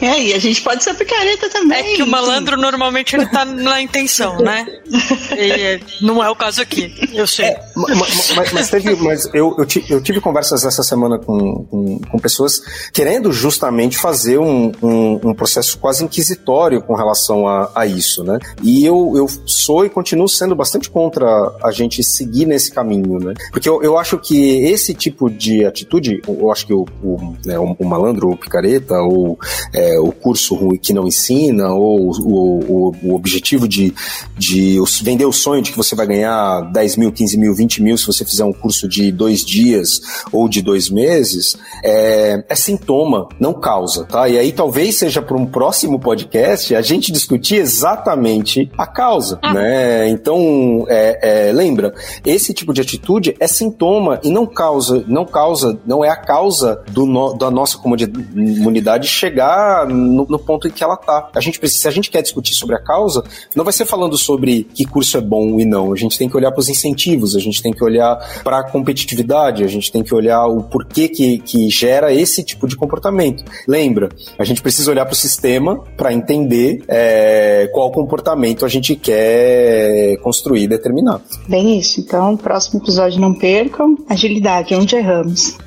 É, 0.00 0.22
e 0.22 0.34
a 0.34 0.38
gente 0.38 0.62
pode 0.62 0.82
ser 0.82 0.94
picareta 0.94 1.48
também. 1.48 1.78
É 1.78 1.96
que 1.96 2.02
o 2.02 2.06
malandro 2.06 2.56
normalmente 2.56 3.14
ele 3.14 3.26
tá 3.26 3.44
na 3.44 3.80
intenção, 3.80 4.38
né? 4.38 4.66
E 5.38 5.80
não 6.00 6.24
é 6.24 6.30
o 6.30 6.34
caso 6.34 6.62
aqui, 6.62 6.94
eu 7.12 7.26
sei. 7.26 7.46
É, 7.46 7.60
mas, 7.74 8.32
mas, 8.34 8.52
mas, 8.52 8.70
teve, 8.70 8.96
mas 8.96 9.26
eu, 9.34 9.54
eu, 9.58 9.66
eu, 9.90 10.00
tive 10.00 10.20
conversas 10.20 10.64
essa 10.64 10.82
semana 10.82 11.18
com, 11.18 11.64
com, 11.64 11.98
com 11.98 12.18
pessoas 12.18 12.62
querendo 12.92 13.32
justamente 13.32 13.98
fazer 13.98 14.38
um, 14.38 14.72
um, 14.82 15.20
um, 15.24 15.34
processo 15.34 15.78
quase 15.78 16.04
inquisitório 16.04 16.80
com 16.80 16.94
relação 16.94 17.46
a, 17.46 17.70
a 17.74 17.86
isso, 17.86 18.24
né? 18.24 18.38
E 18.62 18.84
eu, 18.86 19.12
eu 19.14 19.28
sou 19.44 19.84
e 19.84 19.90
continuo 19.90 20.28
sendo 20.28 20.54
bastante 20.54 20.88
contra 20.88 21.26
a 21.62 21.70
gente 21.70 22.02
seguir 22.02 22.46
nesse 22.46 22.70
caminho, 22.70 23.18
né? 23.18 23.34
Porque 23.50 23.68
eu, 23.68 23.82
eu 23.82 23.98
acho 23.98 24.18
que 24.18 24.64
esse 24.64 24.94
tipo 24.94 25.28
de 25.28 25.66
atitude, 25.66 26.22
eu 26.26 26.50
acho 26.50 26.66
que 26.66 26.72
o, 26.72 26.86
o, 27.02 27.36
né, 27.44 27.58
o, 27.58 27.76
o 27.78 27.84
malandro, 27.84 28.30
o 28.30 28.36
picareta, 28.36 28.95
ou 29.00 29.38
é, 29.72 29.98
o 29.98 30.12
curso 30.12 30.54
ruim 30.54 30.78
que 30.78 30.92
não 30.92 31.06
ensina, 31.06 31.68
ou 31.72 32.10
o, 32.20 33.14
objetivo 33.14 33.68
de, 33.68 33.94
de 34.36 34.78
vender 35.02 35.24
o 35.24 35.32
sonho 35.32 35.62
de 35.62 35.70
que 35.70 35.76
você 35.76 35.94
vai 35.94 36.06
ganhar 36.06 36.60
10 36.72 36.96
mil, 36.96 37.12
15 37.12 37.38
mil, 37.38 37.54
20 37.54 37.82
mil 37.82 37.98
se 37.98 38.06
você 38.06 38.24
fizer 38.24 38.44
um 38.44 38.52
curso 38.52 38.88
de 38.88 39.10
dois 39.10 39.44
dias 39.44 40.00
ou 40.32 40.48
de 40.48 40.62
dois 40.62 40.88
meses, 40.88 41.56
é, 41.82 42.44
é 42.48 42.54
sintoma, 42.54 43.28
não 43.40 43.54
causa, 43.54 44.04
tá? 44.04 44.28
E 44.28 44.38
aí 44.38 44.52
talvez 44.52 44.96
seja 44.96 45.22
para 45.22 45.36
um 45.36 45.46
próximo 45.46 45.98
podcast 45.98 46.74
a 46.74 46.82
gente 46.82 47.12
discutir 47.12 47.56
exatamente 47.56 48.70
a 48.76 48.86
causa, 48.86 49.38
ah. 49.42 49.52
né? 49.52 50.08
Então, 50.08 50.84
é, 50.88 51.48
é, 51.48 51.52
lembra, 51.52 51.94
esse 52.24 52.52
tipo 52.52 52.72
de 52.72 52.80
atitude 52.80 53.34
é 53.40 53.46
sintoma 53.46 54.20
e 54.22 54.30
não 54.30 54.46
causa, 54.46 55.04
não 55.06 55.24
causa, 55.24 55.78
não 55.86 56.04
é 56.04 56.08
a 56.08 56.16
causa 56.16 56.82
do 56.90 57.06
no, 57.06 57.34
da 57.34 57.50
nossa 57.50 57.78
comunidade 57.78 58.85
chegar 59.06 59.86
no, 59.86 60.26
no, 60.28 60.38
ponto 60.38 60.68
em 60.68 60.70
que 60.70 60.82
ela 60.82 60.96
tá. 60.96 61.30
A 61.34 61.40
gente 61.40 61.58
precisa, 61.58 61.82
se 61.82 61.88
a 61.88 61.90
gente 61.90 62.10
quer 62.10 62.22
discutir 62.22 62.54
sobre 62.54 62.76
a 62.76 62.78
causa, 62.78 63.24
não 63.54 63.64
vai 63.64 63.72
ser 63.72 63.84
falando 63.84 64.16
sobre 64.16 64.64
que 64.74 64.84
curso 64.84 65.16
é 65.16 65.20
bom 65.20 65.58
e 65.58 65.64
não. 65.64 65.92
A 65.92 65.96
gente 65.96 66.18
tem 66.18 66.28
que 66.28 66.36
olhar 66.36 66.50
para 66.52 66.60
os 66.60 66.68
incentivos, 66.68 67.34
a 67.36 67.40
gente 67.40 67.62
tem 67.62 67.72
que 67.72 67.82
olhar 67.82 68.16
para 68.42 68.60
a 68.60 68.70
competitividade, 68.70 69.64
a 69.64 69.68
gente 69.68 69.90
tem 69.90 70.02
que 70.02 70.14
olhar 70.14 70.46
o 70.46 70.62
porquê 70.62 71.08
que, 71.08 71.38
que 71.38 71.68
gera 71.70 72.12
esse 72.12 72.42
tipo 72.42 72.66
de 72.66 72.76
comportamento. 72.76 73.44
Lembra, 73.66 74.08
a 74.38 74.44
gente 74.44 74.62
precisa 74.62 74.90
olhar 74.90 75.04
para 75.04 75.14
o 75.14 75.16
sistema 75.16 75.82
para 75.96 76.12
entender 76.12 76.82
é, 76.88 77.68
qual 77.72 77.90
comportamento 77.90 78.64
a 78.64 78.68
gente 78.68 78.94
quer 78.96 80.16
construir 80.22 80.62
e 80.62 80.68
determinar. 80.68 81.20
Bem 81.48 81.78
isso. 81.78 82.00
Então, 82.00 82.36
próximo 82.36 82.80
episódio 82.80 83.20
não 83.20 83.34
percam. 83.34 83.96
Agilidade, 84.08 84.74
onde 84.74 84.96
erramos. 84.96 85.56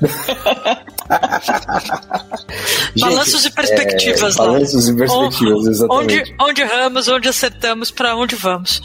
balanços 3.10 3.44
e 3.44 3.50
perspectivas 3.50 4.36
é, 4.36 4.40
lá. 4.40 4.46
Balanços 4.48 4.88
e 4.88 4.96
perspectivas, 4.96 5.66
exatamente. 5.66 6.14
Onde, 6.14 6.34
onde 6.40 6.62
erramos, 6.62 7.08
onde 7.08 7.28
acertamos, 7.28 7.90
para 7.90 8.16
onde 8.16 8.34
vamos. 8.36 8.80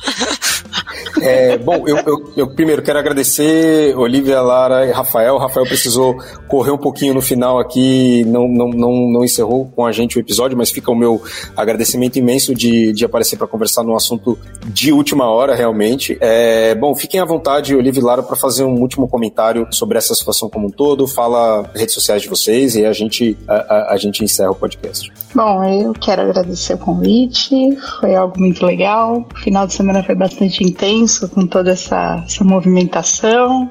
É, 1.22 1.58
bom, 1.58 1.88
eu, 1.88 1.98
eu, 1.98 2.34
eu, 2.36 2.48
primeiro 2.56 2.82
quero 2.82 3.00
agradecer 3.00 3.96
Olivia, 3.98 4.42
Lara 4.42 4.86
e 4.86 4.92
Rafael. 4.92 5.36
O 5.36 5.38
Rafael 5.38 5.66
precisou 5.66 6.16
correr 6.48 6.72
um 6.72 6.78
pouquinho 6.78 7.14
no 7.14 7.22
final 7.22 7.60
aqui, 7.60 8.24
não, 8.26 8.48
não, 8.48 8.70
não, 8.70 9.12
não 9.12 9.24
encerrou 9.24 9.66
com 9.76 9.86
a 9.86 9.92
gente 9.92 10.18
o 10.18 10.20
episódio, 10.20 10.58
mas 10.58 10.72
fica 10.72 10.92
o 10.92 10.96
meu 10.96 11.22
agradecimento 11.56 12.18
imenso 12.18 12.54
de, 12.54 12.92
de 12.94 13.06
aparecer 13.06 13.38
para 13.38 13.48
conversar 13.48 13.84
num 13.84 13.96
assunto 13.96 14.38
de 14.66 14.92
última 14.92 15.30
hora, 15.30 15.56
realmente. 15.56 16.18
É, 16.20 16.76
bom, 16.76 16.94
fiquem 16.94 17.20
à 17.20 17.26
vontade, 17.26 17.76
Olivia 17.76 18.02
e 18.02 18.04
Lara, 18.04 18.24
para 18.24 18.36
fazer 18.36 18.64
um 18.64 18.80
último 18.82 19.08
comentário 19.08 19.68
sobre 19.72 19.98
essa 19.98 20.14
situação 20.14 20.50
como 20.50 20.68
um 20.68 20.72
todo. 20.72 21.08
Fala 21.08 21.70
redes 21.74 21.94
sociais 21.94 22.22
de 22.22 22.30
vocês 22.30 22.76
e 22.76 22.86
a 22.86 22.94
gente, 22.94 23.38
a, 23.48 23.54
a, 23.54 23.94
a 23.94 23.98
gente 23.98 24.14
encerra 24.24 24.51
o 24.51 24.55
podcast. 24.55 25.11
Bom, 25.34 25.63
eu 25.66 25.93
quero 25.93 26.22
agradecer 26.22 26.76
o 26.76 26.78
convite, 26.78 27.78
foi 27.99 28.16
algo 28.16 28.39
muito 28.39 28.66
legal. 28.66 29.28
O 29.34 29.39
final 29.39 29.68
de 29.68 29.74
semana 29.74 30.01
foi 30.01 30.16
bastante 30.16 30.63
intenso 30.63 31.28
com 31.30 31.45
toda 31.45 31.72
essa, 31.72 32.24
essa 32.26 32.43
movimentação. 32.43 33.70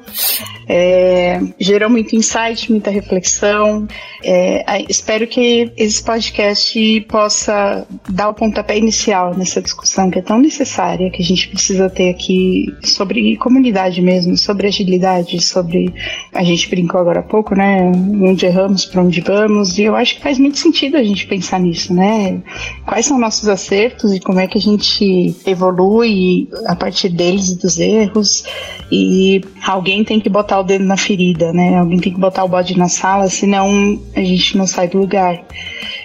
É, 0.67 1.39
gerou 1.59 1.89
muito 1.89 2.15
insight, 2.15 2.71
muita 2.71 2.89
reflexão. 2.89 3.87
É, 4.23 4.83
espero 4.89 5.27
que 5.27 5.71
esse 5.77 6.03
podcast 6.03 7.01
possa 7.01 7.85
dar 8.09 8.29
o 8.29 8.33
pontapé 8.33 8.77
inicial 8.77 9.35
nessa 9.35 9.61
discussão 9.61 10.09
que 10.09 10.19
é 10.19 10.21
tão 10.21 10.39
necessária, 10.39 11.11
que 11.11 11.21
a 11.21 11.25
gente 11.25 11.49
precisa 11.49 11.89
ter 11.89 12.09
aqui 12.09 12.65
sobre 12.83 13.37
comunidade 13.37 14.01
mesmo, 14.01 14.37
sobre 14.37 14.67
agilidade, 14.67 15.39
sobre. 15.39 15.93
A 16.33 16.43
gente 16.43 16.69
brincou 16.69 16.99
agora 16.99 17.19
há 17.19 17.23
pouco, 17.23 17.55
né? 17.55 17.91
Onde 18.21 18.45
erramos, 18.45 18.85
para 18.85 19.01
onde 19.01 19.21
vamos, 19.21 19.77
e 19.77 19.83
eu 19.83 19.95
acho 19.95 20.15
que 20.15 20.21
faz 20.21 20.34
muito 20.39 20.57
sentido 20.57 20.97
a 20.97 21.03
gente 21.03 21.27
pensar 21.27 21.59
nisso, 21.59 21.93
né? 21.93 22.41
Quais 22.85 23.05
são 23.05 23.17
nossos 23.17 23.47
acertos 23.47 24.13
e 24.13 24.19
como 24.19 24.39
é 24.39 24.47
que 24.47 24.57
a 24.57 24.61
gente 24.61 25.35
evolui 25.45 26.49
a 26.65 26.75
partir 26.75 27.09
deles 27.09 27.49
e 27.49 27.57
dos 27.57 27.79
erros, 27.79 28.43
e 28.91 29.41
alguém 29.65 30.03
tem 30.03 30.19
que 30.19 30.29
botar 30.29 30.59
o 30.59 30.63
dedo 30.63 30.83
na 30.83 30.97
ferida, 30.97 31.51
né? 31.53 31.77
Alguém 31.77 31.99
tem 31.99 32.13
que 32.13 32.19
botar 32.19 32.43
o 32.43 32.47
bode 32.47 32.77
na 32.77 32.87
sala, 32.87 33.29
senão 33.29 33.99
a 34.15 34.21
gente 34.21 34.57
não 34.57 34.67
sai 34.67 34.87
do 34.87 34.97
lugar. 34.97 35.43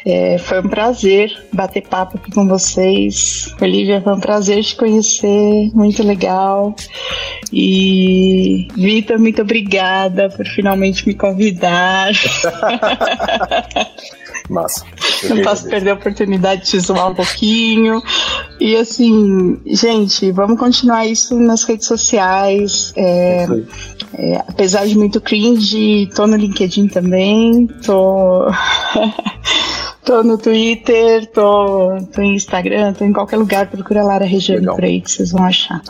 É, 0.05 0.39
foi 0.39 0.61
um 0.61 0.69
prazer 0.69 1.31
bater 1.53 1.83
papo 1.83 2.17
aqui 2.17 2.33
com 2.33 2.49
vocês. 2.49 3.55
Olivia, 3.61 4.01
foi 4.01 4.15
um 4.15 4.21
prazer 4.21 4.63
te 4.65 4.77
conhecer, 4.77 5.71
muito 5.75 6.03
legal. 6.03 6.75
E 7.53 8.69
Vitor, 8.77 9.19
muito 9.19 9.43
obrigada 9.43 10.31
por 10.31 10.47
finalmente 10.47 11.07
me 11.07 11.15
convidar. 11.15 12.13
Massa. 14.51 14.85
Não 15.29 15.43
posso 15.43 15.69
perder 15.69 15.91
a 15.91 15.95
oportunidade 15.95 16.63
de 16.63 16.71
te 16.71 16.81
zoar 16.81 17.09
um 17.09 17.15
pouquinho. 17.15 18.03
E 18.59 18.77
assim, 18.77 19.59
gente, 19.67 20.31
vamos 20.33 20.59
continuar 20.59 21.07
isso 21.07 21.39
nas 21.39 21.65
redes 21.65 21.87
sociais. 21.87 22.93
É, 22.97 23.47
é, 24.15 24.37
apesar 24.47 24.87
de 24.87 24.97
muito 24.97 25.21
cringe, 25.21 26.09
tô 26.15 26.27
no 26.27 26.37
LinkedIn 26.37 26.89
também, 26.89 27.67
tô. 27.85 28.47
Tô 30.11 30.25
no 30.25 30.37
Twitter, 30.37 31.25
tô, 31.27 31.97
tô 32.13 32.21
no 32.21 32.33
Instagram, 32.33 32.93
tô 32.95 33.05
em 33.05 33.13
qualquer 33.13 33.37
lugar, 33.37 33.69
procura 33.69 34.03
Lara 34.03 34.25
Regiane 34.25 34.67
por 34.67 34.85
aí 34.85 35.01
que 35.01 35.09
vocês 35.09 35.31
vão 35.31 35.45
achar. 35.45 35.81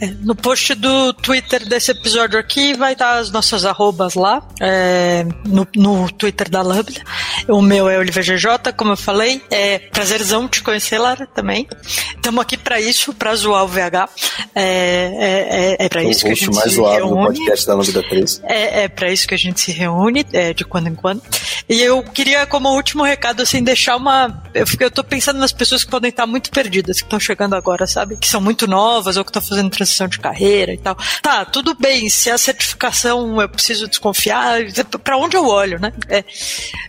É, 0.00 0.08
no 0.24 0.34
post 0.34 0.74
do 0.74 1.12
Twitter 1.12 1.64
desse 1.68 1.92
episódio 1.92 2.36
aqui 2.36 2.74
vai 2.74 2.94
estar 2.94 3.18
as 3.18 3.30
nossas 3.30 3.64
arrobas 3.64 4.14
lá, 4.14 4.42
é, 4.60 5.24
no, 5.46 5.64
no 5.76 6.10
Twitter 6.10 6.50
da 6.50 6.62
Lambda. 6.62 7.00
O 7.46 7.62
meu 7.62 7.88
é 7.88 7.96
OliverGJ, 7.96 8.72
como 8.76 8.90
eu 8.90 8.96
falei. 8.96 9.40
É 9.52 9.78
prazerzão 9.78 10.48
te 10.48 10.64
conhecer, 10.64 10.98
Lara, 10.98 11.28
também. 11.28 11.68
Estamos 12.16 12.42
aqui 12.42 12.56
para 12.56 12.80
isso, 12.80 13.14
para 13.14 13.36
zoar 13.36 13.62
o 13.62 13.68
VH. 13.68 14.08
É, 14.52 14.64
é, 14.64 15.76
é, 15.80 15.86
é 15.86 15.88
para 15.88 16.02
isso 16.02 16.24
que 16.24 16.32
a 16.32 16.34
gente 16.34 16.52
mais 16.56 16.70
se 16.70 16.76
zoado 16.76 16.96
reúne. 16.96 17.20
no 17.20 17.26
podcast 17.28 17.66
da 17.68 17.74
Lambda 17.74 18.02
3. 18.02 18.42
É, 18.46 18.82
é 18.82 18.88
para 18.88 19.12
isso 19.12 19.28
que 19.28 19.34
a 19.34 19.38
gente 19.38 19.60
se 19.60 19.70
reúne, 19.70 20.26
é, 20.32 20.52
de 20.52 20.64
quando 20.64 20.88
em 20.88 20.94
quando. 20.96 21.22
E 21.68 21.80
eu 21.80 22.02
queria, 22.02 22.44
como 22.46 22.68
último 22.70 23.04
recado, 23.04 23.42
assim, 23.42 23.59
deixar 23.62 23.96
uma. 23.96 24.42
Eu, 24.54 24.64
eu 24.80 24.90
tô 24.90 25.02
pensando 25.02 25.38
nas 25.38 25.52
pessoas 25.52 25.84
que 25.84 25.90
podem 25.90 26.10
estar 26.10 26.26
muito 26.26 26.50
perdidas, 26.50 26.98
que 26.98 27.06
estão 27.06 27.20
chegando 27.20 27.54
agora, 27.54 27.86
sabe? 27.86 28.16
Que 28.16 28.26
são 28.26 28.40
muito 28.40 28.66
novas 28.66 29.16
ou 29.16 29.24
que 29.24 29.30
estão 29.30 29.42
fazendo 29.42 29.70
transição 29.70 30.08
de 30.08 30.18
carreira 30.18 30.72
e 30.72 30.78
tal. 30.78 30.96
Tá, 31.22 31.44
tudo 31.44 31.74
bem, 31.74 32.08
se 32.08 32.30
a 32.30 32.38
certificação 32.38 33.40
eu 33.40 33.48
preciso 33.48 33.88
desconfiar, 33.88 34.60
para 35.02 35.16
onde 35.16 35.36
eu 35.36 35.46
olho, 35.46 35.80
né? 35.80 35.92
É, 36.08 36.24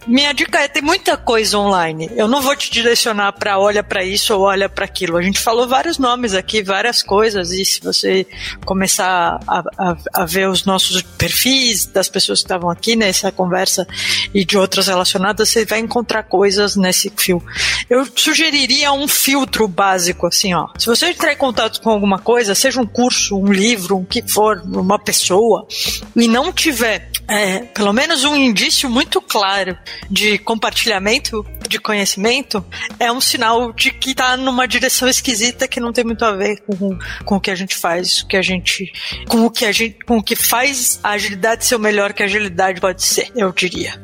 minha 0.07 0.33
dica 0.33 0.59
é: 0.59 0.67
tem 0.67 0.81
muita 0.81 1.17
coisa 1.17 1.57
online. 1.57 2.09
Eu 2.15 2.27
não 2.27 2.41
vou 2.41 2.55
te 2.55 2.71
direcionar 2.71 3.33
para 3.33 3.59
olha 3.59 3.83
para 3.83 4.03
isso 4.03 4.33
ou 4.35 4.41
olha 4.41 4.69
para 4.69 4.85
aquilo. 4.85 5.17
A 5.17 5.21
gente 5.21 5.39
falou 5.39 5.67
vários 5.67 5.97
nomes 5.97 6.33
aqui, 6.33 6.63
várias 6.63 7.01
coisas, 7.03 7.51
e 7.51 7.63
se 7.65 7.81
você 7.81 8.25
começar 8.65 9.39
a, 9.47 9.63
a, 9.77 9.97
a 10.13 10.25
ver 10.25 10.49
os 10.49 10.65
nossos 10.65 11.01
perfis 11.01 11.85
das 11.85 12.09
pessoas 12.09 12.39
que 12.39 12.45
estavam 12.45 12.69
aqui 12.69 12.95
nessa 12.95 13.31
conversa 13.31 13.87
e 14.33 14.43
de 14.45 14.57
outras 14.57 14.87
relacionadas, 14.87 15.49
você 15.49 15.65
vai 15.65 15.79
encontrar 15.79 16.23
coisas 16.23 16.50
nesse 16.75 17.11
fio. 17.15 17.43
Eu 17.89 18.07
sugeriria 18.15 18.91
um 18.91 19.07
filtro 19.07 19.67
básico, 19.67 20.27
assim, 20.27 20.53
ó. 20.53 20.67
Se 20.77 20.85
você 20.85 21.07
entrar 21.07 21.33
em 21.33 21.37
contato 21.37 21.81
com 21.81 21.89
alguma 21.89 22.19
coisa, 22.19 22.55
seja 22.55 22.81
um 22.81 22.85
curso, 22.85 23.37
um 23.37 23.51
livro, 23.51 23.97
um 23.97 24.05
que 24.05 24.21
for, 24.21 24.61
uma 24.65 24.99
pessoa, 24.99 25.67
e 26.15 26.27
não 26.27 26.51
tiver 26.51 27.11
é, 27.27 27.59
pelo 27.59 27.93
menos 27.93 28.25
um 28.25 28.35
indício 28.35 28.89
muito 28.89 29.21
claro 29.21 29.77
de 30.09 30.37
compartilhamento 30.39 31.45
de 31.67 31.79
conhecimento, 31.79 32.63
é 32.99 33.09
um 33.09 33.21
sinal 33.21 33.71
de 33.71 33.91
que 33.91 34.13
tá 34.13 34.35
numa 34.35 34.67
direção 34.67 35.07
esquisita 35.07 35.67
que 35.67 35.79
não 35.79 35.93
tem 35.93 36.03
muito 36.03 36.25
a 36.25 36.33
ver 36.33 36.61
com, 36.61 36.99
com 37.23 37.35
o 37.35 37.39
que 37.39 37.49
a 37.49 37.55
gente 37.55 37.75
faz, 37.75 38.23
que 38.23 38.35
a 38.35 38.41
gente, 38.41 38.91
com 39.29 39.45
o 39.45 39.49
que 39.49 39.65
a 39.65 39.71
gente, 39.71 39.97
com 40.05 40.17
o 40.17 40.23
que 40.23 40.35
faz 40.35 40.99
a 41.01 41.11
agilidade 41.11 41.65
ser 41.65 41.75
o 41.75 41.79
melhor 41.79 42.11
que 42.11 42.21
a 42.21 42.25
agilidade 42.25 42.81
pode 42.81 43.01
ser, 43.03 43.31
eu 43.35 43.51
diria. 43.53 44.01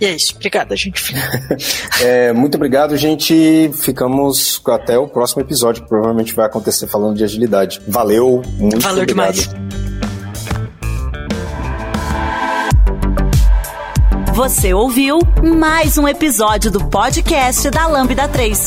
E 0.00 0.06
é 0.06 0.14
isso. 0.14 0.34
Obrigada, 0.34 0.76
gente. 0.76 1.14
É, 2.02 2.32
muito 2.32 2.56
obrigado, 2.56 2.96
gente. 2.96 3.70
Ficamos 3.80 4.60
até 4.66 4.98
o 4.98 5.06
próximo 5.06 5.40
episódio, 5.42 5.82
que 5.82 5.88
provavelmente 5.88 6.34
vai 6.34 6.44
acontecer 6.44 6.86
falando 6.86 7.16
de 7.16 7.24
agilidade. 7.24 7.80
Valeu, 7.86 8.42
muito 8.58 8.80
Valeu 8.80 9.02
obrigado. 9.04 9.32
demais. 9.32 9.54
Você 14.34 14.74
ouviu 14.74 15.20
mais 15.56 15.96
um 15.96 16.08
episódio 16.08 16.70
do 16.70 16.84
podcast 16.88 17.70
da 17.70 17.86
Lambda 17.86 18.26
3. 18.26 18.66